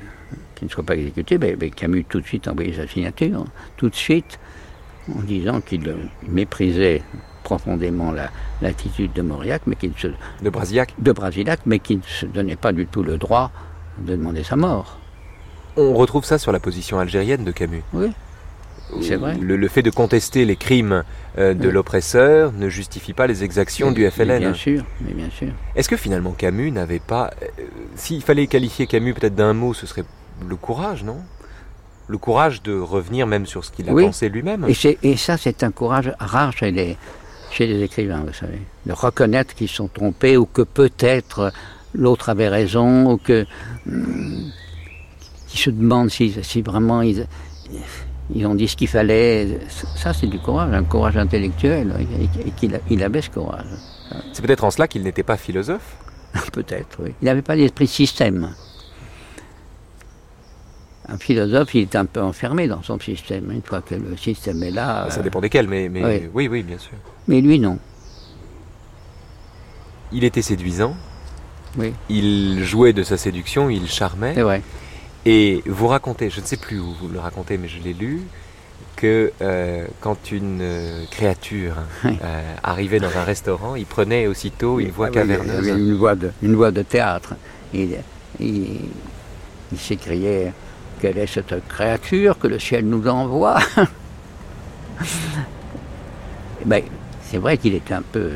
ne 0.63 0.69
soit 0.69 0.85
pas 0.85 0.97
exécuté. 0.97 1.39
Ben, 1.39 1.57
ben, 1.57 1.71
Camus 1.71 2.05
tout 2.05 2.21
de 2.21 2.27
suite 2.27 2.47
a 2.49 2.51
envoyé 2.53 2.75
sa 2.75 2.87
signature, 2.87 3.47
tout 3.77 3.89
de 3.89 3.95
suite, 3.95 4.39
en 5.17 5.23
disant 5.23 5.61
qu'il 5.63 5.97
méprisait 6.29 7.03
profondément 7.55 8.13
la- 8.13 8.31
l'attitude 8.63 9.13
de 9.13 9.23
Mauriac, 9.23 9.63
mais 9.67 9.75
qu'il 9.75 9.91
ne 9.91 9.97
se, 9.99 10.07
De 10.43 10.51
Brasillac. 10.51 10.95
de 10.99 11.11
Brasilac, 11.13 11.59
mais 11.67 11.81
qu'il 11.81 11.97
ne 11.99 12.03
se 12.07 12.27
donnait 12.27 12.55
pas 12.55 12.73
du 12.73 12.87
tout 12.87 13.03
le 13.03 13.17
droit 13.19 13.51
de 13.99 14.15
demander 14.15 14.45
sa 14.45 14.55
mort. 14.55 14.99
On 15.77 15.95
retrouve 15.95 16.25
ça 16.25 16.39
sur 16.39 16.53
la 16.53 16.61
position 16.61 17.01
algérienne 17.01 17.43
de 17.45 17.51
Camus. 17.51 17.83
Oui. 17.93 18.13
C'est 19.03 19.17
vrai. 19.17 19.37
Le, 19.41 19.57
le 19.57 19.69
fait 19.69 19.83
de 19.83 19.91
contester 19.91 20.45
les 20.45 20.57
crimes 20.57 21.03
euh, 21.39 21.55
de 21.55 21.67
Oui. 21.69 21.73
l'oppresseur 21.75 22.53
ne 22.53 22.69
justifie 22.69 23.13
pas 23.15 23.27
les 23.29 23.43
exactions 23.45 23.91
du 23.93 24.03
Mais 24.03 24.11
FLN. 24.11 24.39
Bien 24.41 24.55
sûr, 24.55 24.83
mais 25.01 25.13
bien 25.13 25.31
sûr. 25.31 25.49
Est-ce 25.77 25.89
que 25.89 25.97
finalement 25.97 26.33
Camus 26.33 26.71
n'avait 26.73 26.99
pas... 27.01 27.31
euh, 27.43 27.47
S'il 27.97 28.23
fallait 28.23 28.47
qualifier 28.49 28.87
Camus 28.87 29.15
peut-être 29.15 29.35
d'un 29.37 29.55
mot, 29.55 29.75
ce 29.75 29.87
serait 29.87 30.05
le 30.49 30.57
courage, 30.57 31.03
non? 31.05 31.19
Le 32.09 32.19
courage 32.19 32.63
de 32.63 32.77
revenir 32.77 33.29
même 33.29 33.47
sur 33.47 33.65
ce 33.65 33.71
qu'il 33.71 33.89
a 33.89 33.93
Oui. 33.93 34.05
pensé 34.07 34.29
lui-même. 34.29 34.67
Et 35.03 35.17
ça, 35.17 35.37
c'est 35.37 35.63
un 35.63 35.71
courage 35.71 36.13
rare 36.19 36.53
chez 36.53 36.73
les, 36.73 36.97
chez 37.51 37.67
les 37.67 37.83
écrivains, 37.83 38.25
vous 38.27 38.33
savez. 38.33 38.61
De 38.87 38.93
reconnaître 38.93 39.55
qu'ils 39.55 39.69
sont 39.69 39.89
trompés 39.89 40.37
ou 40.37 40.47
que 40.47 40.63
peut-être 40.63 41.53
l'autre 41.95 42.29
avait 42.29 42.49
raison 42.49 43.13
ou 43.13 43.17
que. 43.17 43.47
hum, 43.87 44.51
qu'ils 45.49 45.61
se 45.61 45.71
demandent 45.71 46.11
si, 46.11 46.33
si 46.43 46.63
vraiment 46.63 47.03
ils, 47.03 47.27
ils 48.33 48.47
ont 48.47 48.55
dit 48.55 48.69
ce 48.69 48.77
qu'il 48.77 48.89
fallait. 48.89 49.59
Ça, 49.97 50.13
c'est 50.13 50.29
du 50.29 50.39
courage, 50.39 50.73
un 50.73 50.85
courage 50.85 51.17
intellectuel. 51.17 51.93
Et, 51.99 52.49
et 52.49 52.51
qu'il 52.53 52.81
il 52.89 53.03
avait 53.03 53.21
ce 53.21 53.31
courage. 53.31 53.67
C'est 54.33 54.45
peut-être 54.45 54.65
en 54.65 54.71
cela 54.71 54.87
qu'il 54.89 55.03
n'était 55.03 55.23
pas 55.23 55.37
philosophe? 55.37 55.97
Peut-être, 56.53 56.99
oui. 57.03 57.13
Il 57.21 57.25
n'avait 57.25 57.43
pas 57.43 57.57
l'esprit 57.57 57.89
système. 57.89 58.55
Un 61.13 61.19
philosophe, 61.19 61.75
il 61.75 61.83
est 61.83 61.97
un 61.97 62.05
peu 62.07 62.21
enfermé 62.23 62.69
dans 62.69 62.83
son 62.83 62.99
système. 63.01 63.51
Une 63.51 63.63
fois 63.63 63.81
que 63.83 63.95
le 63.95 64.17
système 64.17 64.63
est 64.63 64.71
là. 64.71 65.09
Ça 65.11 65.23
dépend 65.23 65.41
desquels, 65.41 65.69
mais, 65.69 65.89
mais 65.89 66.05
oui. 66.05 66.29
oui, 66.35 66.49
oui, 66.49 66.63
bien 66.63 66.79
sûr. 66.79 66.93
Mais 67.29 67.41
lui, 67.41 67.59
non. 67.59 67.79
Il 70.13 70.25
était 70.25 70.43
séduisant, 70.43 70.97
Oui, 71.79 71.93
il 72.09 72.65
jouait 72.65 72.93
de 72.93 73.03
sa 73.05 73.17
séduction, 73.17 73.71
il 73.71 73.89
charmait. 73.89 74.35
c'est 74.35 74.43
vrai. 74.43 74.63
Et 75.27 75.63
vous 75.67 75.87
racontez, 75.87 76.31
je 76.31 76.41
ne 76.41 76.47
sais 76.47 76.57
plus 76.57 76.81
où 76.81 76.93
vous 77.01 77.09
le 77.09 77.21
racontez, 77.21 77.59
mais 77.59 77.69
je 77.69 77.79
l'ai 77.81 77.93
lu, 77.93 78.23
que 78.97 79.33
euh, 79.41 79.87
quand 80.01 80.33
une 80.33 80.61
euh, 80.63 81.05
créature 81.11 81.75
Oui. 82.05 82.19
euh, 82.25 82.55
arrivait 82.63 82.99
dans 82.99 83.17
un 83.17 83.23
restaurant, 83.25 83.77
il 83.77 83.87
prenait 83.87 84.27
aussitôt 84.27 84.81
une 84.81 84.91
voix 84.91 85.07
Ah 85.09 85.11
y 85.11 85.15
caverneuse. 85.15 85.67
une 85.69 85.95
voix 85.95 86.15
de, 86.17 86.33
une 86.43 86.55
voix 86.57 86.71
de 86.73 86.83
théâtre. 86.83 87.35
Il, 87.73 87.97
il, 88.41 88.81
il 89.73 89.79
s'écriait 89.79 90.53
Quelle 91.01 91.19
est 91.19 91.27
cette 91.27 91.55
créature 91.69 92.39
que 92.39 92.47
le 92.47 92.59
ciel 92.59 92.87
nous 92.87 93.07
envoie 93.09 93.59
ben, 96.65 96.83
C'est 97.23 97.39
vrai 97.39 97.57
qu'il 97.57 97.75
était 97.75 97.95
un 97.95 98.03
peu. 98.03 98.33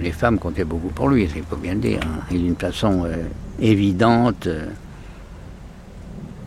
Les 0.00 0.12
femmes 0.12 0.38
comptaient 0.38 0.64
beaucoup 0.64 0.88
pour 0.88 1.08
lui, 1.08 1.28
il 1.34 1.42
faut 1.42 1.56
bien 1.56 1.74
le 1.74 1.80
dire. 1.80 2.00
hein. 2.04 2.20
Et 2.30 2.38
d'une 2.38 2.56
façon 2.56 3.04
euh, 3.04 3.16
évidente. 3.60 4.46
euh, 4.46 4.66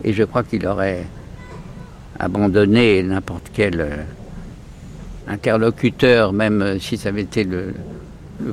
et 0.03 0.13
je 0.13 0.23
crois 0.23 0.43
qu'il 0.43 0.65
aurait 0.67 1.05
abandonné 2.19 3.03
n'importe 3.03 3.49
quel. 3.53 3.81
euh, 3.81 3.95
interlocuteur, 5.27 6.31
même 6.31 6.79
si 6.79 6.97
ça 6.97 7.09
avait 7.09 7.23
été 7.23 7.43
le 7.43 7.73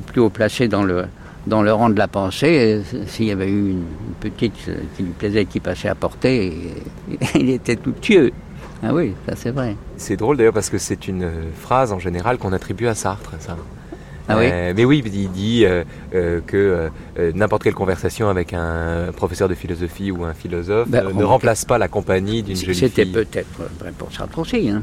plus 0.07 0.19
haut 0.19 0.29
placé 0.29 0.67
dans 0.67 0.83
le, 0.83 1.05
dans 1.47 1.61
le 1.61 1.71
rang 1.73 1.89
de 1.89 1.97
la 1.97 2.07
pensée, 2.07 2.83
euh, 2.93 3.03
s'il 3.07 3.25
y 3.25 3.31
avait 3.31 3.49
eu 3.49 3.71
une, 3.71 3.83
petite 4.19 4.53
euh, 4.67 4.77
qui 4.95 5.03
lui 5.03 5.11
plaisait 5.11 5.45
qui 5.45 5.59
passait 5.59 5.89
à 5.89 5.95
portée, 5.95 6.53
il 7.35 7.49
était 7.49 7.75
tout 7.75 7.93
tueux. 8.01 8.31
Ah 8.83 8.93
oui, 8.93 9.13
ça 9.27 9.35
c'est 9.35 9.51
vrai. 9.51 9.75
C'est 9.97 10.17
drôle 10.17 10.37
d'ailleurs 10.37 10.53
parce 10.53 10.69
que 10.69 10.77
c'est 10.77 11.07
une 11.07 11.23
euh, 11.23 11.31
phrase 11.59 11.91
en 11.91 11.99
général 11.99 12.37
qu'on 12.37 12.53
attribue 12.53 12.87
à 12.87 12.95
Sartre, 12.95 13.33
ça. 13.39 13.55
Ah 14.27 14.37
oui 14.39 14.49
Euh, 14.51 14.73
mais 14.75 14.85
oui, 14.85 15.03
il 15.05 15.31
dit 15.31 15.65
euh, 15.65 15.83
euh, 16.15 16.41
que 16.45 16.89
n'importe 17.35 17.63
quelle 17.63 17.75
conversation 17.75 18.27
avec 18.27 18.53
un 18.53 19.11
professeur 19.15 19.47
de 19.47 19.53
philosophie 19.53 20.09
ou 20.09 20.25
un 20.25 20.33
philosophe 20.33 20.89
Ben, 20.89 21.13
ne 21.13 21.23
remplace 21.23 21.63
pas 21.63 21.77
la 21.77 21.87
compagnie 21.87 22.41
d'une 22.41 22.55
jeune 22.55 22.73
fille. 22.73 22.89
C'était 22.89 23.05
peut-être 23.05 23.61
vrai 23.79 23.93
pour 23.95 24.11
Sartre 24.11 24.39
aussi. 24.39 24.69
hein. 24.69 24.81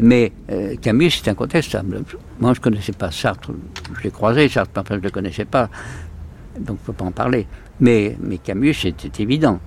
Mais 0.00 0.32
euh, 0.50 0.76
Camus, 0.76 1.10
c'est 1.10 1.28
incontestable. 1.28 2.04
Moi, 2.38 2.54
je 2.54 2.60
ne 2.60 2.62
connaissais 2.62 2.92
pas 2.92 3.10
Sartre. 3.10 3.50
Je 3.96 4.02
l'ai 4.04 4.10
croisé, 4.10 4.48
Sartre, 4.48 4.70
mais 4.76 4.80
enfin, 4.82 4.94
je 4.94 5.00
ne 5.00 5.04
le 5.04 5.10
connaissais 5.10 5.44
pas. 5.44 5.68
Donc, 6.58 6.78
il 6.78 6.80
ne 6.82 6.86
faut 6.86 6.92
pas 6.92 7.04
en 7.04 7.10
parler. 7.12 7.46
Mais, 7.80 8.16
mais 8.20 8.38
Camus, 8.38 8.74
c'était 8.74 9.22
évident. 9.22 9.58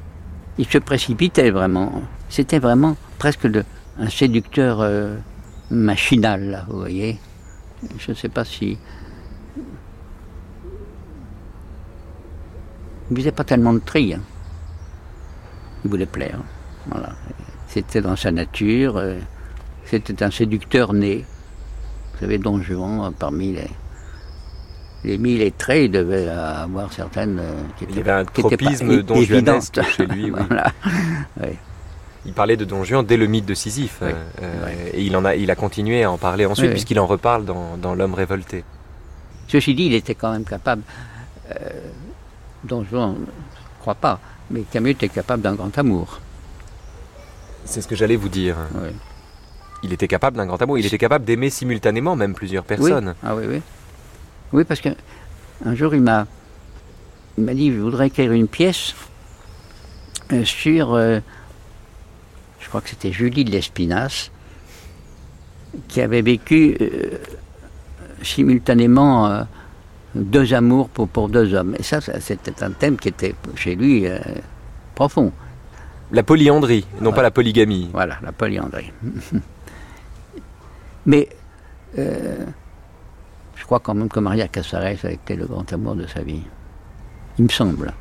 Il 0.58 0.66
se 0.66 0.78
précipitait 0.78 1.52
vraiment. 1.52 2.02
C'était 2.30 2.60
vraiment 2.60 2.96
presque 3.18 3.48
un 4.00 4.10
séducteur 4.10 4.80
euh, 4.82 5.18
machinal, 5.70 6.50
là, 6.50 6.66
vous 6.70 6.78
voyez. 6.80 7.20
Je 7.98 8.12
ne 8.12 8.16
sais 8.16 8.30
pas 8.30 8.46
si. 8.46 8.78
Il 13.10 13.14
ne 13.14 13.18
faisait 13.18 13.32
pas 13.32 13.44
tellement 13.44 13.74
de 13.74 13.80
tri. 13.80 14.14
hein. 14.14 14.22
Il 15.84 15.90
voulait 15.92 16.06
plaire. 16.06 16.40
Voilà. 16.88 17.10
C'était 17.68 18.02
dans 18.02 18.16
sa 18.16 18.32
nature. 18.32 18.96
euh, 18.98 19.20
C'était 19.92 20.24
un 20.24 20.32
séducteur 20.32 20.94
né. 20.94 21.26
Vous 22.14 22.20
savez, 22.22 22.38
Don 22.38 22.62
Juan, 22.62 23.12
parmi 23.18 23.52
les, 23.52 23.68
les 25.04 25.18
mille 25.18 25.42
et 25.42 25.52
traits, 25.52 25.86
il 25.86 25.92
devait 25.92 26.30
avoir 26.30 26.94
certaines 26.94 27.40
euh, 27.40 27.62
qui 27.78 27.86
Il 27.90 27.98
y 27.98 28.00
avait 28.00 28.12
un 28.12 28.24
tropisme 28.24 29.04
donjuanesque 29.04 29.80
évidentes. 29.80 29.92
chez 29.92 30.06
lui, 30.06 30.26
oui. 30.32 30.42
Voilà. 30.48 30.72
Il 32.26 32.32
parlait 32.32 32.56
de 32.56 32.64
Don 32.64 32.86
Juan 32.86 33.06
dès 33.06 33.18
le 33.18 33.28
mythe 33.28 33.46
de 33.46 33.54
Sisyphe. 33.54 33.98
Oui, 34.02 34.12
euh, 34.12 34.44
euh. 34.44 34.90
Et 34.94 35.04
il, 35.04 35.18
en 35.18 35.26
a, 35.26 35.36
il 35.36 35.52
a 35.52 35.56
continué 35.56 36.04
à 36.04 36.12
en 36.12 36.18
parler 36.18 36.46
ensuite, 36.46 36.72
puisqu'il 36.72 37.00
en 37.00 37.08
reparle 37.08 37.44
dans, 37.44 37.76
dans 37.78 37.94
L'homme 37.94 38.14
révolté. 38.14 38.64
Ceci 39.50 39.76
dit, 39.76 39.88
il 39.88 39.94
était 39.94 40.16
quand 40.16 40.32
même 40.32 40.46
capable, 40.46 40.84
euh, 41.50 41.56
Don 42.64 42.86
Juan, 42.90 43.16
je 43.18 43.22
ne 43.26 43.80
crois 43.82 43.96
pas, 43.96 44.22
mais 44.52 44.62
Camus 44.62 44.92
était 44.92 45.10
capable 45.10 45.42
d'un 45.42 45.56
grand 45.56 45.78
amour. 45.78 46.22
C'est 47.66 47.82
ce 47.82 47.88
que 47.90 47.96
j'allais 47.96 48.16
vous 48.16 48.30
dire. 48.30 48.56
Oui. 48.76 48.90
Il 49.84 49.94
était 49.94 50.08
capable 50.08 50.38
d'un 50.38 50.46
grand 50.46 50.62
amour. 50.62 50.78
Il 50.78 50.86
était 50.86 50.98
capable 50.98 51.26
d'aimer 51.26 51.50
simultanément 51.50 52.16
même 52.16 52.34
plusieurs 52.34 52.64
personnes. 52.64 53.10
Oui. 53.10 53.14
Ah 53.24 53.36
oui, 53.36 53.46
oui. 53.48 53.62
Oui, 54.54 54.64
parce 54.64 54.82
que 54.82 54.90
un 55.66 55.76
jour, 55.76 55.94
il 55.96 56.02
m'a, 56.02 56.26
dit, 57.38 57.72
je 57.72 57.80
voudrais 57.80 58.08
écrire 58.08 58.32
une 58.32 58.48
pièce 58.48 58.96
euh, 60.34 60.44
sur, 60.44 60.94
euh, 60.94 61.20
je 62.60 62.68
crois 62.68 62.82
que 62.82 62.90
c'était 62.90 63.12
Julie 63.12 63.46
de 63.46 63.52
l'Espinasse, 63.52 64.32
qui 65.88 66.02
avait 66.02 66.22
vécu 66.22 66.78
euh, 66.82 67.18
simultanément 68.24 69.28
euh, 69.28 69.44
deux 70.16 70.54
amours 70.54 70.90
pour, 70.90 71.08
pour 71.08 71.30
deux 71.30 71.54
hommes. 71.54 71.76
Et 71.80 71.84
ça, 71.84 72.02
ça, 72.02 72.20
c'était 72.20 72.64
un 72.64 72.72
thème 72.72 72.98
qui 72.98 73.10
était 73.10 73.36
chez 73.56 73.76
lui 73.76 74.06
profond. 74.96 75.32
La 76.12 76.24
polyandrie, 76.24 76.86
non 77.00 77.14
pas 77.14 77.22
la 77.22 77.32
polygamie. 77.32 77.90
Voilà, 77.94 78.18
la 78.22 78.32
polyandrie. 78.34 78.92
Mais 81.06 81.28
euh, 81.98 82.46
je 83.56 83.66
crois 83.66 83.80
quand 83.80 83.94
même 83.94 84.10
que 84.10 84.20
Maria 84.20 84.48
Casares 84.48 84.84
a 85.04 85.12
été 85.12 85.36
le 85.36 85.46
grand 85.46 85.72
amour 85.74 85.96
de 85.96 86.06
sa 86.08 86.22
vie. 86.22 86.44
Il 87.38 87.46
me 87.46 87.50
semble. 87.50 87.94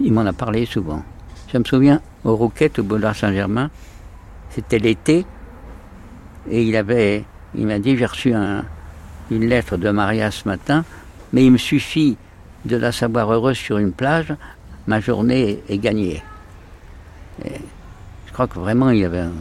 Il 0.00 0.12
m'en 0.12 0.26
a 0.26 0.32
parlé 0.32 0.66
souvent. 0.66 1.02
Je 1.52 1.58
me 1.58 1.64
souviens, 1.64 2.00
au 2.24 2.34
Rouquette, 2.36 2.78
au 2.78 2.82
boulevard 2.82 3.14
Saint-Germain, 3.14 3.70
c'était 4.50 4.78
l'été, 4.78 5.24
et 6.50 6.62
il 6.64 6.76
avait, 6.76 7.24
il 7.54 7.66
m'a 7.66 7.78
dit, 7.78 7.96
j'ai 7.96 8.06
reçu 8.06 8.32
un- 8.34 8.64
une 9.30 9.46
lettre 9.46 9.76
de 9.76 9.90
Maria 9.90 10.30
ce 10.30 10.46
matin, 10.48 10.84
mais 11.32 11.44
il 11.44 11.52
me 11.52 11.58
suffit 11.58 12.16
de 12.64 12.76
la 12.76 12.92
savoir 12.92 13.30
heureuse 13.32 13.56
sur 13.56 13.78
une 13.78 13.92
plage, 13.92 14.34
ma 14.86 15.00
journée 15.00 15.62
est 15.68 15.78
gagnée. 15.78 16.22
Je 17.44 18.32
crois 18.32 18.46
que 18.46 18.58
vraiment 18.58 18.90
il 18.90 19.04
avait 19.04 19.20
un 19.20 19.32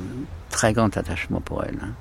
très 0.53 0.71
grand 0.71 0.95
attachement 0.95 1.41
pour 1.41 1.63
elle. 1.65 1.77
hein. 1.81 1.93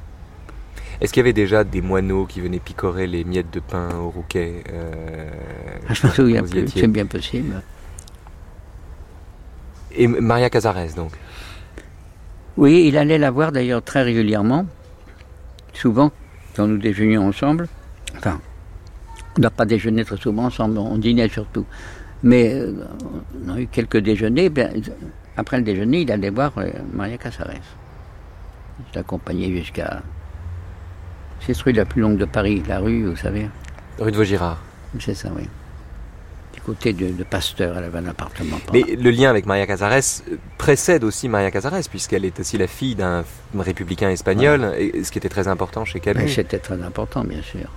Est-ce 1.01 1.13
qu'il 1.13 1.21
y 1.23 1.25
avait 1.27 1.33
déjà 1.33 1.65
des 1.65 1.81
moineaux 1.81 2.27
qui 2.27 2.41
venaient 2.41 2.61
picorer 2.61 3.07
les 3.09 3.25
miettes 3.25 3.53
de 3.53 3.59
pain 3.61 3.89
au 3.97 4.11
rouquet 4.11 4.63
euh, 4.71 5.31
Ah, 5.89 5.95
Je 5.95 6.07
me 6.07 6.13
souviens 6.13 6.43
plus, 6.45 6.69
c'est 6.69 6.87
bien 6.87 7.07
possible. 7.07 7.61
Et 9.97 10.07
Maria 10.07 10.49
Casares, 10.49 10.95
donc? 10.95 11.13
Oui, 12.57 12.85
il 12.87 12.97
allait 12.99 13.19
la 13.19 13.31
voir 13.31 13.51
d'ailleurs 13.51 13.83
très 13.83 14.03
régulièrement, 14.03 14.67
souvent, 15.73 16.13
quand 16.55 16.67
nous 16.69 16.79
déjeunions 16.79 17.27
ensemble. 17.27 17.67
Enfin, 18.17 18.39
on 19.37 19.41
n'a 19.41 19.51
pas 19.51 19.65
déjeuné 19.65 20.05
très 20.05 20.19
souvent 20.19 20.45
ensemble, 20.45 20.79
on 20.79 20.99
dînait 20.99 21.29
surtout. 21.29 21.65
Mais 22.23 22.53
euh, 22.53 22.85
on 23.47 23.55
a 23.55 23.61
eu 23.61 23.67
quelques 23.67 23.97
déjeuners. 23.97 24.51
bien, 24.51 24.71
après 25.37 25.57
le 25.57 25.65
déjeuner, 25.65 26.03
il 26.03 26.13
allait 26.13 26.31
voir 26.31 26.53
euh, 26.59 26.71
Maria 26.93 27.17
Casares. 27.19 27.49
Je 28.79 28.99
l'accompagnais 28.99 29.51
jusqu'à. 29.51 30.03
C'est 31.41 31.55
celui 31.55 31.73
la 31.73 31.85
plus 31.85 32.01
longue 32.01 32.19
de 32.19 32.25
Paris, 32.25 32.63
la 32.69 32.79
rue, 32.79 33.05
vous 33.05 33.17
savez. 33.17 33.49
Rue 33.99 34.13
de 34.13 34.17
Vaugirard. 34.17 34.63
C'est 35.01 35.15
ça, 35.15 35.29
oui. 35.35 35.49
Du 36.55 36.61
côté 36.61 36.93
de, 36.93 37.11
de 37.11 37.25
Pasteur, 37.25 37.77
elle 37.79 37.85
avait 37.85 37.99
un 37.99 38.07
appartement. 38.07 38.59
par 38.59 38.75
Mais 38.75 38.83
le 38.83 39.11
lien 39.11 39.31
avec 39.31 39.47
Maria 39.47 39.67
Casares 39.67 40.23
euh, 40.31 40.37
précède 40.59 41.03
aussi 41.03 41.29
Maria 41.29 41.51
Casares, 41.51 41.89
puisqu'elle 41.91 42.25
est 42.25 42.39
aussi 42.39 42.59
la 42.59 42.67
fille 42.67 42.95
d'un 42.95 43.25
républicain 43.59 44.11
espagnol, 44.11 44.73
et 44.79 45.03
ce 45.03 45.11
qui 45.11 45.19
était 45.19 45.29
très 45.29 45.49
important 45.49 45.85
chez 45.85 45.99
Camus. 45.99 46.29
C'était 46.29 46.59
très 46.59 46.81
important, 46.83 47.25
bien 47.25 47.43
sûr. 47.43 47.71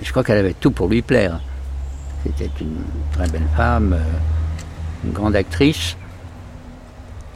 Et 0.00 0.04
je 0.04 0.10
crois 0.10 0.24
qu'elle 0.24 0.38
avait 0.38 0.54
tout 0.54 0.72
pour 0.72 0.88
lui 0.88 1.02
plaire. 1.02 1.40
C'était 2.24 2.50
une 2.60 2.82
très 3.12 3.28
belle 3.28 3.46
femme, 3.54 3.92
euh, 3.92 5.04
une 5.04 5.12
grande 5.12 5.36
actrice, 5.36 5.96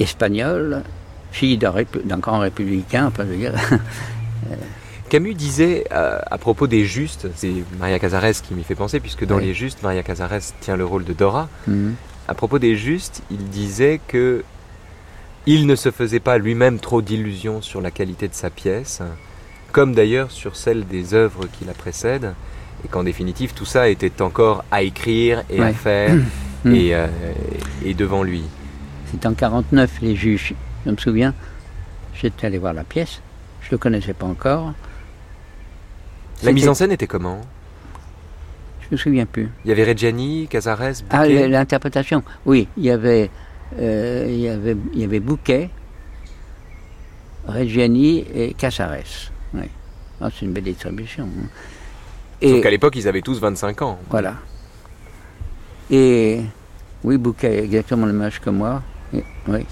espagnole, 0.01 0.83
fille 1.31 1.59
d'un 1.59 2.19
grand 2.19 2.39
républicain, 2.41 3.07
enfin, 3.07 3.25
je 3.25 3.31
veux 3.31 3.37
dire. 3.37 3.55
Camus 5.09 5.35
disait 5.35 5.85
euh, 5.93 6.19
à 6.31 6.37
propos 6.37 6.67
des 6.67 6.85
justes, 6.85 7.29
c'est 7.35 7.51
Maria 7.79 7.99
Casares 7.99 8.43
qui 8.43 8.53
m'y 8.55 8.63
fait 8.63 8.75
penser, 8.75 9.01
puisque 9.01 9.25
dans 9.25 9.37
Oui. 9.39 9.47
les 9.47 9.55
justes, 9.55 9.83
Maria 9.83 10.03
Casares 10.03 10.41
tient 10.61 10.77
le 10.77 10.85
rôle 10.85 11.05
de 11.05 11.13
Dora. 11.15 11.49
Mhm. 11.67 11.95
À 12.29 12.35
propos 12.35 12.59
des 12.59 12.77
justes, 12.77 13.23
il 13.31 13.49
disait 13.49 14.01
que 14.07 14.45
il 15.47 15.67
ne 15.67 15.77
se 15.77 15.91
faisait 15.91 16.21
pas 16.21 16.37
lui-même 16.37 16.79
trop 16.79 17.01
d'illusions 17.01 17.63
sur 17.63 17.81
la 17.81 17.91
qualité 17.91 18.29
de 18.29 18.35
sa 18.35 18.51
pièce, 18.51 19.01
comme 19.73 19.95
d'ailleurs 19.95 20.31
sur 20.31 20.57
celle 20.57 20.87
des 20.87 21.15
œuvres 21.15 21.47
qui 21.59 21.65
la 21.65 21.73
précèdent, 21.73 22.35
et 22.85 22.89
qu'en 22.89 23.03
définitive 23.03 23.55
tout 23.55 23.65
ça 23.65 23.89
était 23.89 24.21
encore 24.21 24.63
à 24.71 24.83
écrire 24.83 25.43
et 25.49 25.61
à 25.63 25.73
faire 25.73 26.15
Mm. 26.65 26.75
et, 26.75 26.93
euh, 26.93 27.07
et 27.85 27.95
devant 27.95 28.25
lui. 28.25 28.43
C'était 29.13 29.29
en 29.29 29.35
49, 29.35 29.91
les 30.03 30.17
juges. 30.17 30.55
Je 30.87 30.91
me 30.91 30.97
souviens, 30.97 31.35
j'étais 32.15 32.47
allé 32.47 32.59
voir 32.59 32.73
la 32.73 32.85
pièce, 32.85 33.21
je 33.63 33.67
ne 33.69 33.71
le 33.73 33.79
connaissais 33.79 34.13
pas 34.15 34.27
encore. 34.27 34.73
La 36.43 36.53
mise 36.53 36.69
en 36.69 36.75
scène 36.75 36.93
était 36.93 37.07
comment? 37.07 37.41
Je 38.83 38.87
me 38.93 38.97
souviens 38.97 39.27
plus. 39.27 39.49
Il 39.65 39.69
y 39.69 39.73
avait 39.73 39.85
Reggiani, 39.85 40.47
Casares, 40.49 41.03
Ah, 41.11 41.23
Bouquet? 41.25 41.49
l'interprétation. 41.49 42.23
Oui, 42.47 42.69
il 42.77 42.85
y 42.85 42.91
avait, 42.91 43.29
euh, 43.79 44.25
il 44.29 44.41
y 44.41 44.49
avait, 44.49 44.77
il 44.95 45.01
y 45.01 45.05
avait 45.05 45.21
Bouquet, 45.21 45.69
Reggiani 47.47 48.25
et 48.35 48.55
Casares. 48.55 49.31
Oui. 49.55 49.65
Ah, 50.21 50.29
c'est 50.33 50.47
une 50.47 50.53
belle 50.53 50.65
distribution. 50.65 51.25
hein. 51.25 51.49
Sauf 52.41 52.63
qu'à 52.63 52.71
l'époque, 52.71 52.95
ils 52.97 53.09
avaient 53.09 53.21
tous 53.23 53.41
25 53.41 53.83
ans. 53.83 53.99
voilà. 54.11 54.35
Et 55.91 56.41
oui, 57.03 57.17
Bouquet, 57.17 57.65
exactement 57.65 58.07
le 58.07 58.13
même 58.13 58.23
âge 58.27 58.41
que 58.41 58.51
moi. 58.51 58.83
Et, 59.13 59.25
oui. 59.49 59.67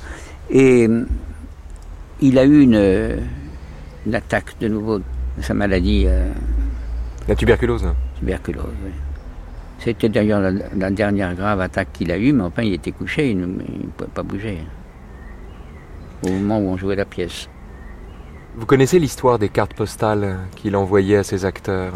Et 0.51 0.87
hum, 0.87 1.07
il 2.21 2.39
a 2.39 2.45
eu 2.45 2.61
une, 2.63 2.75
euh, 2.77 3.17
une 4.07 4.15
attaque 4.15 4.59
de 4.61 4.69
nouveau 4.69 4.99
de 4.99 5.43
sa 5.43 5.55
maladie. 5.55 6.05
euh, 6.07 6.29
La 7.29 7.35
tuberculose. 7.35 7.87
tuberculose. 8.19 8.65
oui. 8.85 8.91
C'était 9.79 10.09
d'ailleurs 10.09 10.41
la, 10.41 10.51
la 10.51 10.91
dernière 10.91 11.35
grave 11.35 11.61
attaque 11.61 11.89
qu'il 11.93 12.11
a 12.11 12.17
eue, 12.19 12.33
mais 12.33 12.45
enfin 12.45 12.63
il 12.63 12.73
était 12.73 12.93
couché, 12.93 13.31
il 13.31 13.39
ne 13.39 13.45
il 13.47 13.87
ne 13.87 13.91
pouvait 13.97 14.11
pas 14.13 14.23
bouger. 14.23 14.59
Au 16.25 16.31
moment 16.31 16.59
où 16.59 16.69
on 16.71 16.77
jouait 16.79 16.97
la 16.97 17.05
pièce. 17.05 17.49
Vous 18.57 18.65
connaissez 18.65 18.99
l'histoire 18.99 19.39
des 19.39 19.51
cartes 19.51 19.75
postales 19.75 20.39
qu'il 20.57 20.75
envoyait 20.77 21.19
à 21.19 21.23
ses 21.25 21.45
acteurs 21.45 21.93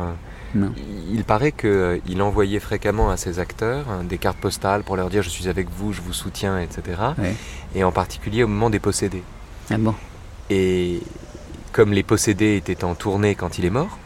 Non. 0.54 0.72
Il 1.12 1.22
paraît 1.24 1.52
qu'il 1.52 2.22
envoyait 2.22 2.58
fréquemment 2.60 3.10
à 3.10 3.16
ses 3.16 3.38
acteurs 3.38 3.88
hein, 3.88 4.02
des 4.04 4.18
cartes 4.18 4.38
postales 4.38 4.82
pour 4.82 4.96
leur 4.96 5.08
dire 5.08 5.22
je 5.22 5.28
suis 5.28 5.48
avec 5.48 5.68
vous, 5.70 5.92
je 5.92 6.00
vous 6.00 6.12
soutiens, 6.12 6.58
etc. 6.60 7.00
Ouais. 7.18 7.34
Et 7.74 7.84
en 7.84 7.92
particulier 7.92 8.42
au 8.42 8.48
moment 8.48 8.68
des 8.70 8.80
possédés. 8.80 9.22
Ah 9.70 9.78
bon 9.78 9.94
Et 10.50 11.00
comme 11.72 11.92
les 11.92 12.02
possédés 12.02 12.56
étaient 12.56 12.82
en 12.82 12.96
tournée 12.96 13.36
quand 13.36 13.58
il 13.58 13.64
est 13.64 13.70
mort, 13.70 13.98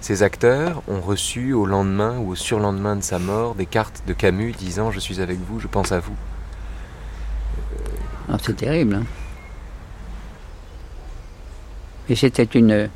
ces 0.00 0.22
acteurs 0.24 0.82
ont 0.88 1.00
reçu 1.00 1.52
au 1.52 1.66
lendemain 1.66 2.18
ou 2.18 2.30
au 2.30 2.34
surlendemain 2.34 2.96
de 2.96 3.02
sa 3.02 3.18
mort 3.20 3.54
des 3.54 3.66
cartes 3.66 4.02
de 4.08 4.12
Camus 4.14 4.52
disant 4.52 4.90
je 4.90 4.98
suis 5.00 5.20
avec 5.20 5.38
vous, 5.38 5.60
je 5.60 5.68
pense 5.68 5.92
à 5.92 6.00
vous. 6.00 6.16
Ah, 8.28 8.36
C'est 8.42 8.56
terrible. 8.56 8.94
hein. 8.94 9.04
Et 12.08 12.16
c'était 12.16 12.44
une, 12.44 12.88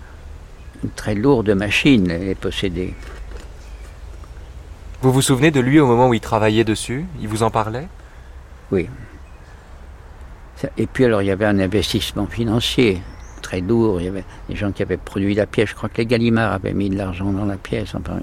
une 0.83 0.91
très 0.91 1.14
lourde 1.14 1.51
machine, 1.51 2.09
les 2.09 2.35
possédés. 2.35 2.95
Vous 5.01 5.12
vous 5.12 5.22
souvenez 5.22 5.51
de 5.51 5.61
lui 5.61 5.80
au 5.80 5.87
moment 5.87 6.09
où 6.09 6.14
il 6.14 6.20
travaillait 6.20 6.64
dessus? 6.64 7.05
Il 7.20 7.28
vous 7.28 7.43
en 7.43 7.51
parlait? 7.51 7.89
Oui. 8.70 8.89
Et 10.78 10.87
puis 10.87 11.05
alors 11.05 11.22
il 11.22 11.26
y 11.26 11.30
avait 11.33 11.47
un 11.47 11.59
investissement 11.59 12.26
financier 12.26 13.03
très 13.43 13.61
lourd. 13.61 14.01
Il 14.01 14.05
y 14.05 14.09
avait 14.09 14.24
des 14.49 14.55
gens 14.55 14.70
qui 14.70 14.83
avaient 14.83 14.97
produit 14.97 15.35
la 15.35 15.47
pièce. 15.47 15.70
Je 15.70 15.74
crois 15.74 15.89
que 15.89 15.99
les 15.99 16.07
Gallimard 16.07 16.53
avaient 16.53 16.72
mis 16.72 16.89
de 16.89 16.97
l'argent 16.97 17.33
dans 17.33 17.45
la 17.45 17.57
pièce. 17.57 17.95
Enfin, 17.97 18.20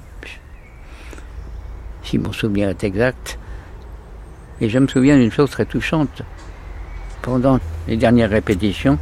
si 2.04 2.18
mon 2.18 2.32
souvenir 2.32 2.70
est 2.70 2.84
exact. 2.84 3.38
Et 4.62 4.70
je 4.70 4.80
me 4.80 4.88
souviens 4.88 5.18
d'une 5.18 5.32
chose 5.32 5.50
très 5.50 5.66
touchante. 5.66 6.22
Pendant 7.22 7.60
les 7.88 7.98
dernières 7.98 8.30
répétitions 8.30 8.98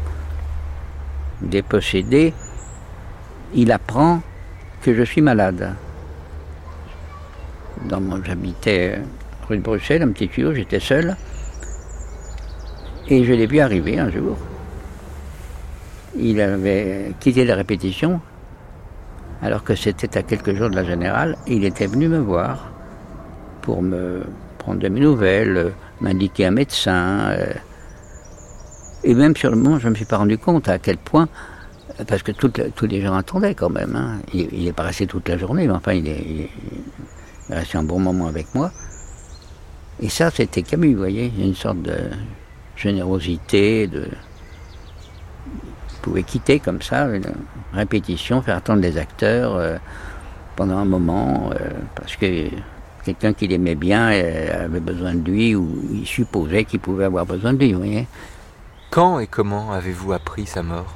des 1.42 1.62
possédés, 1.62 2.34
il 3.54 3.72
apprend 3.72 4.22
que 4.82 4.94
je 4.94 5.04
suis 5.04 5.22
malade. 5.22 5.74
J'habitais 8.26 9.00
rue 9.48 9.58
de 9.58 9.62
Bruxelles, 9.62 10.02
un 10.02 10.10
petit 10.10 10.28
tuyau, 10.28 10.54
j'étais 10.54 10.80
seul. 10.80 11.16
Et 13.08 13.24
je 13.24 13.34
l'ai 13.34 13.48
vu 13.48 13.60
arriver 13.60 14.00
un 14.00 14.12
jour. 14.12 14.38
Il 16.16 16.42
avait 16.42 17.14
quitté 17.20 17.46
la 17.46 17.56
répétition, 17.56 18.20
alors 19.42 19.64
que 19.64 19.76
c'était 19.76 20.18
à 20.18 20.24
quelques 20.24 20.56
jours 20.56 20.70
de 20.70 20.76
la 20.76 20.84
générale. 20.84 21.38
Il 21.48 21.64
était 21.64 21.88
venu 21.88 22.08
me 22.08 22.18
voir 22.18 22.72
pour 23.62 23.82
me 23.82 24.24
prendre 24.58 24.80
de 24.80 24.90
mes 24.90 25.00
nouvelles, 25.00 25.74
m'indiquer 26.02 26.48
un 26.48 26.52
médecin. 26.52 27.30
euh. 27.30 27.54
et 29.04 29.14
même 29.14 29.36
sur 29.36 29.52
le 29.52 29.58
moment, 29.58 29.80
je 29.80 29.86
ne 29.86 29.92
me 29.92 29.96
suis 29.96 30.06
pas 30.06 30.18
rendu 30.18 30.38
compte 30.38 30.68
à 30.68 30.80
quel 30.80 30.98
point, 30.98 31.30
parce 32.06 32.22
que 32.24 32.32
tous 32.32 32.86
les 32.86 33.02
gens 33.02 33.16
attendaient 33.16 33.56
quand 33.56 33.70
même. 33.70 33.96
hein. 33.96 34.20
Il 34.34 34.50
il 34.52 34.68
est 34.68 34.74
pas 34.74 34.84
resté 34.84 35.08
toute 35.08 35.28
la 35.30 35.38
journée, 35.38 35.68
mais 35.68 35.74
enfin, 35.74 35.94
il 35.94 36.08
est 36.08 36.50
resté 37.50 37.78
un 37.78 37.84
bon 37.84 38.00
moment 38.00 38.28
avec 38.28 38.54
moi. 38.54 38.72
Et 40.00 40.10
ça, 40.10 40.30
c'était 40.30 40.62
Camus, 40.62 40.94
vous 40.94 41.00
voyez, 41.00 41.32
une 41.40 41.56
sorte 41.56 41.82
de 41.82 41.98
générosité, 42.76 43.88
de... 43.88 44.08
Il 45.90 45.98
pouvait 46.02 46.24
quitter 46.24 46.60
comme 46.60 46.82
ça 46.82 47.06
une 47.06 47.26
répétition, 47.74 48.42
faire 48.42 48.58
attendre 48.58 48.82
les 48.82 48.98
acteurs 48.98 49.56
euh, 49.56 49.78
pendant 50.56 50.78
un 50.78 50.86
moment, 50.86 51.50
euh, 51.54 51.72
parce 51.96 52.16
que 52.16 52.50
quelqu'un 53.04 53.34
qu'il 53.34 53.52
aimait 53.52 53.76
bien 53.76 54.12
euh, 54.12 54.66
avait 54.66 54.80
besoin 54.80 55.16
de 55.16 55.30
lui, 55.30 55.56
ou 55.56 55.68
il 55.92 56.06
supposait 56.06 56.64
qu'il 56.64 56.80
pouvait 56.80 57.06
avoir 57.06 57.26
besoin 57.26 57.54
de 57.54 57.58
lui, 57.58 57.74
vous 57.74 57.80
voyez. 57.80 58.08
Quand 58.92 59.20
et 59.20 59.28
comment 59.28 59.74
avez-vous 59.74 60.14
appris 60.14 60.46
sa 60.46 60.64
mort? 60.64 60.94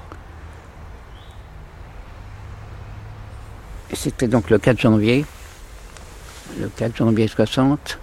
C'était 3.94 4.28
donc 4.28 4.50
le 4.50 4.58
4 4.58 4.80
janvier, 4.80 5.26
le 6.60 6.70
4 6.70 6.96
janvier 6.98 7.28
60. 7.28 8.00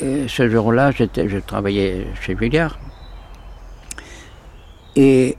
Et 0.00 0.26
ce 0.26 0.48
jour-là, 0.48 0.90
je 0.90 1.38
travaillais 1.38 2.06
chez 2.20 2.36
Julliard. 2.36 2.78
Et 4.96 5.36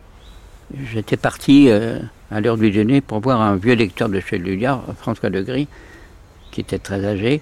j'étais 0.91 1.17
parti 1.17 1.69
euh, 1.69 1.99
à 2.31 2.39
l'heure 2.39 2.57
du 2.57 2.71
dîner 2.71 3.01
pour 3.01 3.19
voir 3.19 3.41
un 3.41 3.55
vieux 3.57 3.73
lecteur 3.75 4.09
de 4.09 4.19
chez 4.19 4.37
Julliard, 4.43 4.83
François 4.97 5.29
Legris, 5.29 5.67
qui 6.51 6.61
était 6.61 6.79
très 6.79 7.03
âgé 7.05 7.41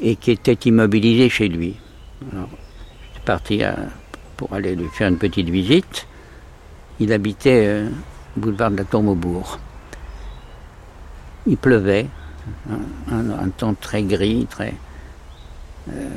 et 0.00 0.16
qui 0.16 0.32
était 0.32 0.58
immobilisé 0.68 1.28
chez 1.28 1.48
lui. 1.48 1.76
J'étais 2.22 3.24
parti 3.24 3.62
à- 3.62 3.76
pour 4.36 4.52
aller 4.52 4.74
lui 4.74 4.88
faire 4.88 5.08
une 5.08 5.18
petite 5.18 5.48
visite. 5.48 6.06
Il 7.00 7.12
habitait 7.12 7.66
euh, 7.66 7.88
boulevard 8.36 8.70
de 8.70 8.78
la 8.78 8.84
Tour 8.84 9.02
Maubourg. 9.02 9.58
Il 11.46 11.56
pleuvait, 11.56 12.06
un, 13.10 13.48
temps 13.50 13.74
très 13.74 14.02
gris, 14.02 14.46
très, 14.50 14.74
euh, 15.90 16.08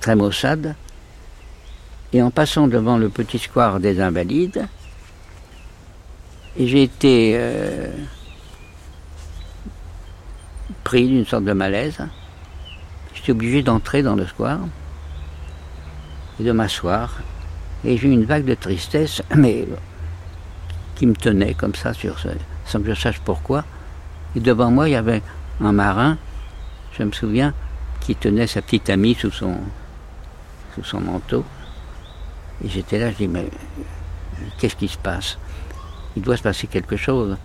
très 0.00 0.16
maussade. 0.16 0.74
Et 2.12 2.22
en 2.22 2.30
passant 2.30 2.68
devant 2.68 2.96
le 2.96 3.10
petit 3.10 3.38
square 3.38 3.80
des 3.80 4.00
Invalides, 4.00 4.66
j'ai 6.58 6.82
été 6.82 7.32
euh, 7.36 7.92
pris 10.84 11.06
d'une 11.06 11.26
sorte 11.26 11.44
de 11.44 11.52
malaise. 11.52 11.98
J'étais 13.14 13.32
obligé 13.32 13.62
d'entrer 13.62 14.02
dans 14.02 14.16
le 14.16 14.26
square 14.26 14.60
et 16.40 16.44
de 16.44 16.52
m'asseoir. 16.52 17.20
Et 17.84 17.98
j'ai 17.98 18.08
eu 18.08 18.12
une 18.12 18.24
vague 18.24 18.44
de 18.44 18.54
tristesse, 18.54 19.22
mais 19.36 19.68
qui 20.96 21.06
me 21.06 21.14
tenait 21.14 21.54
comme 21.54 21.74
ça, 21.74 21.92
sans 22.64 22.80
que 22.80 22.94
je 22.94 22.98
sache 22.98 23.20
pourquoi. 23.20 23.64
Et 24.38 24.40
devant 24.40 24.70
moi, 24.70 24.88
il 24.88 24.92
y 24.92 24.94
avait 24.94 25.20
un 25.60 25.72
marin, 25.72 26.16
je 26.96 27.02
me 27.02 27.10
souviens, 27.10 27.52
qui 28.00 28.14
tenait 28.14 28.46
sa 28.46 28.62
petite 28.62 28.88
amie 28.88 29.16
sous 29.16 29.32
son, 29.32 29.56
sous 30.76 30.84
son 30.84 31.00
manteau. 31.00 31.44
Et 32.64 32.68
j'étais 32.68 33.00
là, 33.00 33.10
je 33.10 33.16
dis, 33.16 33.26
mais 33.26 33.48
qu'est-ce 34.56 34.76
qui 34.76 34.86
se 34.86 34.96
passe? 34.96 35.38
Il 36.14 36.22
doit 36.22 36.36
se 36.36 36.44
passer 36.44 36.68
quelque 36.68 36.96
chose. 36.96 37.36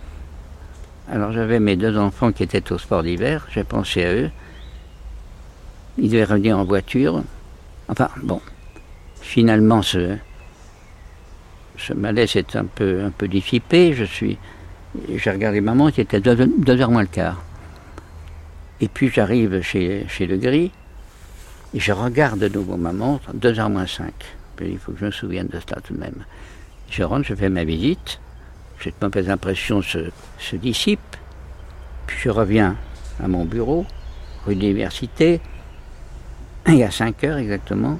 Alors 1.10 1.32
j'avais 1.32 1.58
mes 1.58 1.74
deux 1.74 1.98
enfants 1.98 2.30
qui 2.30 2.44
étaient 2.44 2.70
au 2.70 2.78
sport 2.78 3.02
d'hiver, 3.02 3.44
j'ai 3.50 3.64
pensé 3.64 4.04
à 4.04 4.14
eux. 4.14 4.30
Ils 5.98 6.08
devaient 6.12 6.22
revenir 6.22 6.56
en 6.56 6.64
voiture. 6.64 7.24
Enfin, 7.88 8.08
bon, 8.22 8.40
finalement, 9.20 9.82
ce, 9.82 10.16
ce 11.76 11.92
malaise 11.92 12.36
est 12.36 12.54
un 12.54 12.66
peu, 12.66 13.02
un 13.02 13.10
peu 13.10 13.26
dissipé. 13.26 13.94
Je 13.94 14.04
suis, 14.04 14.38
j'ai 15.14 15.30
regardé 15.30 15.60
maman, 15.60 15.90
qui 15.90 16.00
était 16.00 16.20
deux, 16.20 16.46
deux 16.46 16.80
heures 16.80 16.90
moins 16.90 17.02
le 17.02 17.08
quart. 17.08 17.42
Et 18.80 18.88
puis 18.88 19.08
j'arrive 19.08 19.60
chez, 19.62 20.06
chez 20.08 20.26
Le 20.26 20.36
Gris, 20.36 20.72
et 21.74 21.80
je 21.80 21.92
regarde 21.92 22.38
de 22.38 22.48
nouveau 22.48 22.76
ma 22.76 22.92
montre, 22.92 23.32
2 23.34 23.58
heures 23.58 23.70
moins 23.70 23.86
5. 23.86 24.12
Puis 24.56 24.70
il 24.72 24.78
faut 24.78 24.92
que 24.92 25.00
je 25.00 25.06
me 25.06 25.10
souvienne 25.10 25.48
de 25.48 25.58
cela 25.58 25.80
tout 25.80 25.92
de 25.92 25.98
même. 25.98 26.24
Je 26.88 27.02
rentre, 27.02 27.26
je 27.26 27.34
fais 27.34 27.48
ma 27.48 27.64
visite, 27.64 28.20
cette 28.80 29.00
mauvaise 29.02 29.28
impression 29.28 29.82
se, 29.82 30.10
dissipe, 30.54 31.16
puis 32.06 32.16
je 32.20 32.30
reviens 32.30 32.76
à 33.22 33.26
mon 33.26 33.44
bureau, 33.44 33.86
rue 34.46 34.54
de 34.54 34.60
l'Université, 34.60 35.40
et 36.66 36.84
à 36.84 36.90
5 36.90 37.24
heures 37.24 37.38
exactement, 37.38 37.98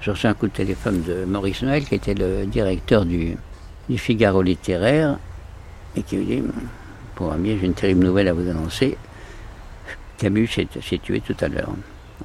je 0.00 0.12
reçois 0.12 0.30
un 0.30 0.34
coup 0.34 0.46
de 0.46 0.52
téléphone 0.52 1.02
de 1.02 1.24
Maurice 1.24 1.62
Noël, 1.62 1.84
qui 1.84 1.96
était 1.96 2.14
le 2.14 2.46
directeur 2.46 3.04
du, 3.04 3.36
du 3.88 3.98
Figaro 3.98 4.42
littéraire, 4.42 5.18
et 5.96 6.02
qui 6.02 6.16
me 6.16 6.24
dit 6.24 6.42
Pour 7.14 7.32
ami, 7.32 7.58
j'ai 7.58 7.66
une 7.66 7.74
terrible 7.74 8.04
nouvelle 8.04 8.28
à 8.28 8.32
vous 8.32 8.48
annoncer. 8.48 8.96
Camus 10.18 10.48
s'est 10.48 10.98
tué 10.98 11.20
tout 11.20 11.36
à 11.40 11.48
l'heure 11.48 11.72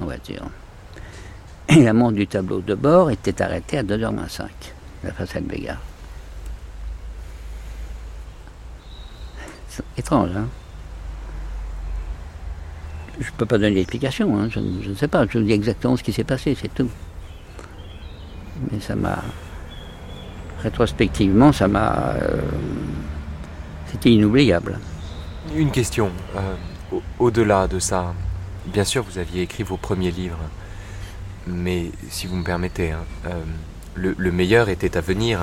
en 0.01 0.05
voiture. 0.05 0.43
Et 1.69 1.83
la 1.83 1.93
montre 1.93 2.15
du 2.15 2.27
tableau 2.27 2.61
de 2.61 2.75
bord 2.75 3.11
était 3.11 3.41
arrêtée 3.41 3.77
à 3.77 3.83
2h05, 3.83 4.47
la 5.03 5.13
façade 5.13 5.45
Bégard. 5.45 5.79
Étrange, 9.97 10.29
hein 10.35 10.47
Je 13.19 13.25
ne 13.25 13.35
peux 13.37 13.45
pas 13.45 13.57
donner 13.57 13.75
d'explication, 13.75 14.37
hein, 14.37 14.49
je, 14.49 14.59
ne 14.59 14.95
sais 14.95 15.07
pas, 15.07 15.25
je 15.27 15.37
vous 15.37 15.45
dis 15.45 15.51
exactement 15.51 15.97
ce 15.97 16.03
qui 16.03 16.13
s'est 16.13 16.23
passé, 16.23 16.55
c'est 16.59 16.73
tout. 16.73 16.89
Mais 18.71 18.79
ça 18.79 18.95
m'a. 18.95 19.19
Rétrospectivement, 20.61 21.51
ça 21.51 21.67
m'a. 21.67 22.15
Euh, 22.21 22.41
c'était 23.93 24.09
inoubliable. 24.09 24.79
Une 25.55 25.71
question. 25.71 26.09
Euh, 26.35 26.97
au-delà 27.19 27.67
de 27.67 27.79
ça, 27.79 28.13
bien 28.67 28.83
sûr, 28.83 29.03
vous 29.03 29.17
aviez 29.19 29.43
écrit 29.43 29.63
vos 29.63 29.77
premiers 29.77 30.11
livres, 30.11 30.39
mais 31.47 31.91
si 32.09 32.27
vous 32.27 32.35
me 32.35 32.43
permettez, 32.43 32.91
hein, 32.91 33.05
euh, 33.27 33.41
le, 33.95 34.31
meilleur 34.31 34.69
était 34.69 34.97
à 34.97 35.01
venir. 35.01 35.39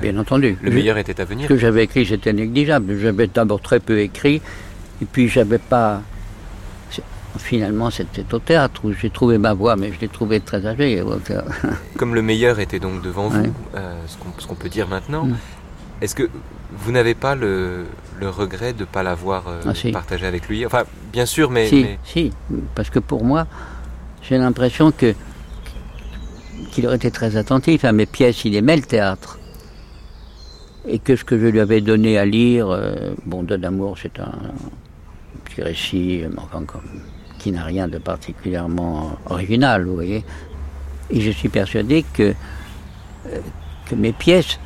bien 0.00 0.16
entendu. 0.16 0.56
Le 0.62 0.70
meilleur 0.70 0.96
était 0.96 1.20
à 1.20 1.24
venir. 1.24 1.48
Ce 1.48 1.54
que 1.54 1.58
j'avais 1.58 1.84
écrit, 1.84 2.06
c'était 2.06 2.32
négligeable. 2.32 2.98
J'avais 2.98 3.26
d'abord 3.26 3.60
très 3.60 3.80
peu 3.80 3.98
écrit, 4.00 4.40
et 5.00 5.04
puis 5.04 5.28
j'avais 5.28 5.58
pas 5.58 6.02
Finalement, 7.38 7.90
c'était 7.90 8.26
au 8.34 8.38
théâtre 8.38 8.82
où 8.84 8.92
j'ai 8.92 9.08
trouvé 9.08 9.38
ma 9.38 9.54
voix, 9.54 9.74
mais 9.74 9.90
je 9.90 10.00
l'ai 10.00 10.08
trouvé 10.08 10.40
très 10.40 10.66
âgé. 10.66 11.02
Comme 11.96 12.14
le 12.14 12.20
meilleur 12.20 12.60
était 12.60 12.78
donc 12.78 13.00
devant 13.00 13.28
vous, 13.28 13.54
euh, 13.74 13.94
ce 14.06 14.46
qu'on 14.46 14.54
peut 14.54 14.68
dire 14.68 14.86
maintenant, 14.86 15.24
mm. 15.24 15.36
est-ce 16.02 16.14
que 16.14 16.28
vous 16.76 16.92
n'avez 16.92 17.14
pas 17.14 17.34
le, 17.34 17.86
regret 18.20 18.72
de 18.72 18.80
ne 18.80 18.84
pas 18.84 19.02
l'avoir 19.02 19.48
euh, 19.48 19.60
ah, 19.66 19.92
partagé 19.92 20.26
avec 20.26 20.48
lui? 20.48 20.64
Enfin, 20.64 20.84
bien 21.12 21.26
sûr, 21.26 21.50
mais 21.50 21.68
si, 21.68 21.86
si, 22.04 22.32
parce 22.74 22.90
que 22.90 22.98
pour 22.98 23.24
moi, 23.24 23.46
j'ai 24.22 24.38
l'impression 24.38 24.92
que 24.92 25.14
qu'il 26.70 26.86
aurait 26.86 26.96
été 26.96 27.10
très 27.10 27.36
attentif 27.36 27.84
à 27.84 27.92
mes 27.92 28.06
pièces. 28.06 28.44
Il 28.44 28.54
aimait 28.54 28.76
le 28.76 28.82
théâtre. 28.82 29.38
Et 30.86 30.98
que 30.98 31.14
ce 31.14 31.24
que 31.24 31.38
je 31.38 31.46
lui 31.46 31.60
avais 31.60 31.80
donné 31.80 32.18
à 32.18 32.24
lire, 32.24 32.70
euh, 32.70 33.14
bon, 33.24 33.42
Don 33.42 33.58
d'amour, 33.58 33.96
c'est 34.00 34.18
un 34.18 34.32
petit 35.44 35.62
récit, 35.62 36.22
enfin, 36.36 36.64
comme 36.64 36.82
qui 37.38 37.52
n'a 37.52 37.64
rien 37.64 37.88
de 37.88 37.98
particulièrement 37.98 39.18
original, 39.26 39.84
vous 39.84 39.94
voyez. 39.94 40.24
Et 41.10 41.20
je 41.20 41.30
suis 41.30 41.48
persuadé 41.48 42.04
que, 42.14 42.34
euh, 43.26 43.40
que 43.86 43.94
mes 43.94 44.12
pièces, 44.12 44.58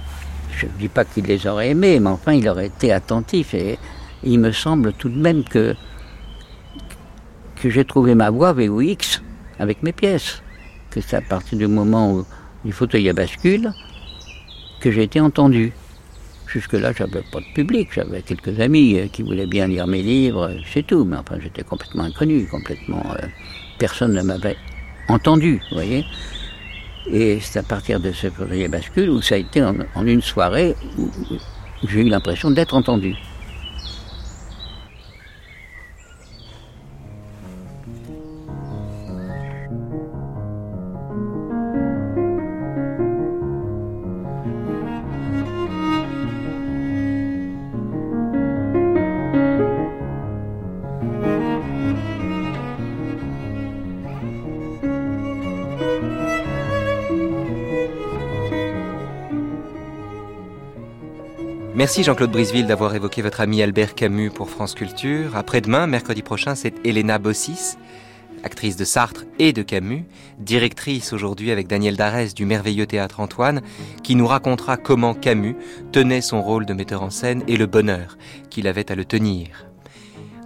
je 0.57 0.67
ne 0.67 0.73
dis 0.79 0.89
pas 0.89 1.05
qu'il 1.05 1.25
les 1.27 1.47
aurait 1.47 1.71
aimées, 1.71 2.01
mais 2.01 2.11
enfin 2.11 2.33
il 2.33 2.49
aurait 2.49 2.67
été 2.67 2.93
attentif. 2.93 3.55
Et, 3.55 3.79
il 4.23 4.41
me 4.41 4.51
semble 4.51 4.93
tout 4.95 5.09
de 5.09 5.19
même 5.19 5.45
que, 5.45 5.77
que 7.57 7.71
j'ai 7.71 7.85
trouvé 7.85 8.15
ma 8.15 8.31
voix 8.31 8.53
VOX 8.53 9.23
avec 9.59 9.83
mes 9.83 9.93
pièces. 9.93 10.43
Que 10.91 11.01
c'est 11.01 11.17
à 11.17 11.21
partir 11.21 11.59
du 11.59 11.67
moment 11.67 12.13
où 12.13 12.27
du 12.65 12.73
fauteuil 12.73 13.09
à 13.09 13.13
bascule 13.13 13.73
que 14.81 14.91
j'ai 14.91 15.05
été 15.05 15.21
entendu. 15.21 15.73
Jusque-là, 16.47 16.93
j'avais 16.93 17.23
pas 17.33 17.41
de 17.41 17.55
public, 17.55 17.89
j'avais 17.93 18.23
quelques 18.23 18.61
amis 18.61 18.99
euh, 18.99 19.07
qui 19.09 19.23
voulaient 19.23 19.47
bien 19.47 19.67
lire 19.67 19.87
mes 19.87 20.03
livres, 20.03 20.53
c'est 20.73 20.87
tout, 20.87 21.05
mais 21.05 21.17
enfin, 21.17 21.37
j'étais 21.41 21.63
complètement 21.63 22.05
inconnu, 22.05 22.47
complètement. 22.47 23.03
Euh, 23.21 23.27
personne 23.79 24.15
ne 24.15 24.23
m'avait 24.23 24.57
entendu, 25.09 25.61
vous 25.71 25.77
voyez. 25.77 26.05
Et 27.09 27.39
c'est 27.41 27.59
à 27.59 27.63
partir 27.63 28.01
de 28.01 28.13
ce 28.13 28.27
premier 28.27 28.69
bascule 28.69 29.11
où 29.11 29.23
ça 29.23 29.37
a 29.37 29.39
été 29.39 29.63
en, 29.63 29.75
une 30.07 30.23
soirée 30.23 30.75
où 30.99 31.09
j'ai 31.89 32.01
eu 32.01 32.09
l'impression 32.09 32.51
d'être 32.51 32.75
entendu. 32.75 33.15
Merci 61.87 62.03
Jean-Claude 62.03 62.33
Briseville 62.33 62.67
d'avoir 62.67 62.97
évoqué 62.97 63.23
votre 63.23 63.41
ami 63.41 63.63
Albert 63.63 63.95
Camus 63.95 64.31
pour 64.31 64.51
France 64.51 64.75
Culture. 64.75 65.37
Après-demain, 65.37 65.87
mercredi 65.87 66.21
prochain, 66.21 66.57
c'est 66.57 66.75
Elena 66.85 67.21
Bossis, 67.21 67.77
actrice 68.43 68.75
de 68.75 68.85
Sartre 68.85 69.23
et 69.39 69.53
de 69.53 69.63
Camus, 69.63 70.05
directrice 70.41 71.13
aujourd'hui 71.13 71.53
avec 71.53 71.69
Daniel 71.69 71.97
Darès 71.97 72.35
du 72.35 72.45
merveilleux 72.45 72.87
théâtre 72.87 73.21
Antoine, 73.21 73.63
qui 74.03 74.17
nous 74.17 74.27
racontera 74.27 74.77
comment 74.77 75.15
Camus 75.15 75.55
tenait 75.93 76.23
son 76.23 76.43
rôle 76.43 76.67
de 76.67 76.75
metteur 76.75 77.05
en 77.05 77.11
scène 77.11 77.45
et 77.47 77.57
le 77.57 77.67
bonheur 77.67 78.19
qu'il 78.51 78.67
avait 78.67 78.91
à 78.91 78.97
le 78.97 79.05
tenir. 79.05 79.69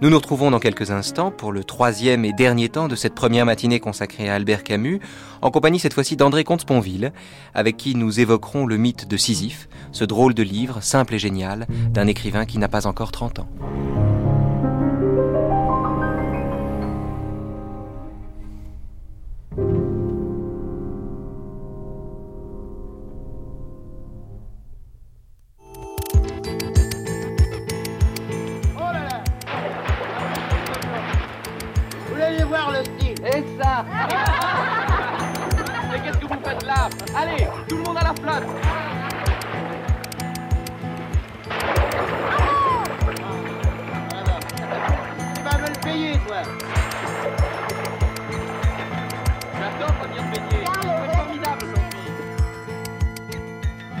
Nous 0.01 0.09
nous 0.09 0.17
retrouvons 0.17 0.49
dans 0.49 0.59
quelques 0.59 0.89
instants 0.89 1.29
pour 1.29 1.51
le 1.51 1.63
troisième 1.63 2.25
et 2.25 2.33
dernier 2.33 2.69
temps 2.69 2.87
de 2.87 2.95
cette 2.95 3.13
première 3.13 3.45
matinée 3.45 3.79
consacrée 3.79 4.29
à 4.29 4.33
Albert 4.33 4.63
Camus, 4.63 4.99
en 5.43 5.51
compagnie 5.51 5.77
cette 5.77 5.93
fois-ci 5.93 6.15
d'André 6.15 6.43
Comte-Sponville, 6.43 7.13
avec 7.53 7.77
qui 7.77 7.93
nous 7.93 8.19
évoquerons 8.19 8.65
le 8.65 8.77
mythe 8.77 9.07
de 9.07 9.15
Sisyphe, 9.15 9.69
ce 9.91 10.03
drôle 10.03 10.33
de 10.33 10.41
livre, 10.41 10.81
simple 10.81 11.13
et 11.13 11.19
génial, 11.19 11.67
d'un 11.91 12.07
écrivain 12.07 12.47
qui 12.47 12.57
n'a 12.57 12.67
pas 12.67 12.87
encore 12.87 13.11
30 13.11 13.39
ans. 13.39 13.49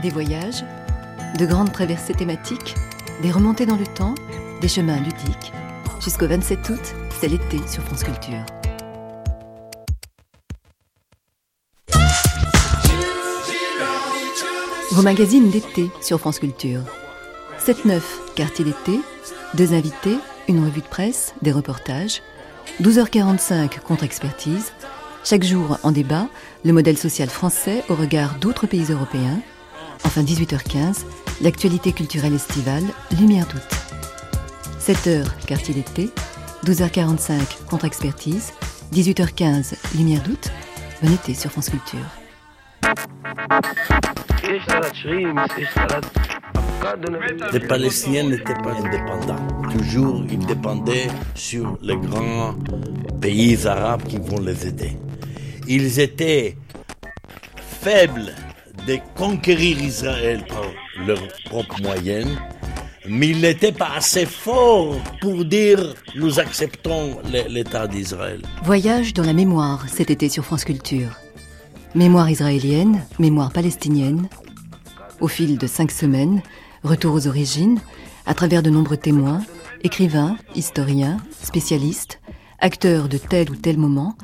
Des 0.01 0.09
voyages, 0.09 0.63
de 1.37 1.45
grandes 1.45 1.71
traversées 1.71 2.13
thématiques, 2.13 2.75
des 3.21 3.31
remontées 3.31 3.65
dans 3.65 3.75
le 3.75 3.85
temps, 3.85 4.15
des 4.61 4.67
chemins 4.67 4.97
ludiques. 4.97 5.53
Jusqu'au 5.99 6.27
27 6.27 6.69
août, 6.69 6.95
c'est 7.19 7.27
l'été 7.27 7.59
sur 7.67 7.83
France 7.83 8.03
Culture. 8.03 8.43
Vos 14.91 15.03
magazines 15.03 15.49
d'été 15.51 15.89
sur 16.01 16.19
France 16.19 16.39
Culture. 16.39 16.81
7-9, 17.59 18.01
quartier 18.35 18.65
d'été, 18.65 18.99
deux 19.53 19.73
invités, 19.73 20.17
une 20.47 20.65
revue 20.65 20.81
de 20.81 20.87
presse, 20.87 21.33
des 21.41 21.51
reportages. 21.51 22.21
12h45, 22.79 23.79
contre-expertise. 23.81 24.71
Chaque 25.23 25.43
jour, 25.43 25.77
en 25.83 25.91
débat, 25.91 26.27
le 26.65 26.73
modèle 26.73 26.97
social 26.97 27.29
français 27.29 27.83
au 27.89 27.95
regard 27.95 28.35
d'autres 28.39 28.65
pays 28.65 28.85
européens. 28.91 29.39
Enfin, 30.03 30.23
18h15, 30.23 31.05
l'actualité 31.41 31.91
culturelle 31.91 32.33
estivale, 32.33 32.83
Lumière 33.19 33.45
d'août. 33.47 33.61
7h, 34.79 35.25
quartier 35.45 35.75
d'été. 35.75 36.09
12h45, 36.65 37.65
contre-expertise. 37.69 38.53
18h15, 38.93 39.75
Lumière 39.95 40.23
d'août. 40.23 40.49
Bon 41.03 41.13
été 41.13 41.33
sur 41.33 41.51
France 41.51 41.69
Culture. 41.69 41.99
Les 47.53 47.59
Palestiniens 47.59 48.23
n'étaient 48.23 48.53
pas 48.63 48.73
indépendants. 48.73 49.47
Toujours, 49.71 50.23
ils 50.29 50.45
dépendaient 50.45 51.07
sur 51.35 51.77
les 51.81 51.95
grands 51.95 52.55
pays 53.21 53.67
arabes 53.67 54.03
qui 54.03 54.17
vont 54.17 54.39
les 54.39 54.67
aider. 54.67 54.97
Ils 55.67 55.99
étaient 55.99 56.57
faibles 57.55 58.33
de 58.87 58.97
conquérir 59.15 59.79
Israël 59.81 60.43
par 60.47 60.65
leurs 61.05 61.27
propres 61.45 61.81
moyens, 61.81 62.27
mais 63.07 63.29
ils 63.29 63.41
n'étaient 63.41 63.71
pas 63.71 63.91
assez 63.95 64.25
forts 64.25 64.97
pour 65.21 65.45
dire 65.45 65.93
nous 66.15 66.39
acceptons 66.39 67.19
l'État 67.49 67.87
d'Israël. 67.87 68.41
Voyage 68.63 69.13
dans 69.13 69.23
la 69.23 69.33
mémoire 69.33 69.87
cet 69.87 70.09
été 70.09 70.29
sur 70.29 70.45
France 70.45 70.65
Culture. 70.65 71.11
Mémoire 71.93 72.29
israélienne, 72.29 73.03
mémoire 73.19 73.51
palestinienne. 73.51 74.27
Au 75.19 75.27
fil 75.27 75.59
de 75.59 75.67
cinq 75.67 75.91
semaines, 75.91 76.41
retour 76.83 77.13
aux 77.13 77.27
origines, 77.27 77.79
à 78.25 78.33
travers 78.33 78.63
de 78.63 78.69
nombreux 78.69 78.97
témoins, 78.97 79.41
écrivains, 79.83 80.37
historiens, 80.55 81.17
spécialistes, 81.41 82.19
acteurs 82.59 83.09
de 83.09 83.17
tel 83.17 83.49
ou 83.51 83.55
tel 83.55 83.77
moment, 83.77 84.15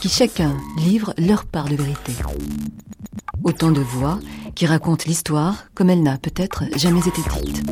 qui 0.00 0.08
chacun 0.08 0.56
livre 0.78 1.14
leur 1.18 1.44
part 1.44 1.68
de 1.68 1.76
vérité. 1.76 2.12
Autant 3.42 3.70
de 3.70 3.80
voix 3.80 4.18
qui 4.54 4.66
racontent 4.66 5.04
l'histoire 5.06 5.66
comme 5.74 5.90
elle 5.90 6.02
n'a 6.02 6.18
peut-être 6.18 6.64
jamais 6.76 7.00
été 7.00 7.20
dite. 7.42 7.62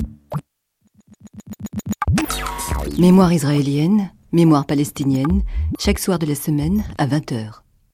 Mémoire 2.99 3.33
israélienne, 3.33 4.11
Mémoire 4.33 4.65
palestinienne, 4.65 5.43
chaque 5.79 5.99
soir 5.99 6.19
de 6.19 6.25
la 6.25 6.35
semaine 6.35 6.85
à 6.97 7.07
20h. 7.07 7.62